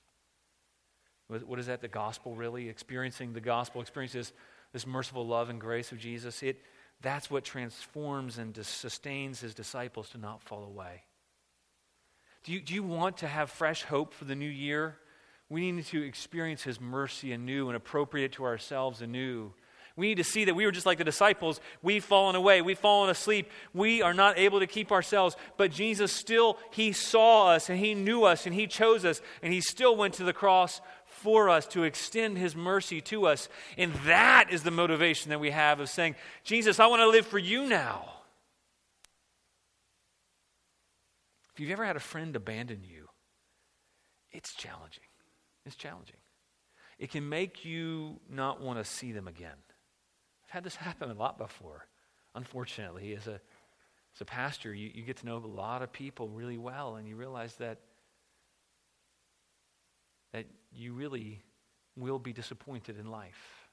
what 1.28 1.58
is 1.58 1.66
that? 1.66 1.82
The 1.82 1.88
gospel, 1.88 2.34
really? 2.34 2.68
Experiencing 2.68 3.34
the 3.34 3.40
gospel, 3.40 3.82
experiencing 3.82 4.20
this, 4.20 4.32
this 4.72 4.86
merciful 4.86 5.26
love 5.26 5.50
and 5.50 5.60
grace 5.60 5.92
of 5.92 5.98
Jesus. 5.98 6.42
It, 6.42 6.62
that's 7.02 7.30
what 7.30 7.44
transforms 7.44 8.38
and 8.38 8.56
sustains 8.64 9.40
his 9.40 9.54
disciples 9.54 10.08
to 10.10 10.18
not 10.18 10.42
fall 10.42 10.64
away. 10.64 11.02
Do 12.44 12.52
you, 12.52 12.60
do 12.60 12.74
you 12.74 12.82
want 12.82 13.18
to 13.18 13.26
have 13.26 13.50
fresh 13.50 13.82
hope 13.82 14.14
for 14.14 14.24
the 14.24 14.34
new 14.34 14.48
year? 14.48 14.96
We 15.48 15.72
need 15.72 15.86
to 15.86 16.02
experience 16.02 16.62
his 16.62 16.80
mercy 16.80 17.32
anew 17.32 17.68
and 17.68 17.76
appropriate 17.76 18.26
it 18.26 18.32
to 18.32 18.44
ourselves 18.44 19.00
anew. 19.02 19.52
We 19.96 20.06
need 20.06 20.18
to 20.18 20.24
see 20.24 20.44
that 20.44 20.54
we 20.54 20.64
were 20.64 20.70
just 20.70 20.86
like 20.86 20.98
the 20.98 21.04
disciples. 21.04 21.60
We've 21.82 22.04
fallen 22.04 22.36
away. 22.36 22.62
We've 22.62 22.78
fallen 22.78 23.10
asleep. 23.10 23.50
We 23.74 24.00
are 24.00 24.14
not 24.14 24.38
able 24.38 24.60
to 24.60 24.66
keep 24.68 24.92
ourselves. 24.92 25.34
But 25.56 25.72
Jesus 25.72 26.12
still, 26.12 26.56
He 26.70 26.92
saw 26.92 27.48
us 27.48 27.68
and 27.68 27.80
He 27.80 27.94
knew 27.94 28.22
us 28.22 28.46
and 28.46 28.54
He 28.54 28.68
chose 28.68 29.04
us 29.04 29.20
and 29.42 29.52
He 29.52 29.60
still 29.60 29.96
went 29.96 30.14
to 30.14 30.24
the 30.24 30.32
cross 30.32 30.80
for 31.06 31.50
us, 31.50 31.66
to 31.66 31.82
extend 31.82 32.38
His 32.38 32.54
mercy 32.54 33.00
to 33.00 33.26
us. 33.26 33.48
And 33.76 33.92
that 34.04 34.52
is 34.52 34.62
the 34.62 34.70
motivation 34.70 35.30
that 35.30 35.40
we 35.40 35.50
have 35.50 35.80
of 35.80 35.88
saying, 35.88 36.14
Jesus, 36.44 36.78
I 36.78 36.86
want 36.86 37.00
to 37.00 37.08
live 37.08 37.26
for 37.26 37.38
you 37.38 37.66
now. 37.66 38.17
If 41.58 41.62
you've 41.62 41.72
ever 41.72 41.84
had 41.84 41.96
a 41.96 42.00
friend 42.00 42.36
abandon 42.36 42.84
you, 42.84 43.08
it's 44.30 44.54
challenging. 44.54 45.02
It's 45.66 45.74
challenging. 45.74 46.18
It 47.00 47.10
can 47.10 47.28
make 47.28 47.64
you 47.64 48.20
not 48.30 48.60
want 48.60 48.78
to 48.78 48.84
see 48.84 49.10
them 49.10 49.26
again. 49.26 49.56
I've 50.44 50.50
had 50.50 50.62
this 50.62 50.76
happen 50.86 51.10
a 51.10 51.14
lot 51.14 51.36
before. 51.36 51.88
Unfortunately, 52.36 53.12
as 53.16 53.26
a, 53.26 53.40
as 54.14 54.20
a 54.20 54.24
pastor, 54.24 54.72
you, 54.72 54.92
you 54.94 55.02
get 55.02 55.16
to 55.16 55.26
know 55.26 55.38
a 55.38 55.38
lot 55.38 55.82
of 55.82 55.92
people 55.92 56.28
really 56.28 56.58
well, 56.58 56.94
and 56.94 57.08
you 57.08 57.16
realize 57.16 57.56
that 57.56 57.80
that 60.32 60.46
you 60.70 60.92
really 60.92 61.42
will 61.96 62.20
be 62.20 62.32
disappointed 62.32 63.00
in 63.00 63.10
life. 63.10 63.66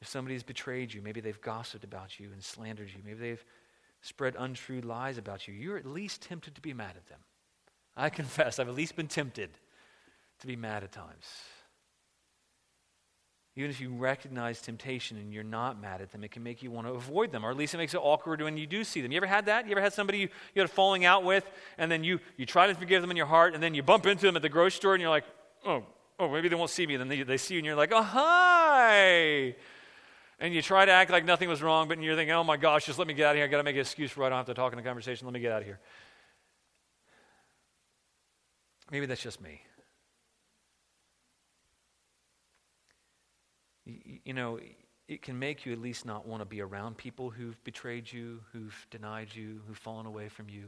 If 0.00 0.08
somebody 0.08 0.34
has 0.34 0.42
betrayed 0.42 0.92
you, 0.92 1.02
maybe 1.02 1.20
they've 1.20 1.40
gossiped 1.40 1.84
about 1.84 2.18
you 2.18 2.32
and 2.32 2.42
slandered 2.42 2.88
you, 2.88 3.00
maybe 3.04 3.20
they've 3.20 3.44
spread 4.04 4.36
untrue 4.38 4.82
lies 4.82 5.16
about 5.18 5.48
you, 5.48 5.54
you're 5.54 5.78
at 5.78 5.86
least 5.86 6.22
tempted 6.22 6.54
to 6.54 6.60
be 6.60 6.74
mad 6.74 6.92
at 6.96 7.06
them. 7.08 7.20
I 7.96 8.10
confess, 8.10 8.58
I've 8.58 8.68
at 8.68 8.74
least 8.74 8.96
been 8.96 9.08
tempted 9.08 9.50
to 10.40 10.46
be 10.46 10.56
mad 10.56 10.84
at 10.84 10.92
times. 10.92 11.26
Even 13.56 13.70
if 13.70 13.80
you 13.80 13.94
recognize 13.94 14.60
temptation 14.60 15.16
and 15.16 15.32
you're 15.32 15.44
not 15.44 15.80
mad 15.80 16.00
at 16.00 16.10
them, 16.10 16.24
it 16.24 16.32
can 16.32 16.42
make 16.42 16.62
you 16.62 16.72
want 16.72 16.88
to 16.88 16.92
avoid 16.92 17.30
them, 17.30 17.46
or 17.46 17.50
at 17.50 17.56
least 17.56 17.72
it 17.72 17.78
makes 17.78 17.94
it 17.94 18.00
awkward 18.02 18.42
when 18.42 18.56
you 18.56 18.66
do 18.66 18.82
see 18.82 19.00
them. 19.00 19.12
You 19.12 19.16
ever 19.16 19.26
had 19.26 19.46
that? 19.46 19.66
You 19.66 19.72
ever 19.72 19.80
had 19.80 19.92
somebody 19.92 20.18
you, 20.18 20.28
you 20.54 20.60
had 20.60 20.68
a 20.68 20.72
falling 20.72 21.04
out 21.04 21.22
with, 21.22 21.48
and 21.78 21.90
then 21.90 22.02
you, 22.02 22.18
you 22.36 22.46
try 22.46 22.66
to 22.66 22.74
forgive 22.74 23.00
them 23.00 23.12
in 23.12 23.16
your 23.16 23.26
heart, 23.26 23.54
and 23.54 23.62
then 23.62 23.72
you 23.72 23.82
bump 23.82 24.06
into 24.06 24.26
them 24.26 24.34
at 24.34 24.42
the 24.42 24.48
grocery 24.48 24.76
store, 24.76 24.94
and 24.94 25.00
you're 25.00 25.10
like, 25.10 25.24
oh, 25.64 25.84
oh, 26.18 26.28
maybe 26.28 26.48
they 26.48 26.56
won't 26.56 26.70
see 26.70 26.84
me. 26.84 26.94
And 26.94 27.00
then 27.00 27.08
they, 27.08 27.22
they 27.22 27.36
see 27.36 27.54
you, 27.54 27.58
and 27.58 27.66
you're 27.66 27.76
like, 27.76 27.92
oh, 27.92 28.02
hi. 28.02 29.54
And 30.44 30.54
you 30.54 30.60
try 30.60 30.84
to 30.84 30.92
act 30.92 31.10
like 31.10 31.24
nothing 31.24 31.48
was 31.48 31.62
wrong, 31.62 31.88
but 31.88 31.98
you're 32.02 32.14
thinking, 32.14 32.34
oh 32.34 32.44
my 32.44 32.58
gosh, 32.58 32.84
just 32.84 32.98
let 32.98 33.08
me 33.08 33.14
get 33.14 33.24
out 33.24 33.30
of 33.30 33.36
here. 33.36 33.46
i 33.46 33.48
got 33.48 33.56
to 33.56 33.62
make 33.62 33.76
an 33.76 33.80
excuse 33.80 34.10
for 34.10 34.24
I 34.24 34.28
don't 34.28 34.36
have 34.36 34.44
to 34.44 34.52
talk 34.52 34.74
in 34.74 34.76
the 34.76 34.82
conversation. 34.82 35.26
Let 35.26 35.32
me 35.32 35.40
get 35.40 35.50
out 35.50 35.62
of 35.62 35.64
here. 35.64 35.80
Maybe 38.90 39.06
that's 39.06 39.22
just 39.22 39.40
me. 39.40 39.62
you, 43.86 44.18
you 44.22 44.34
know, 44.34 44.58
it 45.08 45.22
can 45.22 45.38
make 45.38 45.64
you 45.64 45.72
at 45.72 45.78
least 45.78 46.04
not 46.04 46.28
want 46.28 46.42
to 46.42 46.44
be 46.44 46.60
around 46.60 46.98
people 46.98 47.30
who've 47.30 47.64
betrayed 47.64 48.12
you, 48.12 48.40
who've 48.52 48.86
denied 48.90 49.28
you, 49.34 49.62
who've 49.66 49.78
fallen 49.78 50.04
away 50.04 50.28
from 50.28 50.50
you, 50.50 50.66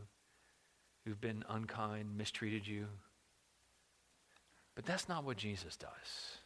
who've 1.04 1.20
been 1.20 1.44
unkind, 1.50 2.16
mistreated 2.16 2.66
you. 2.66 2.86
But 4.74 4.86
that's 4.86 5.06
not 5.06 5.22
what 5.22 5.36
Jesus 5.36 5.76
does. 5.76 6.38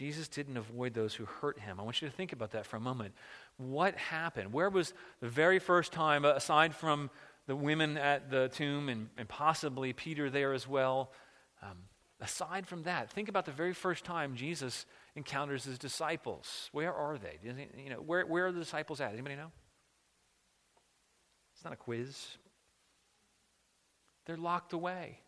Jesus 0.00 0.28
didn't 0.28 0.56
avoid 0.56 0.94
those 0.94 1.14
who 1.14 1.26
hurt 1.26 1.58
him. 1.60 1.78
I 1.78 1.82
want 1.82 2.00
you 2.00 2.08
to 2.08 2.14
think 2.14 2.32
about 2.32 2.52
that 2.52 2.64
for 2.64 2.78
a 2.78 2.80
moment. 2.80 3.12
What 3.58 3.94
happened? 3.96 4.50
Where 4.50 4.70
was 4.70 4.94
the 5.20 5.28
very 5.28 5.58
first 5.58 5.92
time, 5.92 6.24
aside 6.24 6.74
from 6.74 7.10
the 7.46 7.54
women 7.54 7.98
at 7.98 8.30
the 8.30 8.48
tomb 8.48 8.88
and, 8.88 9.10
and 9.18 9.28
possibly 9.28 9.92
Peter 9.92 10.30
there 10.30 10.54
as 10.54 10.66
well, 10.66 11.12
um, 11.60 11.76
Aside 12.22 12.66
from 12.66 12.82
that, 12.82 13.10
think 13.10 13.30
about 13.30 13.46
the 13.46 13.52
very 13.52 13.72
first 13.72 14.04
time 14.04 14.36
Jesus 14.36 14.84
encounters 15.16 15.64
his 15.64 15.78
disciples. 15.78 16.68
Where 16.72 16.92
are 16.92 17.16
they? 17.16 17.38
You 17.42 17.88
know, 17.88 17.96
where, 17.96 18.26
where 18.26 18.46
are 18.46 18.52
the 18.52 18.58
disciples 18.58 19.00
at? 19.00 19.14
Anybody 19.14 19.36
know? 19.36 19.50
It's 21.54 21.64
not 21.64 21.72
a 21.72 21.76
quiz. 21.76 22.36
They're 24.26 24.36
locked 24.36 24.74
away. 24.74 25.20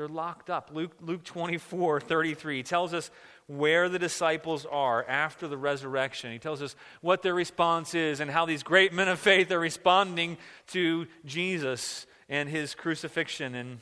They're 0.00 0.08
locked 0.08 0.48
up. 0.48 0.70
Luke, 0.72 0.92
Luke 1.02 1.24
24, 1.24 2.00
33 2.00 2.62
tells 2.62 2.94
us 2.94 3.10
where 3.48 3.90
the 3.90 3.98
disciples 3.98 4.64
are 4.64 5.04
after 5.06 5.46
the 5.46 5.58
resurrection. 5.58 6.32
He 6.32 6.38
tells 6.38 6.62
us 6.62 6.74
what 7.02 7.20
their 7.20 7.34
response 7.34 7.94
is 7.94 8.20
and 8.20 8.30
how 8.30 8.46
these 8.46 8.62
great 8.62 8.94
men 8.94 9.08
of 9.08 9.18
faith 9.18 9.50
are 9.50 9.60
responding 9.60 10.38
to 10.68 11.06
Jesus 11.26 12.06
and 12.30 12.48
his 12.48 12.74
crucifixion. 12.74 13.54
And 13.54 13.80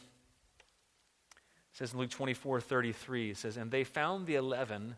says 1.72 1.92
in 1.92 2.00
Luke 2.00 2.10
24, 2.10 2.62
33, 2.62 3.30
it 3.30 3.36
says, 3.36 3.56
And 3.56 3.70
they 3.70 3.84
found 3.84 4.26
the 4.26 4.34
eleven, 4.34 4.96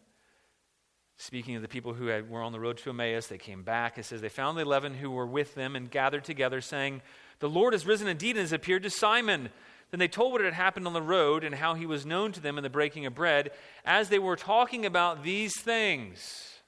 speaking 1.18 1.54
of 1.54 1.60
the 1.60 1.68
people 1.68 1.92
who 1.92 2.06
had, 2.06 2.30
were 2.30 2.40
on 2.40 2.52
the 2.52 2.60
road 2.60 2.78
to 2.78 2.88
Emmaus, 2.88 3.26
they 3.26 3.36
came 3.36 3.62
back. 3.62 3.98
It 3.98 4.06
says, 4.06 4.22
They 4.22 4.30
found 4.30 4.56
the 4.56 4.62
eleven 4.62 4.94
who 4.94 5.10
were 5.10 5.26
with 5.26 5.54
them 5.54 5.76
and 5.76 5.90
gathered 5.90 6.24
together, 6.24 6.62
saying, 6.62 7.02
The 7.40 7.50
Lord 7.50 7.74
has 7.74 7.84
risen 7.84 8.08
indeed 8.08 8.36
and 8.36 8.40
has 8.40 8.54
appeared 8.54 8.84
to 8.84 8.90
Simon. 8.90 9.50
Then 9.90 9.98
they 9.98 10.08
told 10.08 10.32
what 10.32 10.40
had 10.40 10.54
happened 10.54 10.86
on 10.86 10.92
the 10.92 11.02
road 11.02 11.42
and 11.42 11.54
how 11.54 11.74
he 11.74 11.86
was 11.86 12.06
known 12.06 12.32
to 12.32 12.40
them 12.40 12.56
in 12.56 12.62
the 12.62 12.70
breaking 12.70 13.06
of 13.06 13.14
bread. 13.14 13.50
As 13.84 14.08
they 14.08 14.18
were 14.18 14.36
talking 14.36 14.86
about 14.86 15.24
these 15.24 15.58
things, 15.60 16.60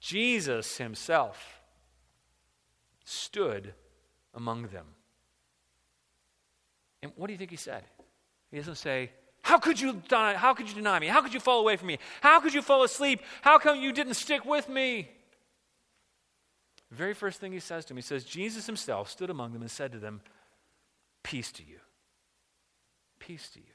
Jesus 0.00 0.78
himself 0.78 1.60
stood 3.04 3.74
among 4.34 4.68
them. 4.68 4.86
And 7.02 7.12
what 7.14 7.28
do 7.28 7.32
you 7.32 7.38
think 7.38 7.50
he 7.50 7.56
said? 7.56 7.84
He 8.50 8.56
doesn't 8.56 8.74
say, 8.74 9.10
How 9.42 9.58
could 9.58 9.80
you 9.80 10.02
deny, 10.08 10.34
how 10.34 10.54
could 10.54 10.68
you 10.68 10.74
deny 10.74 10.98
me? 10.98 11.06
How 11.06 11.22
could 11.22 11.32
you 11.32 11.40
fall 11.40 11.60
away 11.60 11.76
from 11.76 11.86
me? 11.86 11.98
How 12.20 12.40
could 12.40 12.52
you 12.52 12.62
fall 12.62 12.82
asleep? 12.82 13.20
How 13.42 13.58
come 13.58 13.80
you 13.80 13.92
didn't 13.92 14.14
stick 14.14 14.44
with 14.44 14.68
me? 14.68 15.08
The 16.90 16.96
very 16.96 17.14
first 17.14 17.38
thing 17.38 17.52
he 17.52 17.60
says 17.60 17.84
to 17.84 17.92
him, 17.92 17.98
he 17.98 18.02
says, 18.02 18.24
Jesus 18.24 18.66
himself 18.66 19.08
stood 19.10 19.30
among 19.30 19.52
them 19.52 19.62
and 19.62 19.70
said 19.70 19.92
to 19.92 19.98
them, 19.98 20.20
Peace 21.22 21.52
to 21.52 21.62
you 21.62 21.78
peace 23.18 23.48
to 23.50 23.60
you. 23.60 23.66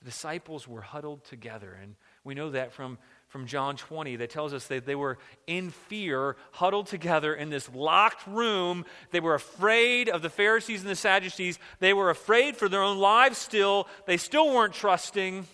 The 0.00 0.04
disciples 0.04 0.68
were 0.68 0.80
huddled 0.80 1.24
together, 1.24 1.76
and 1.80 1.96
we 2.22 2.34
know 2.34 2.50
that 2.50 2.72
from, 2.72 2.98
from 3.26 3.46
John 3.46 3.76
20 3.76 4.16
that 4.16 4.30
tells 4.30 4.54
us 4.54 4.68
that 4.68 4.86
they 4.86 4.94
were 4.94 5.18
in 5.48 5.70
fear, 5.70 6.36
huddled 6.52 6.86
together 6.86 7.34
in 7.34 7.50
this 7.50 7.68
locked 7.74 8.24
room. 8.26 8.84
They 9.10 9.18
were 9.18 9.34
afraid 9.34 10.08
of 10.08 10.22
the 10.22 10.30
Pharisees 10.30 10.82
and 10.82 10.90
the 10.90 10.94
Sadducees. 10.96 11.58
They 11.80 11.92
were 11.92 12.10
afraid 12.10 12.56
for 12.56 12.68
their 12.68 12.82
own 12.82 12.98
lives 12.98 13.38
still. 13.38 13.88
They 14.06 14.18
still 14.18 14.54
weren't 14.54 14.74
trusting. 14.74 15.46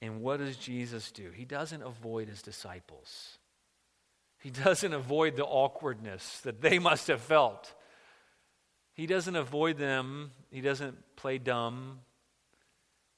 And 0.00 0.20
what 0.22 0.38
does 0.38 0.56
Jesus 0.56 1.10
do? 1.10 1.30
He 1.30 1.44
doesn't 1.44 1.82
avoid 1.82 2.28
his 2.28 2.40
disciples. 2.40 3.38
He 4.38 4.50
doesn't 4.50 4.94
avoid 4.94 5.36
the 5.36 5.44
awkwardness 5.44 6.40
that 6.40 6.62
they 6.62 6.78
must 6.78 7.08
have 7.08 7.20
felt. 7.20 7.74
He 9.00 9.06
doesn't 9.06 9.34
avoid 9.34 9.78
them, 9.78 10.30
he 10.50 10.60
doesn't 10.60 10.94
play 11.16 11.38
dumb 11.38 12.00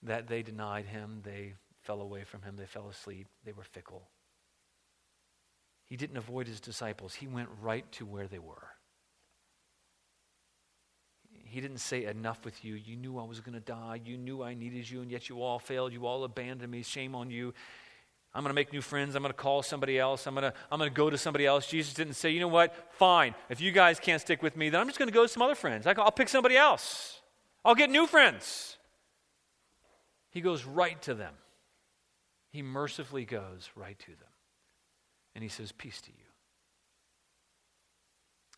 that 0.04 0.28
they 0.28 0.44
denied 0.44 0.86
him, 0.86 1.22
they 1.24 1.54
fell 1.80 2.00
away 2.00 2.22
from 2.22 2.40
him, 2.42 2.54
they 2.56 2.66
fell 2.66 2.88
asleep, 2.88 3.26
they 3.44 3.50
were 3.50 3.64
fickle. 3.64 4.08
He 5.84 5.96
didn't 5.96 6.18
avoid 6.18 6.46
his 6.46 6.60
disciples, 6.60 7.14
he 7.14 7.26
went 7.26 7.48
right 7.60 7.90
to 7.94 8.06
where 8.06 8.28
they 8.28 8.38
were. 8.38 8.68
He 11.46 11.60
didn't 11.60 11.78
say, 11.78 12.04
Enough 12.04 12.44
with 12.44 12.64
you. 12.64 12.74
You 12.74 12.96
knew 12.96 13.18
I 13.18 13.24
was 13.24 13.40
going 13.40 13.54
to 13.54 13.60
die. 13.60 14.00
You 14.04 14.16
knew 14.16 14.42
I 14.42 14.54
needed 14.54 14.88
you, 14.88 15.02
and 15.02 15.10
yet 15.10 15.28
you 15.28 15.42
all 15.42 15.58
failed. 15.58 15.92
You 15.92 16.06
all 16.06 16.24
abandoned 16.24 16.70
me. 16.70 16.82
Shame 16.82 17.14
on 17.14 17.30
you. 17.30 17.52
I'm 18.34 18.42
going 18.42 18.50
to 18.50 18.54
make 18.54 18.72
new 18.72 18.80
friends. 18.80 19.14
I'm 19.14 19.22
going 19.22 19.32
to 19.32 19.38
call 19.38 19.62
somebody 19.62 19.98
else. 19.98 20.26
I'm 20.26 20.34
going 20.34 20.50
to, 20.50 20.54
I'm 20.70 20.78
going 20.78 20.90
to 20.90 20.94
go 20.94 21.10
to 21.10 21.18
somebody 21.18 21.44
else. 21.44 21.66
Jesus 21.66 21.92
didn't 21.92 22.14
say, 22.14 22.30
you 22.30 22.40
know 22.40 22.48
what? 22.48 22.74
Fine. 22.94 23.34
If 23.50 23.60
you 23.60 23.72
guys 23.72 24.00
can't 24.00 24.20
stick 24.20 24.42
with 24.42 24.56
me, 24.56 24.70
then 24.70 24.80
I'm 24.80 24.86
just 24.86 24.98
going 24.98 25.08
to 25.08 25.14
go 25.14 25.22
to 25.22 25.28
some 25.28 25.42
other 25.42 25.54
friends. 25.54 25.86
I'll 25.86 26.10
pick 26.10 26.28
somebody 26.28 26.56
else. 26.56 27.20
I'll 27.64 27.74
get 27.74 27.90
new 27.90 28.06
friends. 28.06 28.78
He 30.30 30.40
goes 30.40 30.64
right 30.64 31.00
to 31.02 31.14
them. 31.14 31.34
He 32.50 32.62
mercifully 32.62 33.24
goes 33.24 33.70
right 33.76 33.98
to 33.98 34.06
them. 34.06 34.32
And 35.34 35.42
he 35.42 35.48
says, 35.48 35.72
Peace 35.72 36.00
to 36.02 36.10
you. 36.10 36.16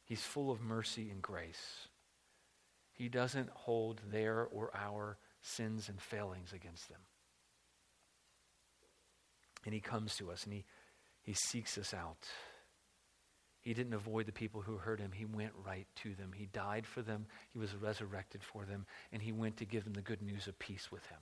He's 0.05 0.23
full 0.23 0.51
of 0.51 0.61
mercy 0.61 1.11
and 1.11 1.21
grace. 1.21 1.89
He 2.93 3.09
doesn't 3.09 3.51
hold 3.51 4.01
their 4.11 4.45
or 4.45 4.71
our 4.75 5.19
sins 5.43 5.89
and 5.89 6.01
failings 6.01 6.53
against 6.53 6.89
them. 6.89 7.01
And 9.65 9.75
he 9.75 9.81
comes 9.81 10.17
to 10.17 10.31
us 10.31 10.45
and 10.45 10.53
he, 10.53 10.65
he 11.23 11.35
seeks 11.35 11.79
us 11.79 11.95
out. 11.95 12.29
He 13.61 13.73
didn't 13.73 13.95
avoid 13.95 14.27
the 14.27 14.33
people 14.33 14.61
who 14.61 14.77
hurt 14.77 15.01
him. 15.01 15.13
He 15.13 15.25
went 15.25 15.53
right 15.65 15.87
to 16.03 16.15
them. 16.15 16.33
He 16.35 16.47
died 16.47 16.87
for 16.87 17.01
them. 17.01 17.27
He 17.51 17.59
was 17.59 17.75
resurrected 17.75 18.43
for 18.43 18.65
them. 18.65 18.85
And 19.11 19.23
he 19.23 19.33
went 19.33 19.57
to 19.57 19.65
give 19.65 19.85
them 19.85 19.95
the 19.95 20.03
good 20.03 20.21
news 20.21 20.47
of 20.47 20.59
peace 20.59 20.93
with 20.93 21.07
him. 21.07 21.21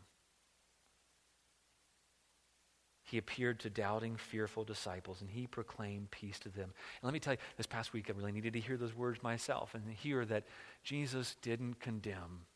He 3.05 3.19
appeared 3.19 3.61
to 3.61 3.71
doubting, 3.71 4.17
fearful 4.17 4.65
disciples, 4.65 5.21
and 5.21 5.31
he 5.31 5.47
proclaimed 5.47 6.11
peace 6.11 6.39
to 6.41 6.49
them. 6.49 6.65
And 6.65 7.05
let 7.05 7.13
me 7.13 7.21
tell 7.21 7.35
you, 7.35 7.39
this 7.57 7.67
past 7.67 7.93
week 7.93 8.09
I 8.09 8.17
really 8.17 8.33
needed 8.33 8.55
to 8.55 8.61
hear 8.61 8.77
those 8.77 8.97
words 8.97 9.23
myself 9.23 9.75
and 9.75 9.93
hear 9.93 10.25
that 10.25 10.45
Jesus 10.83 11.37
didn't 11.43 11.79
condemn 11.79 12.47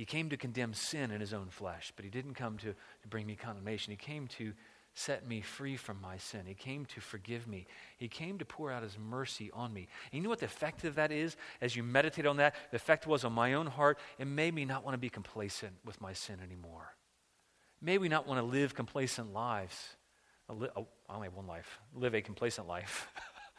he 0.00 0.06
came 0.06 0.30
to 0.30 0.38
condemn 0.38 0.72
sin 0.72 1.10
in 1.10 1.20
his 1.20 1.34
own 1.34 1.48
flesh, 1.50 1.92
but 1.94 2.06
he 2.06 2.10
didn't 2.10 2.32
come 2.32 2.56
to, 2.56 2.72
to 2.72 3.08
bring 3.10 3.26
me 3.26 3.36
condemnation. 3.36 3.90
He 3.90 3.98
came 3.98 4.28
to 4.28 4.54
set 4.94 5.26
me 5.26 5.40
free 5.40 5.76
from 5.76 6.00
my 6.00 6.16
sin. 6.16 6.42
He 6.46 6.54
came 6.54 6.84
to 6.86 7.00
forgive 7.00 7.46
me. 7.46 7.66
He 7.96 8.08
came 8.08 8.38
to 8.38 8.44
pour 8.44 8.70
out 8.70 8.82
his 8.82 8.98
mercy 8.98 9.50
on 9.52 9.72
me. 9.72 9.88
And 10.12 10.18
you 10.18 10.22
know 10.22 10.28
what 10.28 10.40
the 10.40 10.46
effect 10.46 10.84
of 10.84 10.96
that 10.96 11.12
is? 11.12 11.36
As 11.60 11.76
you 11.76 11.82
meditate 11.82 12.26
on 12.26 12.38
that, 12.38 12.54
the 12.70 12.76
effect 12.76 13.06
was 13.06 13.24
on 13.24 13.32
my 13.32 13.54
own 13.54 13.66
heart, 13.66 13.98
it 14.18 14.26
made 14.26 14.54
me 14.54 14.64
not 14.64 14.84
want 14.84 14.94
to 14.94 14.98
be 14.98 15.08
complacent 15.08 15.74
with 15.84 16.00
my 16.00 16.12
sin 16.12 16.38
anymore. 16.44 16.94
Made 17.80 18.00
me 18.00 18.08
not 18.08 18.26
want 18.26 18.40
to 18.40 18.44
live 18.44 18.74
complacent 18.74 19.32
lives. 19.32 19.96
Li- 20.48 20.68
oh, 20.76 20.88
I 21.08 21.14
only 21.14 21.28
have 21.28 21.34
one 21.34 21.46
life. 21.46 21.78
Live 21.94 22.14
a 22.14 22.20
complacent 22.20 22.66
life. 22.66 23.08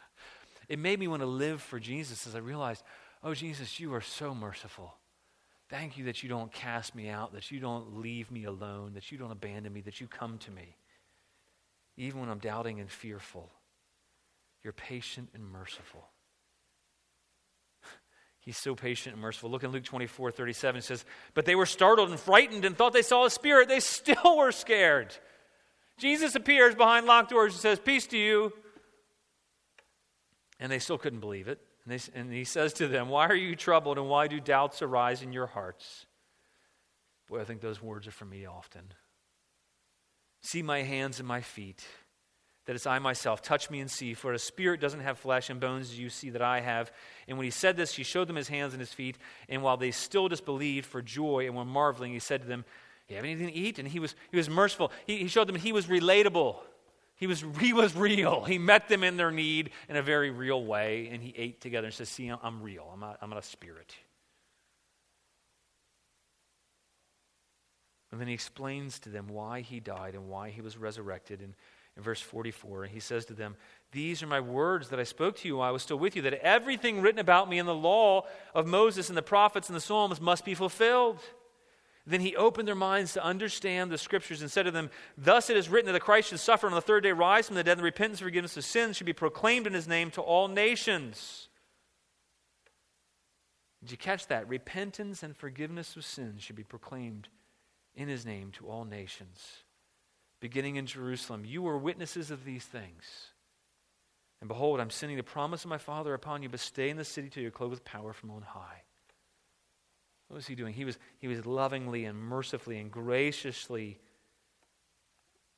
it 0.68 0.78
made 0.78 1.00
me 1.00 1.08
want 1.08 1.22
to 1.22 1.26
live 1.26 1.60
for 1.60 1.80
Jesus 1.80 2.26
as 2.26 2.34
I 2.34 2.38
realized, 2.38 2.84
oh, 3.24 3.34
Jesus, 3.34 3.80
you 3.80 3.94
are 3.94 4.00
so 4.00 4.34
merciful. 4.34 4.94
Thank 5.68 5.96
you 5.96 6.04
that 6.04 6.22
you 6.22 6.28
don't 6.28 6.52
cast 6.52 6.94
me 6.94 7.08
out, 7.08 7.32
that 7.32 7.50
you 7.50 7.58
don't 7.58 7.98
leave 8.00 8.30
me 8.30 8.44
alone, 8.44 8.92
that 8.94 9.10
you 9.10 9.16
don't 9.16 9.30
abandon 9.30 9.72
me, 9.72 9.80
that 9.80 10.00
you 10.00 10.06
come 10.06 10.36
to 10.38 10.50
me. 10.50 10.76
Even 11.96 12.20
when 12.20 12.28
I'm 12.28 12.38
doubting 12.38 12.80
and 12.80 12.90
fearful, 12.90 13.50
you're 14.62 14.72
patient 14.72 15.30
and 15.34 15.44
merciful. 15.44 16.08
He's 18.40 18.56
so 18.56 18.74
patient 18.74 19.14
and 19.14 19.22
merciful. 19.22 19.50
Look 19.50 19.64
in 19.64 19.70
Luke 19.70 19.84
24 19.84 20.30
37. 20.30 20.78
It 20.78 20.84
says, 20.84 21.04
But 21.34 21.44
they 21.44 21.54
were 21.54 21.66
startled 21.66 22.10
and 22.10 22.18
frightened 22.18 22.64
and 22.64 22.76
thought 22.76 22.92
they 22.92 23.02
saw 23.02 23.26
a 23.26 23.30
spirit. 23.30 23.68
They 23.68 23.80
still 23.80 24.36
were 24.36 24.52
scared. 24.52 25.14
Jesus 25.98 26.34
appears 26.34 26.74
behind 26.74 27.06
locked 27.06 27.30
doors 27.30 27.52
and 27.52 27.60
says, 27.60 27.78
Peace 27.78 28.06
to 28.08 28.18
you. 28.18 28.52
And 30.58 30.70
they 30.70 30.78
still 30.78 30.98
couldn't 30.98 31.20
believe 31.20 31.48
it. 31.48 31.60
And, 31.84 31.98
they, 31.98 32.18
and 32.18 32.32
he 32.32 32.44
says 32.44 32.72
to 32.74 32.88
them, 32.88 33.08
Why 33.08 33.26
are 33.26 33.34
you 33.34 33.56
troubled 33.56 33.98
and 33.98 34.08
why 34.08 34.28
do 34.28 34.40
doubts 34.40 34.80
arise 34.80 35.22
in 35.22 35.32
your 35.32 35.46
hearts? 35.46 36.06
Boy, 37.28 37.40
I 37.40 37.44
think 37.44 37.60
those 37.60 37.82
words 37.82 38.06
are 38.06 38.12
for 38.12 38.24
me 38.24 38.46
often. 38.46 38.82
See 40.42 40.62
my 40.62 40.82
hands 40.82 41.18
and 41.18 41.28
my 41.28 41.40
feet, 41.40 41.84
that 42.66 42.74
it's 42.74 42.86
I 42.86 42.98
myself. 42.98 43.42
Touch 43.42 43.70
me 43.70 43.80
and 43.80 43.90
see, 43.90 44.14
for 44.14 44.32
a 44.32 44.38
spirit 44.38 44.80
doesn't 44.80 45.00
have 45.00 45.18
flesh 45.18 45.50
and 45.50 45.60
bones 45.60 45.90
as 45.90 45.98
you 45.98 46.10
see 46.10 46.30
that 46.30 46.42
I 46.42 46.60
have. 46.60 46.92
And 47.28 47.38
when 47.38 47.44
he 47.44 47.50
said 47.50 47.76
this, 47.76 47.94
he 47.94 48.02
showed 48.02 48.28
them 48.28 48.36
his 48.36 48.48
hands 48.48 48.74
and 48.74 48.80
his 48.80 48.92
feet. 48.92 49.18
And 49.48 49.62
while 49.62 49.76
they 49.76 49.92
still 49.92 50.28
disbelieved 50.28 50.86
for 50.86 51.00
joy 51.00 51.46
and 51.46 51.56
were 51.56 51.64
marveling, 51.64 52.12
he 52.12 52.18
said 52.18 52.42
to 52.42 52.48
them, 52.48 52.64
You 53.08 53.16
have 53.16 53.24
anything 53.24 53.48
to 53.48 53.52
eat? 53.52 53.78
And 53.78 53.86
he 53.86 54.00
was, 54.00 54.14
he 54.30 54.36
was 54.36 54.50
merciful. 54.50 54.90
He, 55.06 55.18
he 55.18 55.28
showed 55.28 55.46
them 55.46 55.56
he 55.56 55.72
was 55.72 55.86
relatable. 55.86 56.56
He 57.16 57.28
was, 57.28 57.44
he 57.60 57.72
was 57.72 57.94
real. 57.94 58.42
He 58.42 58.58
met 58.58 58.88
them 58.88 59.04
in 59.04 59.16
their 59.16 59.30
need 59.30 59.70
in 59.88 59.94
a 59.94 60.02
very 60.02 60.30
real 60.30 60.64
way, 60.64 61.08
and 61.12 61.22
he 61.22 61.32
ate 61.36 61.60
together 61.60 61.86
and 61.86 61.94
said, 61.94 62.08
See, 62.08 62.28
I'm 62.28 62.60
real. 62.60 62.90
I'm 62.92 62.98
not, 62.98 63.18
I'm 63.22 63.30
not 63.30 63.38
a 63.38 63.46
spirit. 63.46 63.94
And 68.12 68.20
then 68.20 68.28
he 68.28 68.34
explains 68.34 68.98
to 69.00 69.08
them 69.08 69.26
why 69.26 69.62
he 69.62 69.80
died 69.80 70.14
and 70.14 70.28
why 70.28 70.50
he 70.50 70.60
was 70.60 70.76
resurrected. 70.76 71.40
And 71.40 71.54
in 71.96 72.02
verse 72.02 72.20
44, 72.20 72.84
he 72.84 73.00
says 73.00 73.24
to 73.26 73.32
them, 73.32 73.56
These 73.90 74.22
are 74.22 74.26
my 74.26 74.38
words 74.38 74.90
that 74.90 75.00
I 75.00 75.04
spoke 75.04 75.36
to 75.38 75.48
you 75.48 75.56
while 75.56 75.68
I 75.68 75.72
was 75.72 75.82
still 75.82 75.98
with 75.98 76.14
you, 76.14 76.22
that 76.22 76.34
everything 76.34 77.00
written 77.00 77.18
about 77.18 77.48
me 77.48 77.58
in 77.58 77.64
the 77.64 77.74
law 77.74 78.26
of 78.54 78.66
Moses 78.66 79.08
and 79.08 79.16
the 79.16 79.22
prophets 79.22 79.68
and 79.68 79.76
the 79.76 79.80
Psalms 79.80 80.20
must 80.20 80.44
be 80.44 80.54
fulfilled. 80.54 81.20
Then 82.06 82.20
he 82.20 82.36
opened 82.36 82.68
their 82.68 82.74
minds 82.74 83.14
to 83.14 83.24
understand 83.24 83.90
the 83.90 83.96
scriptures 83.96 84.42
and 84.42 84.50
said 84.50 84.64
to 84.64 84.70
them, 84.70 84.90
Thus 85.16 85.48
it 85.48 85.56
is 85.56 85.70
written 85.70 85.86
that 85.86 85.92
the 85.92 86.00
Christ 86.00 86.28
should 86.28 86.40
suffer 86.40 86.66
on 86.66 86.74
the 86.74 86.82
third 86.82 87.04
day, 87.04 87.12
rise 87.12 87.46
from 87.46 87.56
the 87.56 87.64
dead, 87.64 87.72
and 87.72 87.80
the 87.80 87.84
repentance 87.84 88.20
and 88.20 88.26
forgiveness 88.26 88.56
of 88.58 88.64
sins 88.64 88.96
should 88.96 89.06
be 89.06 89.12
proclaimed 89.14 89.66
in 89.66 89.72
his 89.72 89.88
name 89.88 90.10
to 90.12 90.20
all 90.20 90.48
nations. 90.48 91.48
Did 93.80 93.92
you 93.92 93.96
catch 93.96 94.26
that? 94.26 94.48
Repentance 94.48 95.22
and 95.22 95.34
forgiveness 95.34 95.96
of 95.96 96.04
sins 96.04 96.42
should 96.42 96.56
be 96.56 96.64
proclaimed 96.64 97.28
in 97.94 98.08
his 98.08 98.24
name 98.24 98.50
to 98.52 98.68
all 98.68 98.84
nations. 98.84 99.64
Beginning 100.40 100.76
in 100.76 100.86
Jerusalem, 100.86 101.44
you 101.44 101.66
are 101.68 101.78
witnesses 101.78 102.30
of 102.30 102.44
these 102.44 102.64
things. 102.64 103.04
And 104.40 104.48
behold, 104.48 104.80
I'm 104.80 104.90
sending 104.90 105.16
the 105.16 105.22
promise 105.22 105.62
of 105.62 105.70
my 105.70 105.78
Father 105.78 106.14
upon 106.14 106.42
you, 106.42 106.48
but 106.48 106.58
stay 106.58 106.90
in 106.90 106.96
the 106.96 107.04
city 107.04 107.28
till 107.28 107.42
you're 107.42 107.52
clothed 107.52 107.70
with 107.70 107.84
power 107.84 108.12
from 108.12 108.32
on 108.32 108.42
high. 108.42 108.82
What 110.26 110.36
was 110.36 110.46
he 110.46 110.54
doing? 110.54 110.74
He 110.74 110.84
was, 110.84 110.98
he 111.18 111.28
was 111.28 111.46
lovingly 111.46 112.06
and 112.06 112.18
mercifully 112.18 112.78
and 112.78 112.90
graciously 112.90 114.00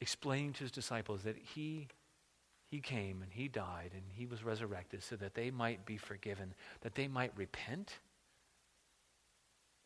explaining 0.00 0.52
to 0.54 0.64
his 0.64 0.70
disciples 0.70 1.22
that 1.22 1.36
he, 1.38 1.88
he 2.70 2.80
came 2.80 3.22
and 3.22 3.32
he 3.32 3.48
died 3.48 3.92
and 3.94 4.02
he 4.10 4.26
was 4.26 4.44
resurrected 4.44 5.02
so 5.02 5.16
that 5.16 5.34
they 5.34 5.50
might 5.50 5.86
be 5.86 5.96
forgiven, 5.96 6.54
that 6.82 6.94
they 6.94 7.08
might 7.08 7.32
repent, 7.36 8.00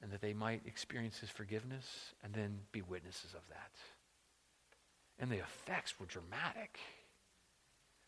and 0.03 0.13
that 0.13 0.21
they 0.21 0.33
might 0.33 0.63
experience 0.67 1.19
his 1.19 1.31
forgiveness 1.31 2.15
and 2.23 2.33
then 2.33 2.61
be 2.73 2.83
witnesses 2.83 3.35
of 3.35 3.43
that. 3.49 3.73
And 5.19 5.31
the 5.31 5.39
effects 5.39 5.99
were 5.99 6.07
dramatic. 6.07 6.79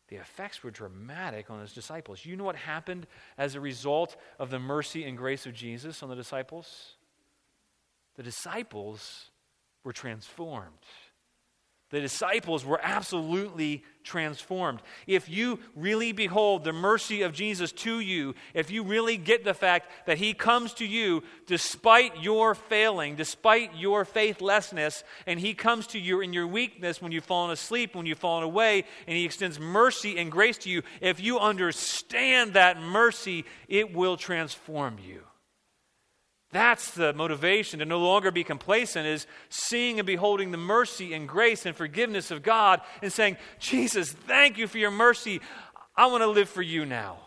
The 0.09 0.17
effects 0.17 0.63
were 0.63 0.71
dramatic 0.71 1.51
on 1.51 1.61
his 1.61 1.73
disciples. 1.73 2.25
You 2.25 2.37
know 2.37 2.45
what 2.45 2.57
happened 2.57 3.07
as 3.39 3.55
a 3.55 3.61
result 3.61 4.17
of 4.39 4.51
the 4.51 4.59
mercy 4.59 5.05
and 5.05 5.17
grace 5.17 5.47
of 5.47 5.55
Jesus 5.55 6.03
on 6.03 6.09
the 6.09 6.17
disciples? 6.17 6.97
The 8.17 8.23
disciples 8.23 9.31
were 9.85 9.93
transformed. 9.93 10.85
The 11.91 12.01
disciples 12.01 12.65
were 12.65 12.81
absolutely 12.81 13.83
transformed. 14.05 14.81
If 15.09 15.29
you 15.29 15.59
really 15.75 16.13
behold 16.13 16.63
the 16.63 16.73
mercy 16.73 17.23
of 17.23 17.33
Jesus 17.33 17.73
to 17.73 17.99
you, 17.99 18.37
if 18.55 18.71
you 18.71 18.85
really 18.85 19.17
get 19.17 19.45
the 19.45 19.55
fact 19.55 19.91
that 20.07 20.19
He 20.19 20.33
comes 20.33 20.73
to 20.75 20.87
you 20.87 21.25
despite 21.47 22.23
your 22.23 22.55
failing, 22.55 23.17
despite 23.17 23.77
your 23.77 24.05
faithlessness, 24.05 25.03
and 25.27 25.41
He 25.41 25.53
comes 25.53 25.89
to 25.89 25.99
you 25.99 26.21
in 26.21 26.33
your 26.33 26.47
weakness 26.47 27.03
when 27.03 27.11
you've 27.11 27.25
fallen 27.25 27.51
asleep, 27.51 27.97
when 27.97 28.07
you've 28.07 28.19
fallen 28.19 28.45
away, 28.45 28.85
and 29.09 29.17
He 29.17 29.25
extends 29.25 29.59
mercy 29.59 30.17
and 30.17 30.31
grace 30.31 30.59
to 30.59 30.71
you, 30.71 30.83
if 31.01 31.21
you 31.21 31.41
understand 31.41 32.53
that 32.53 32.81
mercy, 32.81 33.45
it 33.69 33.93
will 33.93 34.17
transform 34.17 34.97
you. 35.05 35.23
That's 36.53 36.91
the 36.91 37.13
motivation 37.13 37.79
to 37.79 37.85
no 37.85 38.01
longer 38.01 38.33
be 38.33 38.43
complacent, 38.43 39.07
is 39.07 39.27
seeing 39.51 40.01
and 40.01 40.07
beholding 40.07 40.51
the 40.51 40.59
mercy 40.59 41.15
and 41.15 41.29
grace 41.29 41.65
and 41.65 41.77
forgiveness 41.77 42.31
of 42.31 42.43
God 42.43 42.81
and 43.03 43.13
saying, 43.13 43.37
Jesus, 43.61 44.11
thank 44.11 44.59
you 44.59 44.67
for 44.67 44.79
your 44.79 44.91
mercy. 44.91 45.41
I 45.97 46.07
want 46.07 46.23
to 46.23 46.29
live 46.29 46.49
for 46.49 46.63
you 46.63 46.85
now. 46.85 47.19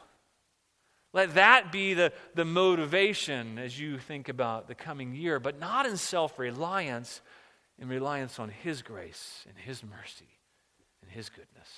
Let 1.14 1.36
that 1.36 1.72
be 1.72 1.94
the, 1.94 2.12
the 2.34 2.44
motivation 2.44 3.60
as 3.60 3.80
you 3.80 4.00
think 4.00 4.30
about 4.30 4.68
the 4.68 4.76
coming 4.76 5.16
year, 5.16 5.40
but 5.40 5.60
not 5.60 5.86
in 5.86 5.96
self 5.96 6.40
reliance, 6.40 7.22
in 7.80 7.88
reliance 7.88 8.40
on 8.40 8.50
His 8.50 8.82
grace 8.82 9.46
and 9.48 9.58
His 9.58 9.84
mercy 9.84 10.40
and 11.02 11.12
His 11.12 11.30
goodness. 11.30 11.70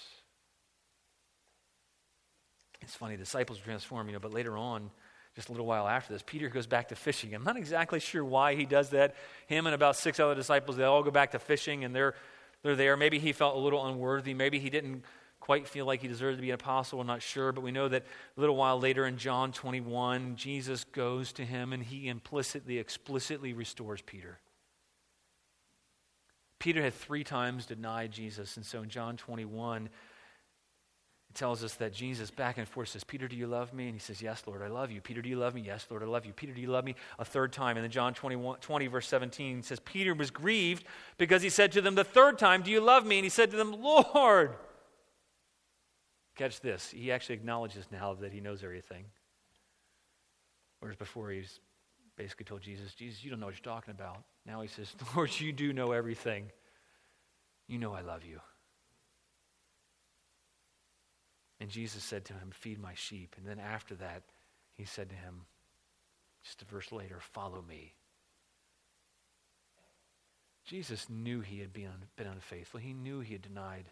It's 2.82 2.96
funny, 2.96 3.18
disciples 3.18 3.60
transform, 3.60 4.08
you 4.08 4.14
know, 4.14 4.20
but 4.20 4.34
later 4.34 4.58
on, 4.58 4.90
just 5.36 5.50
a 5.50 5.52
little 5.52 5.66
while 5.66 5.88
after 5.88 6.14
this, 6.14 6.24
Peter 6.26 6.48
goes 6.48 6.66
back 6.66 6.88
to 6.90 6.96
fishing. 6.96 7.36
I'm 7.36 7.44
not 7.44 7.58
exactly 7.58 8.00
sure 8.00 8.24
why 8.24 8.56
he 8.56 8.66
does 8.66 8.90
that. 8.92 9.16
Him 9.48 9.66
and 9.66 9.76
about 9.76 9.98
six 9.98 10.20
other 10.20 10.34
disciples, 10.34 10.78
they 10.78 10.84
all 10.84 11.04
go 11.04 11.12
back 11.12 11.32
to 11.32 11.40
fishing 11.40 11.84
and 11.84 11.94
they're, 11.94 12.16
they're 12.64 12.76
there. 12.76 12.96
Maybe 12.96 13.20
he 13.20 13.34
felt 13.34 13.56
a 13.56 13.60
little 13.60 13.86
unworthy. 13.86 14.34
Maybe 14.34 14.60
he 14.60 14.70
didn't 14.70 15.04
quite 15.42 15.68
feel 15.68 15.86
like 15.86 16.02
he 16.02 16.08
deserved 16.08 16.38
to 16.38 16.42
be 16.42 16.52
an 16.52 16.56
apostle. 16.56 17.00
We're 17.00 17.06
not 17.06 17.22
sure. 17.22 17.52
But 17.52 17.62
we 17.62 17.72
know 17.72 17.90
that 17.90 18.04
a 18.38 18.40
little 18.40 18.56
while 18.56 18.80
later 18.80 19.06
in 19.06 19.18
John 19.18 19.52
21, 19.52 20.38
Jesus 20.38 20.86
goes 20.86 21.34
to 21.34 21.44
him 21.44 21.74
and 21.74 21.84
he 21.84 22.08
implicitly, 22.08 22.80
explicitly 22.80 23.52
restores 23.52 24.02
Peter. 24.02 24.40
Peter 26.60 26.82
had 26.82 26.94
three 26.94 27.26
times 27.26 27.66
denied 27.66 28.12
Jesus. 28.12 28.56
And 28.56 28.66
so 28.66 28.82
in 28.84 28.90
John 28.90 29.18
21, 29.18 29.90
tells 31.36 31.64
us 31.64 31.76
that 31.76 31.94
Jesus 31.94 32.32
back 32.32 32.58
and 32.58 32.68
forth 32.68 32.90
says, 32.90 33.04
Peter, 33.04 33.28
do 33.28 33.36
you 33.36 33.48
love 33.48 33.74
me? 33.74 33.86
And 33.86 33.94
he 33.94 34.00
says, 34.00 34.22
Yes, 34.22 34.44
Lord, 34.48 34.62
I 34.62 34.68
love 34.68 34.92
you. 34.92 35.02
Peter, 35.02 35.22
do 35.22 35.30
you 35.30 35.38
love 35.38 35.54
me? 35.54 35.62
Yes, 35.62 35.86
Lord, 35.90 36.02
I 36.02 36.06
love 36.06 36.26
you. 36.26 36.34
Peter, 36.34 36.54
do 36.54 36.62
you 36.62 36.70
love 36.70 36.86
me? 36.86 36.96
A 37.20 37.26
third 37.26 37.54
time. 37.54 37.78
And 37.78 37.84
then 37.84 37.92
John 37.92 38.14
21, 38.14 38.60
20, 38.60 38.88
verse 38.88 39.08
17 39.08 39.62
says, 39.62 39.80
Peter 39.82 40.16
was 40.16 40.32
grieved 40.32 40.86
because 41.18 41.42
he 41.42 41.50
said 41.50 41.72
to 41.74 41.82
them 41.82 41.96
the 41.96 42.04
third 42.04 42.40
time, 42.40 42.64
Do 42.64 42.72
you 42.72 42.82
love 42.82 43.06
me? 43.06 43.18
And 43.18 43.26
he 43.26 43.30
said 43.30 43.52
to 43.52 43.58
them, 43.58 43.72
Lord. 43.72 44.56
Catch 46.36 46.60
this. 46.62 46.92
He 46.92 47.12
actually 47.12 47.36
acknowledges 47.36 47.86
now 47.92 48.14
that 48.16 48.34
he 48.34 48.42
knows 48.42 48.64
everything. 48.64 49.06
Whereas 50.80 50.98
before 50.98 51.32
he's 51.32 51.60
basically 52.18 52.46
told 52.46 52.62
Jesus, 52.62 52.94
Jesus, 52.94 53.24
you 53.24 53.30
don't 53.30 53.40
know 53.40 53.46
what 53.46 53.56
you're 53.56 53.74
talking 53.74 53.92
about. 53.92 54.24
Now 54.46 54.62
he 54.62 54.68
says, 54.68 54.94
Lord, 55.16 55.32
you 55.40 55.52
do 55.52 55.74
know 55.74 55.92
everything. 55.92 56.52
You 57.68 57.78
know 57.78 57.94
I 57.94 58.02
love 58.02 58.24
you. 58.26 58.40
And 61.60 61.70
Jesus 61.70 62.04
said 62.04 62.26
to 62.26 62.34
him, 62.34 62.52
Feed 62.52 62.80
my 62.80 62.94
sheep. 62.94 63.36
And 63.38 63.48
then 63.48 63.60
after 63.60 63.96
that, 63.96 64.24
he 64.74 64.86
said 64.86 65.10
to 65.10 65.16
him, 65.16 65.46
just 66.46 66.62
a 66.62 66.66
verse 66.66 66.92
later, 66.92 67.20
Follow 67.20 67.64
me. 67.68 67.96
Jesus 70.64 71.10
knew 71.10 71.42
he 71.42 71.60
had 71.60 71.74
been, 71.74 71.90
been 72.16 72.28
unfaithful. 72.28 72.80
He 72.80 72.94
knew 72.94 73.20
he 73.20 73.34
had 73.34 73.42
denied 73.42 73.86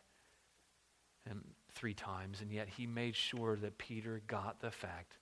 him 1.28 1.44
three 1.72 1.94
times, 1.94 2.42
and 2.42 2.52
yet 2.52 2.68
he 2.68 2.88
made 2.88 3.16
sure 3.16 3.56
that 3.58 3.78
Peter 3.78 4.22
got 4.28 4.60
the 4.60 4.72
fact 4.72 5.18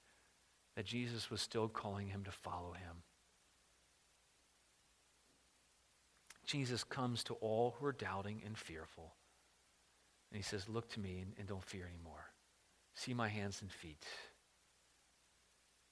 that 0.76 0.86
Jesus 0.86 1.30
was 1.30 1.42
still 1.42 1.68
calling 1.68 2.08
him 2.08 2.24
to 2.24 2.32
follow 2.32 2.74
him. 2.74 3.04
Jesus 6.46 6.84
comes 6.84 7.24
to 7.26 7.34
all 7.36 7.76
who 7.80 7.86
are 7.86 7.92
doubting 7.94 8.42
and 8.46 8.58
fearful. 8.58 9.14
And 10.32 10.38
he 10.38 10.44
says, 10.44 10.68
Look 10.68 10.90
to 10.94 11.00
me 11.00 11.20
and, 11.20 11.34
and 11.38 11.48
don't 11.48 11.64
fear 11.64 11.86
anymore. 11.86 12.31
See 12.96 13.14
my 13.14 13.28
hands 13.28 13.62
and 13.62 13.72
feet. 13.72 14.06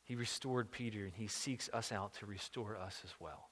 He 0.03 0.15
restored 0.15 0.71
Peter, 0.71 1.05
and 1.05 1.13
he 1.13 1.27
seeks 1.27 1.69
us 1.71 1.91
out 1.91 2.15
to 2.15 2.25
restore 2.25 2.75
us 2.75 3.01
as 3.03 3.11
well. 3.19 3.49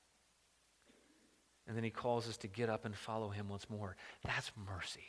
And 1.68 1.76
then 1.76 1.84
he 1.84 1.90
calls 1.90 2.28
us 2.28 2.38
to 2.38 2.48
get 2.48 2.70
up 2.70 2.86
and 2.86 2.96
follow 2.96 3.30
him 3.30 3.50
once 3.50 3.70
more. 3.70 3.96
That's 4.24 4.52
mercy. 4.68 5.06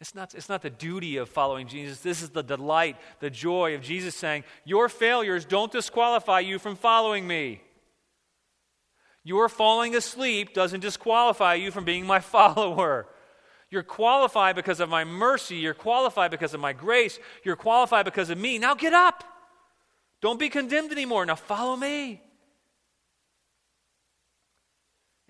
It's 0.00 0.14
not, 0.14 0.34
it's 0.34 0.48
not 0.48 0.62
the 0.62 0.70
duty 0.70 1.18
of 1.18 1.28
following 1.28 1.68
Jesus. 1.68 2.00
This 2.00 2.22
is 2.22 2.30
the 2.30 2.42
delight, 2.42 2.96
the 3.20 3.30
joy 3.30 3.74
of 3.74 3.82
Jesus 3.82 4.14
saying, 4.14 4.44
Your 4.64 4.88
failures 4.88 5.44
don't 5.44 5.70
disqualify 5.70 6.40
you 6.40 6.58
from 6.58 6.76
following 6.76 7.26
me. 7.26 7.60
Your 9.24 9.48
falling 9.48 9.94
asleep 9.94 10.54
doesn't 10.54 10.80
disqualify 10.80 11.54
you 11.54 11.70
from 11.70 11.84
being 11.84 12.06
my 12.06 12.18
follower. 12.20 13.06
You're 13.72 13.82
qualified 13.82 14.54
because 14.54 14.80
of 14.80 14.90
my 14.90 15.02
mercy. 15.02 15.56
You're 15.56 15.72
qualified 15.72 16.30
because 16.30 16.52
of 16.52 16.60
my 16.60 16.74
grace. 16.74 17.18
You're 17.42 17.56
qualified 17.56 18.04
because 18.04 18.28
of 18.28 18.36
me. 18.36 18.58
Now 18.58 18.74
get 18.74 18.92
up. 18.92 19.24
Don't 20.20 20.38
be 20.38 20.50
condemned 20.50 20.92
anymore. 20.92 21.24
Now 21.24 21.36
follow 21.36 21.74
me. 21.74 22.20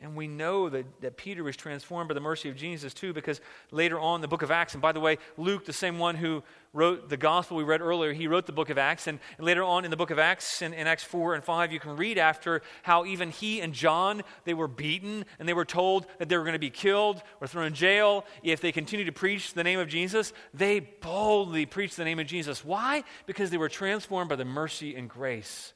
And 0.03 0.17
we 0.17 0.27
know 0.27 0.69
that, 0.69 0.85
that 1.01 1.17
Peter 1.17 1.45
was 1.45 1.57
transformed 1.57 2.09
by 2.09 2.15
the 2.15 2.21
mercy 2.21 2.49
of 2.49 2.57
Jesus 2.57 2.93
too, 2.93 3.13
because 3.13 3.41
later 3.71 4.01
on 4.01 4.21
the 4.21 4.27
book 4.27 4.43
of 4.43 4.51
Acts, 4.51 4.75
and 4.75 4.83
by 4.83 4.91
the 4.91 4.99
way, 4.99 5.19
Luke, 5.37 5.65
the 5.65 5.73
same 5.73 5.99
one 6.01 6.17
who 6.17 6.43
wrote 6.73 7.09
the 7.09 7.17
gospel 7.17 7.57
we 7.57 7.63
read 7.63 7.81
earlier, 7.81 8.13
he 8.13 8.27
wrote 8.27 8.47
the 8.47 8.53
book 8.53 8.69
of 8.69 8.79
Acts. 8.79 9.07
And, 9.07 9.21
and 9.39 9.47
later 9.47 9.63
on 9.63 9.85
in 9.85 9.93
the 9.93 9.97
book 9.97 10.11
of 10.11 10.19
Acts, 10.19 10.61
in, 10.61 10.75
in, 10.75 10.89
Acts 10.89 11.05
4 11.05 11.35
and 11.35 11.45
5, 11.45 11.73
you 11.73 11.79
can 11.79 11.97
read 11.97 12.19
after 12.19 12.63
how 12.83 13.05
even 13.05 13.31
he 13.31 13.61
and 13.61 13.73
John, 13.73 14.23
they 14.45 14.55
were 14.55 14.69
beaten 14.69 15.25
and 15.39 15.49
they 15.49 15.55
were 15.55 15.65
told 15.65 16.07
that 16.19 16.29
they 16.29 16.37
were 16.37 16.45
going 16.45 16.55
to 16.55 16.59
be 16.59 16.71
killed 16.71 17.23
or 17.41 17.47
thrown 17.47 17.67
in 17.67 17.75
jail 17.75 18.25
if 18.43 18.61
they 18.61 18.73
continued 18.73 19.07
to 19.07 19.13
preach 19.13 19.55
the 19.55 19.63
name 19.63 19.79
of 19.79 19.89
Jesus. 19.89 20.33
They 20.53 20.81
boldly 20.81 21.65
preached 21.65 21.97
the 21.97 22.05
name 22.05 22.19
of 22.19 22.27
Jesus. 22.27 22.65
Why? 22.65 23.05
Because 23.27 23.51
they 23.51 23.59
were 23.59 23.69
transformed 23.69 24.31
by 24.31 24.37
the 24.37 24.45
mercy 24.45 24.97
and 24.97 25.09
grace 25.09 25.75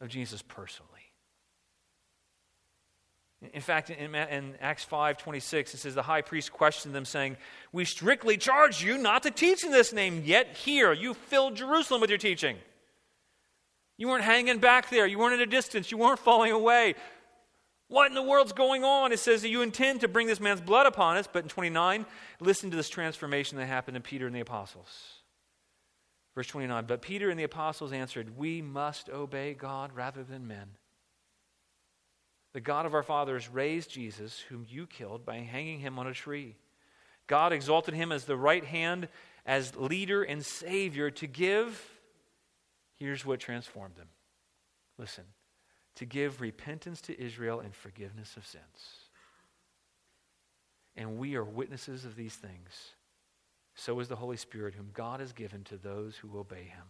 of 0.00 0.08
Jesus 0.08 0.42
personally. 0.42 0.93
In 3.52 3.60
fact, 3.60 3.90
in, 3.90 4.14
in 4.14 4.54
Acts 4.60 4.84
5 4.84 5.18
26, 5.18 5.74
it 5.74 5.78
says, 5.78 5.94
The 5.94 6.02
high 6.02 6.22
priest 6.22 6.52
questioned 6.52 6.94
them, 6.94 7.04
saying, 7.04 7.36
We 7.72 7.84
strictly 7.84 8.36
charge 8.36 8.82
you 8.82 8.98
not 8.98 9.22
to 9.24 9.30
teach 9.30 9.64
in 9.64 9.70
this 9.70 9.92
name, 9.92 10.22
yet 10.24 10.56
here 10.56 10.92
you 10.92 11.14
filled 11.14 11.56
Jerusalem 11.56 12.00
with 12.00 12.10
your 12.10 12.18
teaching. 12.18 12.56
You 13.96 14.08
weren't 14.08 14.24
hanging 14.24 14.58
back 14.58 14.90
there. 14.90 15.06
You 15.06 15.18
weren't 15.18 15.34
at 15.34 15.40
a 15.40 15.46
distance. 15.46 15.90
You 15.90 15.98
weren't 15.98 16.18
falling 16.18 16.52
away. 16.52 16.94
What 17.88 18.08
in 18.08 18.14
the 18.14 18.22
world's 18.22 18.52
going 18.52 18.82
on? 18.82 19.12
It 19.12 19.18
says 19.18 19.42
that 19.42 19.50
you 19.50 19.62
intend 19.62 20.00
to 20.00 20.08
bring 20.08 20.26
this 20.26 20.40
man's 20.40 20.60
blood 20.60 20.86
upon 20.86 21.16
us. 21.16 21.28
But 21.30 21.44
in 21.44 21.48
29, 21.48 22.06
listen 22.40 22.70
to 22.70 22.76
this 22.76 22.88
transformation 22.88 23.58
that 23.58 23.66
happened 23.66 23.94
to 23.94 24.00
Peter 24.00 24.26
and 24.26 24.34
the 24.34 24.40
apostles. 24.40 24.88
Verse 26.34 26.48
29 26.48 26.86
But 26.86 27.02
Peter 27.02 27.30
and 27.30 27.38
the 27.38 27.44
apostles 27.44 27.92
answered, 27.92 28.36
We 28.36 28.62
must 28.62 29.08
obey 29.08 29.54
God 29.54 29.92
rather 29.94 30.24
than 30.24 30.48
men. 30.48 30.70
The 32.54 32.60
God 32.60 32.86
of 32.86 32.94
our 32.94 33.02
fathers 33.02 33.48
raised 33.48 33.90
Jesus, 33.90 34.40
whom 34.48 34.64
you 34.68 34.86
killed 34.86 35.26
by 35.26 35.36
hanging 35.38 35.80
him 35.80 35.98
on 35.98 36.06
a 36.06 36.14
tree. 36.14 36.56
God 37.26 37.52
exalted 37.52 37.94
him 37.94 38.12
as 38.12 38.24
the 38.24 38.36
right 38.36 38.64
hand, 38.64 39.08
as 39.44 39.74
leader 39.76 40.22
and 40.22 40.44
savior 40.44 41.10
to 41.10 41.26
give. 41.26 41.84
Here's 42.96 43.26
what 43.26 43.40
transformed 43.40 43.98
him. 43.98 44.08
Listen 44.98 45.24
to 45.96 46.04
give 46.04 46.40
repentance 46.40 47.00
to 47.02 47.20
Israel 47.20 47.60
and 47.60 47.74
forgiveness 47.74 48.36
of 48.36 48.46
sins. 48.46 48.62
And 50.96 51.18
we 51.18 51.34
are 51.34 51.44
witnesses 51.44 52.04
of 52.04 52.14
these 52.14 52.34
things. 52.34 52.94
so 53.74 53.98
is 53.98 54.06
the 54.06 54.16
Holy 54.16 54.36
Spirit, 54.36 54.74
whom 54.74 54.90
God 54.92 55.18
has 55.18 55.32
given 55.32 55.64
to 55.64 55.76
those 55.76 56.16
who 56.16 56.38
obey 56.38 56.62
him. 56.62 56.84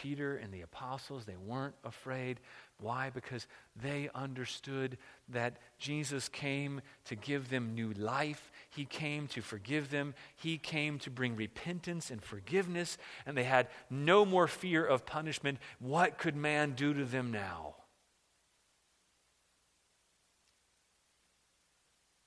Peter 0.00 0.36
and 0.36 0.52
the 0.52 0.60
apostles, 0.62 1.24
they 1.24 1.36
weren't 1.36 1.74
afraid. 1.82 2.38
Why? 2.80 3.10
Because 3.10 3.48
they 3.82 4.08
understood 4.14 4.96
that 5.30 5.56
Jesus 5.76 6.28
came 6.28 6.80
to 7.06 7.16
give 7.16 7.50
them 7.50 7.74
new 7.74 7.92
life. 7.94 8.52
He 8.70 8.84
came 8.84 9.26
to 9.28 9.42
forgive 9.42 9.90
them. 9.90 10.14
He 10.36 10.56
came 10.56 11.00
to 11.00 11.10
bring 11.10 11.34
repentance 11.34 12.12
and 12.12 12.22
forgiveness, 12.22 12.96
and 13.26 13.36
they 13.36 13.42
had 13.42 13.66
no 13.90 14.24
more 14.24 14.46
fear 14.46 14.86
of 14.86 15.04
punishment. 15.04 15.58
What 15.80 16.16
could 16.16 16.36
man 16.36 16.74
do 16.74 16.94
to 16.94 17.04
them 17.04 17.32
now? 17.32 17.74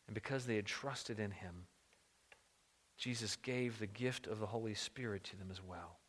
And 0.08 0.14
because 0.14 0.46
they 0.46 0.58
had 0.58 0.66
trusted 0.66 1.22
in 1.22 1.32
him, 1.32 1.68
Jesus 2.98 3.38
gave 3.38 3.80
the 3.80 3.88
gift 3.88 4.28
of 4.28 4.42
the 4.42 4.48
Holy 4.48 4.74
Spirit 4.74 5.24
to 5.24 5.38
them 5.38 5.48
as 5.50 5.64
well. 5.64 6.01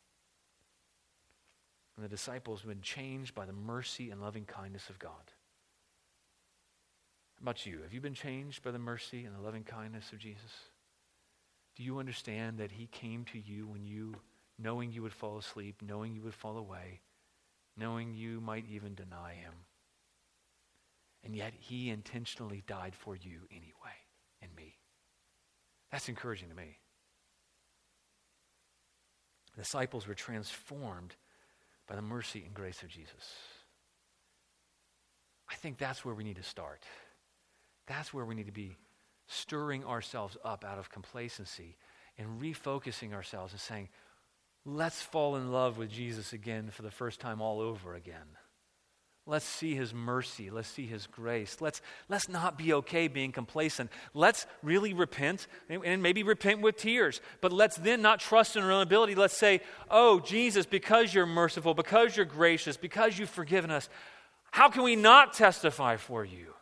And 1.95 2.03
the 2.03 2.09
disciples 2.09 2.61
have 2.61 2.69
been 2.69 2.81
changed 2.81 3.35
by 3.35 3.45
the 3.45 3.53
mercy 3.53 4.09
and 4.09 4.21
loving 4.21 4.45
kindness 4.45 4.89
of 4.89 4.99
God. 4.99 5.31
How 7.35 7.43
about 7.43 7.65
you? 7.65 7.81
Have 7.83 7.93
you 7.93 8.01
been 8.01 8.13
changed 8.13 8.63
by 8.63 8.71
the 8.71 8.79
mercy 8.79 9.25
and 9.25 9.35
the 9.35 9.41
loving 9.41 9.63
kindness 9.63 10.11
of 10.11 10.19
Jesus? 10.19 10.51
Do 11.75 11.83
you 11.83 11.99
understand 11.99 12.57
that 12.57 12.71
He 12.71 12.87
came 12.87 13.25
to 13.25 13.39
you 13.39 13.67
when 13.67 13.85
you, 13.85 14.15
knowing 14.57 14.91
you 14.91 15.01
would 15.03 15.13
fall 15.13 15.37
asleep, 15.37 15.81
knowing 15.85 16.13
you 16.13 16.21
would 16.23 16.33
fall 16.33 16.57
away, 16.57 17.01
knowing 17.77 18.13
you 18.13 18.41
might 18.41 18.65
even 18.69 18.95
deny 18.95 19.33
Him? 19.33 19.53
And 21.23 21.35
yet 21.35 21.53
He 21.57 21.89
intentionally 21.89 22.63
died 22.65 22.95
for 22.95 23.15
you 23.15 23.41
anyway, 23.51 23.97
and 24.41 24.53
me. 24.55 24.79
That's 25.91 26.09
encouraging 26.09 26.49
to 26.49 26.55
me. 26.55 26.77
The 29.55 29.61
disciples 29.61 30.07
were 30.07 30.15
transformed 30.15 31.15
by 31.87 31.95
the 31.95 32.01
mercy 32.01 32.43
and 32.45 32.53
grace 32.53 32.81
of 32.83 32.89
Jesus. 32.89 33.31
I 35.49 35.55
think 35.55 35.77
that's 35.77 36.03
where 36.03 36.15
we 36.15 36.23
need 36.23 36.37
to 36.37 36.43
start. 36.43 36.83
That's 37.87 38.13
where 38.13 38.25
we 38.25 38.35
need 38.35 38.45
to 38.45 38.51
be 38.51 38.77
stirring 39.27 39.83
ourselves 39.85 40.37
up 40.43 40.63
out 40.63 40.79
of 40.79 40.89
complacency 40.89 41.77
and 42.17 42.41
refocusing 42.41 43.13
ourselves 43.13 43.53
and 43.53 43.61
saying, 43.61 43.89
let's 44.65 45.01
fall 45.01 45.35
in 45.35 45.51
love 45.51 45.77
with 45.77 45.89
Jesus 45.89 46.33
again 46.33 46.69
for 46.69 46.81
the 46.81 46.91
first 46.91 47.19
time 47.19 47.41
all 47.41 47.59
over 47.59 47.95
again. 47.95 48.37
Let's 49.25 49.45
see 49.45 49.73
his 49.73 49.93
mercy. 49.93 50.49
Let's 50.49 50.67
see 50.67 50.85
his 50.85 51.07
grace. 51.07 51.61
Let's, 51.61 51.81
let's 52.09 52.27
not 52.27 52.57
be 52.57 52.73
okay 52.73 53.07
being 53.07 53.31
complacent. 53.31 53.89
Let's 54.13 54.45
really 54.61 54.93
repent 54.93 55.47
and 55.69 56.03
maybe 56.03 56.23
repent 56.23 56.61
with 56.61 56.75
tears. 56.75 57.21
But 57.39 57.53
let's 57.53 57.77
then 57.77 58.01
not 58.01 58.19
trust 58.19 58.57
in 58.57 58.63
our 58.63 58.71
own 58.71 58.81
ability. 58.81 59.15
Let's 59.15 59.37
say, 59.37 59.61
Oh, 59.89 60.19
Jesus, 60.19 60.65
because 60.65 61.13
you're 61.13 61.25
merciful, 61.25 61.73
because 61.73 62.17
you're 62.17 62.25
gracious, 62.25 62.75
because 62.75 63.17
you've 63.17 63.29
forgiven 63.29 63.71
us, 63.71 63.87
how 64.51 64.69
can 64.69 64.83
we 64.83 64.97
not 64.97 65.33
testify 65.33 65.95
for 65.95 66.25
you? 66.25 66.53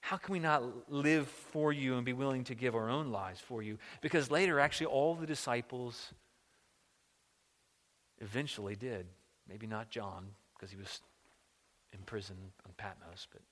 How 0.00 0.16
can 0.16 0.32
we 0.32 0.40
not 0.40 0.90
live 0.90 1.28
for 1.28 1.72
you 1.72 1.96
and 1.96 2.04
be 2.06 2.12
willing 2.14 2.44
to 2.44 2.54
give 2.54 2.74
our 2.74 2.88
own 2.88 3.12
lives 3.12 3.38
for 3.38 3.62
you? 3.62 3.78
Because 4.00 4.30
later, 4.30 4.58
actually, 4.58 4.86
all 4.86 5.14
the 5.14 5.26
disciples 5.26 6.12
eventually 8.18 8.76
did. 8.76 9.06
Maybe 9.48 9.66
not 9.66 9.90
John, 9.90 10.30
because 10.62 10.70
he 10.70 10.78
was 10.78 11.00
in 11.92 11.98
prison 12.06 12.36
on 12.64 12.72
Patmos, 12.76 13.26
but 13.32 13.42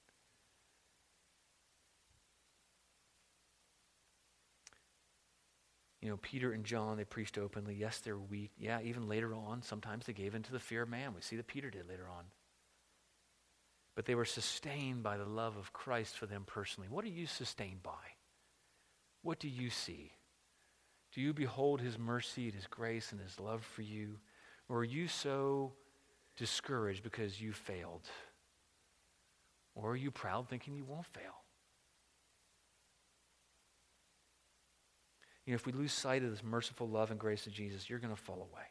You 6.00 6.08
know, 6.08 6.16
Peter 6.16 6.52
and 6.52 6.64
John, 6.64 6.96
they 6.96 7.04
preached 7.04 7.36
openly. 7.36 7.74
Yes, 7.74 7.98
they're 7.98 8.16
weak. 8.16 8.52
Yeah, 8.58 8.80
even 8.80 9.06
later 9.06 9.34
on, 9.34 9.60
sometimes 9.60 10.06
they 10.06 10.14
gave 10.14 10.34
in 10.34 10.42
to 10.44 10.52
the 10.52 10.58
fear 10.58 10.84
of 10.84 10.88
man. 10.88 11.12
We 11.14 11.20
see 11.20 11.36
that 11.36 11.46
Peter 11.46 11.68
did 11.68 11.86
later 11.86 12.08
on. 12.08 12.24
But 13.94 14.06
they 14.06 14.14
were 14.14 14.24
sustained 14.24 15.02
by 15.02 15.18
the 15.18 15.26
love 15.26 15.58
of 15.58 15.74
Christ 15.74 16.16
for 16.16 16.24
them 16.24 16.44
personally. 16.46 16.88
What 16.88 17.04
are 17.04 17.08
you 17.08 17.26
sustained 17.26 17.82
by? 17.82 18.14
What 19.20 19.40
do 19.40 19.48
you 19.48 19.68
see? 19.68 20.12
Do 21.12 21.20
you 21.20 21.34
behold 21.34 21.82
his 21.82 21.98
mercy 21.98 22.46
and 22.46 22.54
his 22.54 22.66
grace 22.66 23.12
and 23.12 23.20
his 23.20 23.38
love 23.38 23.62
for 23.62 23.82
you? 23.82 24.20
Or 24.70 24.78
are 24.78 24.84
you 24.84 25.06
so 25.06 25.74
discouraged 26.40 27.02
because 27.02 27.38
you 27.38 27.52
failed? 27.52 28.08
Or 29.74 29.90
are 29.90 29.96
you 29.96 30.10
proud 30.10 30.48
thinking 30.48 30.74
you 30.74 30.84
won't 30.84 31.06
fail? 31.06 31.44
You 35.44 35.52
know, 35.52 35.56
if 35.56 35.66
we 35.66 35.72
lose 35.72 35.92
sight 35.92 36.24
of 36.24 36.30
this 36.30 36.42
merciful 36.42 36.88
love 36.88 37.10
and 37.10 37.20
grace 37.20 37.46
of 37.46 37.52
Jesus, 37.52 37.90
you're 37.90 37.98
going 37.98 38.14
to 38.14 38.20
fall 38.20 38.48
away. 38.50 38.64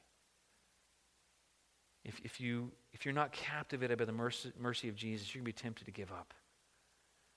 If, 2.04 2.20
if, 2.24 2.42
you, 2.42 2.72
if 2.92 3.06
you're 3.06 3.14
not 3.14 3.32
captivated 3.32 4.00
by 4.00 4.06
the 4.06 4.14
mercy, 4.14 4.52
mercy 4.60 4.90
of 4.90 4.96
Jesus, 4.96 5.34
you're 5.34 5.44
going 5.44 5.54
to 5.54 5.58
be 5.58 5.64
tempted 5.64 5.86
to 5.86 5.92
give 5.92 6.12
up. 6.12 6.34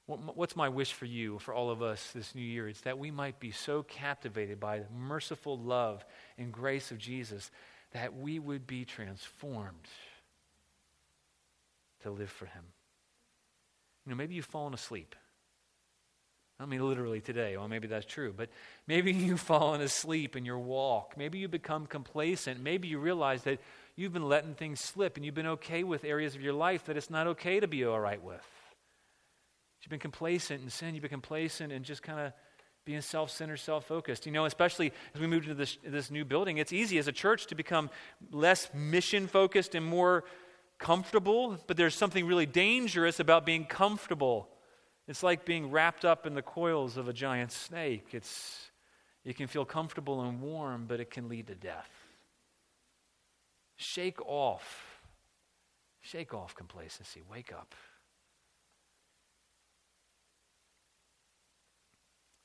What, 0.07 0.37
what's 0.37 0.57
my 0.57 0.70
wish 0.70 0.95
for 0.95 1.05
you, 1.05 1.39
for 1.41 1.53
all 1.53 1.70
of 1.70 1.83
us 1.83 2.11
this 2.14 2.35
new 2.35 2.41
year? 2.41 2.68
It's 2.68 2.80
that 2.83 2.99
we 2.99 3.11
might 3.11 3.39
be 3.39 3.51
so 3.51 3.83
captivated 3.83 4.59
by 4.59 4.78
the 4.78 4.87
merciful 4.97 5.59
love 5.59 6.07
and 6.39 6.51
grace 6.51 6.91
of 6.91 6.97
Jesus 6.97 7.51
that 7.93 8.16
we 8.16 8.39
would 8.39 8.66
be 8.66 8.87
transformed 8.87 9.89
to 12.03 12.11
live 12.11 12.30
for 12.30 12.46
Him. 12.46 12.64
You 14.05 14.11
know, 14.11 14.16
maybe 14.16 14.34
you've 14.34 14.46
fallen 14.46 14.74
asleep. 14.74 15.14
I 16.61 16.66
mean, 16.66 16.86
literally 16.86 17.20
today. 17.20 17.57
Well, 17.57 17.68
maybe 17.68 17.88
that's 17.88 18.07
true. 18.07 18.32
But 18.36 18.48
maybe 18.86 19.12
you've 19.12 19.40
fallen 19.40 19.80
asleep 19.80 20.36
in 20.36 20.44
your 20.44 20.59
walk. 20.59 21.14
Maybe 21.16 21.38
you 21.38 21.48
become 21.48 21.86
complacent. 21.86 22.61
Maybe 22.61 22.88
you 22.88 22.98
realize 22.98 23.42
that 23.42 23.61
you've 23.96 24.12
been 24.12 24.28
letting 24.28 24.55
things 24.55 24.80
slip 24.80 25.16
and 25.16 25.26
you've 25.26 25.34
been 25.34 25.46
okay 25.46 25.82
with 25.82 26.05
areas 26.05 26.34
of 26.34 26.40
your 26.40 26.53
life 26.53 26.84
that 26.84 26.96
it's 26.96 27.11
not 27.11 27.26
okay 27.28 27.61
to 27.61 27.66
be 27.66 27.84
all 27.84 27.98
right 27.98 28.22
with. 28.22 28.46
You've 29.82 29.90
been 29.90 29.98
complacent 29.98 30.62
in 30.62 30.70
sin. 30.70 30.94
You've 30.94 31.03
been 31.03 31.11
complacent 31.11 31.72
and 31.72 31.84
just 31.84 32.03
kind 32.03 32.20
of 32.20 32.32
being 32.84 33.00
self 33.00 33.30
centered, 33.30 33.57
self 33.57 33.84
focused. 33.86 34.26
You 34.26 34.32
know, 34.32 34.44
especially 34.44 34.92
as 35.14 35.20
we 35.20 35.26
move 35.26 35.42
into 35.42 35.55
this, 35.55 35.76
this 35.84 36.11
new 36.11 36.24
building, 36.24 36.59
it's 36.59 36.72
easy 36.72 36.98
as 36.98 37.09
a 37.09 37.12
church 37.12 37.46
to 37.48 37.57
become 37.57 37.90
less 38.30 38.68
mission 38.72 39.26
focused 39.26 39.74
and 39.74 39.84
more 39.84 40.24
comfortable, 40.83 41.57
but 41.66 41.76
there's 41.76 41.95
something 41.95 42.26
really 42.26 42.45
dangerous 42.45 43.20
about 43.20 43.47
being 43.47 43.64
comfortable. 43.64 44.49
It's 45.09 45.22
like 45.22 45.45
being 45.45 45.70
wrapped 45.70 46.05
up 46.05 46.26
in 46.26 46.35
the 46.35 46.43
coils 46.43 46.97
of 46.97 47.09
a 47.09 47.12
giant 47.12 47.53
snake. 47.53 48.09
It's, 48.12 48.70
you 49.24 49.33
can 49.33 49.47
feel 49.47 49.64
comfortable 49.64 50.20
and 50.22 50.43
warm, 50.43 50.85
but 50.87 51.01
it 51.01 51.11
can 51.11 51.28
lead 51.28 51.47
to 51.47 51.55
death. 51.55 51.91
Shake 53.76 54.20
off. 54.26 55.01
Shake 56.03 56.35
off 56.35 56.55
complacency. 56.55 57.22
Wake 57.30 57.53
up. 57.53 57.74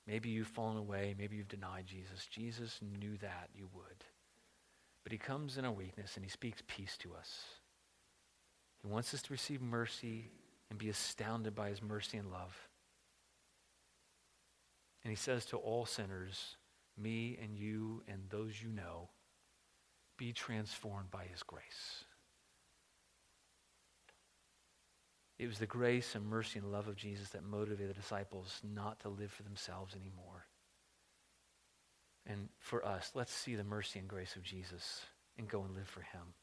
Maybe 0.06 0.30
you've 0.30 0.48
fallen 0.48 0.78
away. 0.78 1.16
Maybe 1.18 1.36
you've 1.36 1.50
denied 1.50 1.86
Jesus. 1.86 2.28
Jesus 2.32 2.80
knew 3.00 3.18
that 3.18 3.50
you 3.54 3.68
would. 3.74 4.06
But 5.04 5.12
he 5.12 5.18
comes 5.18 5.58
in 5.58 5.66
our 5.66 5.72
weakness 5.72 6.16
and 6.16 6.24
he 6.24 6.30
speaks 6.30 6.64
peace 6.68 6.98
to 7.00 7.14
us. 7.14 7.44
He 8.88 8.94
wants 8.94 9.14
us 9.14 9.22
to 9.24 9.34
receive 9.34 9.62
mercy 9.62 10.32
and 10.70 10.80
be 10.80 10.88
astounded 10.88 11.54
by 11.54 11.68
his 11.68 11.82
mercy 11.82 12.18
and 12.18 12.32
love. 12.32 12.56
And 15.04 15.10
he 15.10 15.18
says 15.18 15.46
to 15.48 15.58
all 15.58 15.86
sinners, 15.86 16.56
me 16.98 17.38
and 17.42 17.58
you 17.58 18.04
and 18.08 18.22
those 18.30 18.62
you 18.62 18.70
know, 18.70 19.10
be 20.18 20.32
transformed 20.32 21.12
by 21.12 21.26
his 21.26 21.44
grace. 21.44 22.06
It 25.38 25.48
was 25.48 25.60
the 25.60 25.66
grace 25.66 26.16
and 26.16 26.26
mercy 26.26 26.58
and 26.60 26.72
love 26.72 26.88
of 26.88 26.96
Jesus 26.96 27.28
that 27.32 27.44
motivated 27.44 27.90
the 27.90 28.00
disciples 28.00 28.62
not 28.64 29.02
to 29.02 29.10
live 29.10 29.32
for 29.32 29.44
themselves 29.44 29.96
anymore. 29.96 30.46
And 32.26 32.48
for 32.60 32.86
us, 32.86 33.12
let's 33.16 33.34
see 33.34 33.56
the 33.56 33.66
mercy 33.66 34.00
and 34.00 34.08
grace 34.08 34.38
of 34.38 34.44
Jesus 34.44 35.02
and 35.38 35.50
go 35.50 35.64
and 35.64 35.76
live 35.76 35.90
for 35.90 36.02
him. 36.02 36.34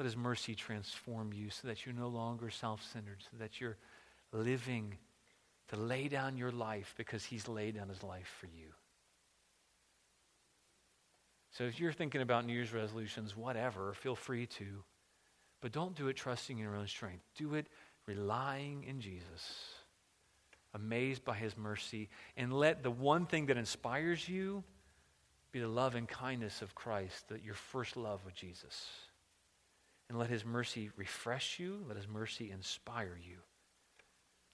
Let 0.00 0.06
his 0.06 0.16
mercy 0.16 0.54
transform 0.54 1.34
you 1.34 1.50
so 1.50 1.68
that 1.68 1.84
you're 1.84 1.94
no 1.94 2.08
longer 2.08 2.48
self 2.48 2.82
centered, 2.90 3.18
so 3.20 3.36
that 3.38 3.60
you're 3.60 3.76
living 4.32 4.96
to 5.68 5.76
lay 5.76 6.08
down 6.08 6.38
your 6.38 6.50
life 6.50 6.94
because 6.96 7.22
he's 7.22 7.46
laid 7.46 7.74
down 7.74 7.90
his 7.90 8.02
life 8.02 8.34
for 8.40 8.46
you. 8.46 8.68
So 11.50 11.64
if 11.64 11.78
you're 11.78 11.92
thinking 11.92 12.22
about 12.22 12.46
New 12.46 12.54
Year's 12.54 12.72
resolutions, 12.72 13.36
whatever, 13.36 13.92
feel 13.92 14.16
free 14.16 14.46
to. 14.46 14.82
But 15.60 15.72
don't 15.72 15.94
do 15.94 16.08
it 16.08 16.16
trusting 16.16 16.56
in 16.56 16.64
your 16.64 16.76
own 16.76 16.86
strength. 16.86 17.26
Do 17.36 17.54
it 17.54 17.66
relying 18.06 18.84
in 18.84 19.02
Jesus, 19.02 19.52
amazed 20.72 21.26
by 21.26 21.34
his 21.34 21.58
mercy, 21.58 22.08
and 22.38 22.54
let 22.54 22.82
the 22.82 22.90
one 22.90 23.26
thing 23.26 23.44
that 23.46 23.58
inspires 23.58 24.26
you 24.26 24.64
be 25.52 25.60
the 25.60 25.68
love 25.68 25.94
and 25.94 26.08
kindness 26.08 26.62
of 26.62 26.74
Christ, 26.74 27.28
that 27.28 27.44
your 27.44 27.52
first 27.52 27.98
love 27.98 28.24
with 28.24 28.34
Jesus 28.34 28.88
and 30.10 30.18
let 30.18 30.28
his 30.28 30.44
mercy 30.44 30.90
refresh 30.96 31.60
you, 31.60 31.84
let 31.86 31.96
his 31.96 32.08
mercy 32.08 32.50
inspire 32.50 33.16
you 33.24 33.36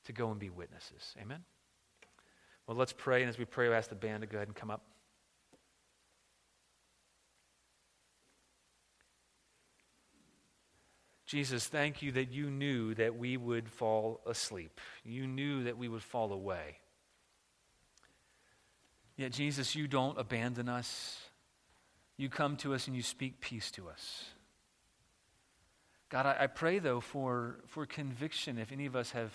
to 0.05 0.13
go 0.13 0.31
and 0.31 0.39
be 0.39 0.51
witnesses. 0.51 1.15
Amen? 1.19 1.43
Well, 2.67 2.77
let's 2.77 2.93
pray, 2.93 3.23
and 3.23 3.31
as 3.31 3.39
we 3.39 3.47
pray, 3.47 3.67
we'll 3.67 3.79
ask 3.79 3.89
the 3.89 3.95
band 3.95 4.21
to 4.21 4.27
go 4.27 4.37
ahead 4.37 4.49
and 4.49 4.55
come 4.55 4.71
up. 4.71 4.83
Jesus, 11.25 11.67
thank 11.67 12.03
you 12.03 12.13
that 12.13 12.31
you 12.31 12.51
knew 12.51 12.95
that 12.95 13.17
we 13.17 13.39
would 13.39 13.67
fall 13.67 14.21
asleep. 14.27 14.79
You 15.05 15.27
knew 15.27 15.65
that 15.65 15.79
we 15.79 15.89
would 15.89 16.03
fall 16.03 16.35
away. 16.35 16.77
Yet, 19.17 19.33
Jesus, 19.33 19.75
you 19.75 19.89
don't 19.89 20.19
abandon 20.19 20.69
us. 20.69 21.19
You 22.19 22.29
come 22.29 22.57
to 22.59 22.75
us 22.75 22.87
and 22.87 22.95
you 22.95 23.03
speak 23.03 23.41
peace 23.41 23.71
to 23.73 23.89
us. 23.89 24.27
God, 26.09 26.27
I, 26.27 26.37
I 26.41 26.47
pray, 26.47 26.79
though, 26.79 27.01
for, 27.01 27.59
for 27.67 27.87
conviction 27.87 28.59
if 28.59 28.73
any 28.73 28.87
of 28.87 28.95
us 28.95 29.11
have 29.11 29.33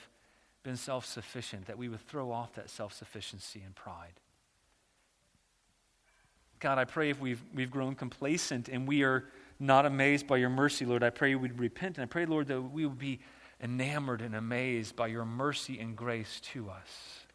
been 0.63 0.77
self 0.77 1.05
sufficient, 1.05 1.65
that 1.67 1.77
we 1.77 1.89
would 1.89 2.05
throw 2.07 2.31
off 2.31 2.53
that 2.53 2.69
self 2.69 2.93
sufficiency 2.93 3.61
and 3.65 3.75
pride. 3.75 4.19
God, 6.59 6.77
I 6.77 6.85
pray 6.85 7.09
if 7.09 7.19
we've, 7.19 7.41
we've 7.53 7.71
grown 7.71 7.95
complacent 7.95 8.69
and 8.69 8.87
we 8.87 9.03
are 9.03 9.25
not 9.59 9.85
amazed 9.85 10.27
by 10.27 10.37
your 10.37 10.49
mercy, 10.49 10.85
Lord, 10.85 11.03
I 11.03 11.09
pray 11.09 11.35
we'd 11.35 11.59
repent. 11.59 11.97
And 11.97 12.03
I 12.03 12.07
pray, 12.07 12.25
Lord, 12.25 12.47
that 12.47 12.61
we 12.61 12.85
would 12.85 12.99
be 12.99 13.19
enamored 13.61 14.21
and 14.21 14.35
amazed 14.35 14.95
by 14.95 15.07
your 15.07 15.25
mercy 15.25 15.79
and 15.79 15.95
grace 15.95 16.39
to 16.53 16.69
us. 16.69 17.25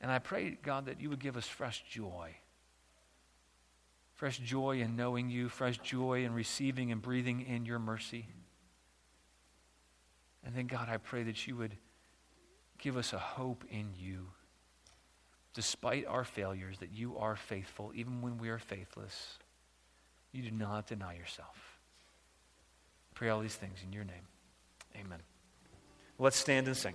And 0.00 0.10
I 0.10 0.18
pray, 0.18 0.58
God, 0.62 0.86
that 0.86 1.00
you 1.00 1.08
would 1.10 1.20
give 1.20 1.36
us 1.36 1.46
fresh 1.46 1.84
joy. 1.88 2.34
Fresh 4.22 4.38
joy 4.38 4.78
in 4.78 4.94
knowing 4.94 5.30
you, 5.30 5.48
fresh 5.48 5.78
joy 5.78 6.24
in 6.24 6.32
receiving 6.32 6.92
and 6.92 7.02
breathing 7.02 7.40
in 7.40 7.66
your 7.66 7.80
mercy. 7.80 8.28
And 10.44 10.54
then, 10.54 10.68
God, 10.68 10.88
I 10.88 10.98
pray 10.98 11.24
that 11.24 11.44
you 11.48 11.56
would 11.56 11.76
give 12.78 12.96
us 12.96 13.12
a 13.12 13.18
hope 13.18 13.64
in 13.68 13.88
you. 13.98 14.28
Despite 15.54 16.06
our 16.06 16.22
failures, 16.22 16.78
that 16.78 16.92
you 16.92 17.18
are 17.18 17.34
faithful, 17.34 17.90
even 17.96 18.22
when 18.22 18.38
we 18.38 18.48
are 18.50 18.60
faithless. 18.60 19.38
You 20.30 20.44
do 20.44 20.52
not 20.52 20.86
deny 20.86 21.14
yourself. 21.14 21.80
Pray 23.14 23.28
all 23.28 23.40
these 23.40 23.56
things 23.56 23.80
in 23.84 23.92
your 23.92 24.04
name. 24.04 24.28
Amen. 24.94 25.18
Let's 26.20 26.36
stand 26.36 26.68
and 26.68 26.76
sing. 26.76 26.94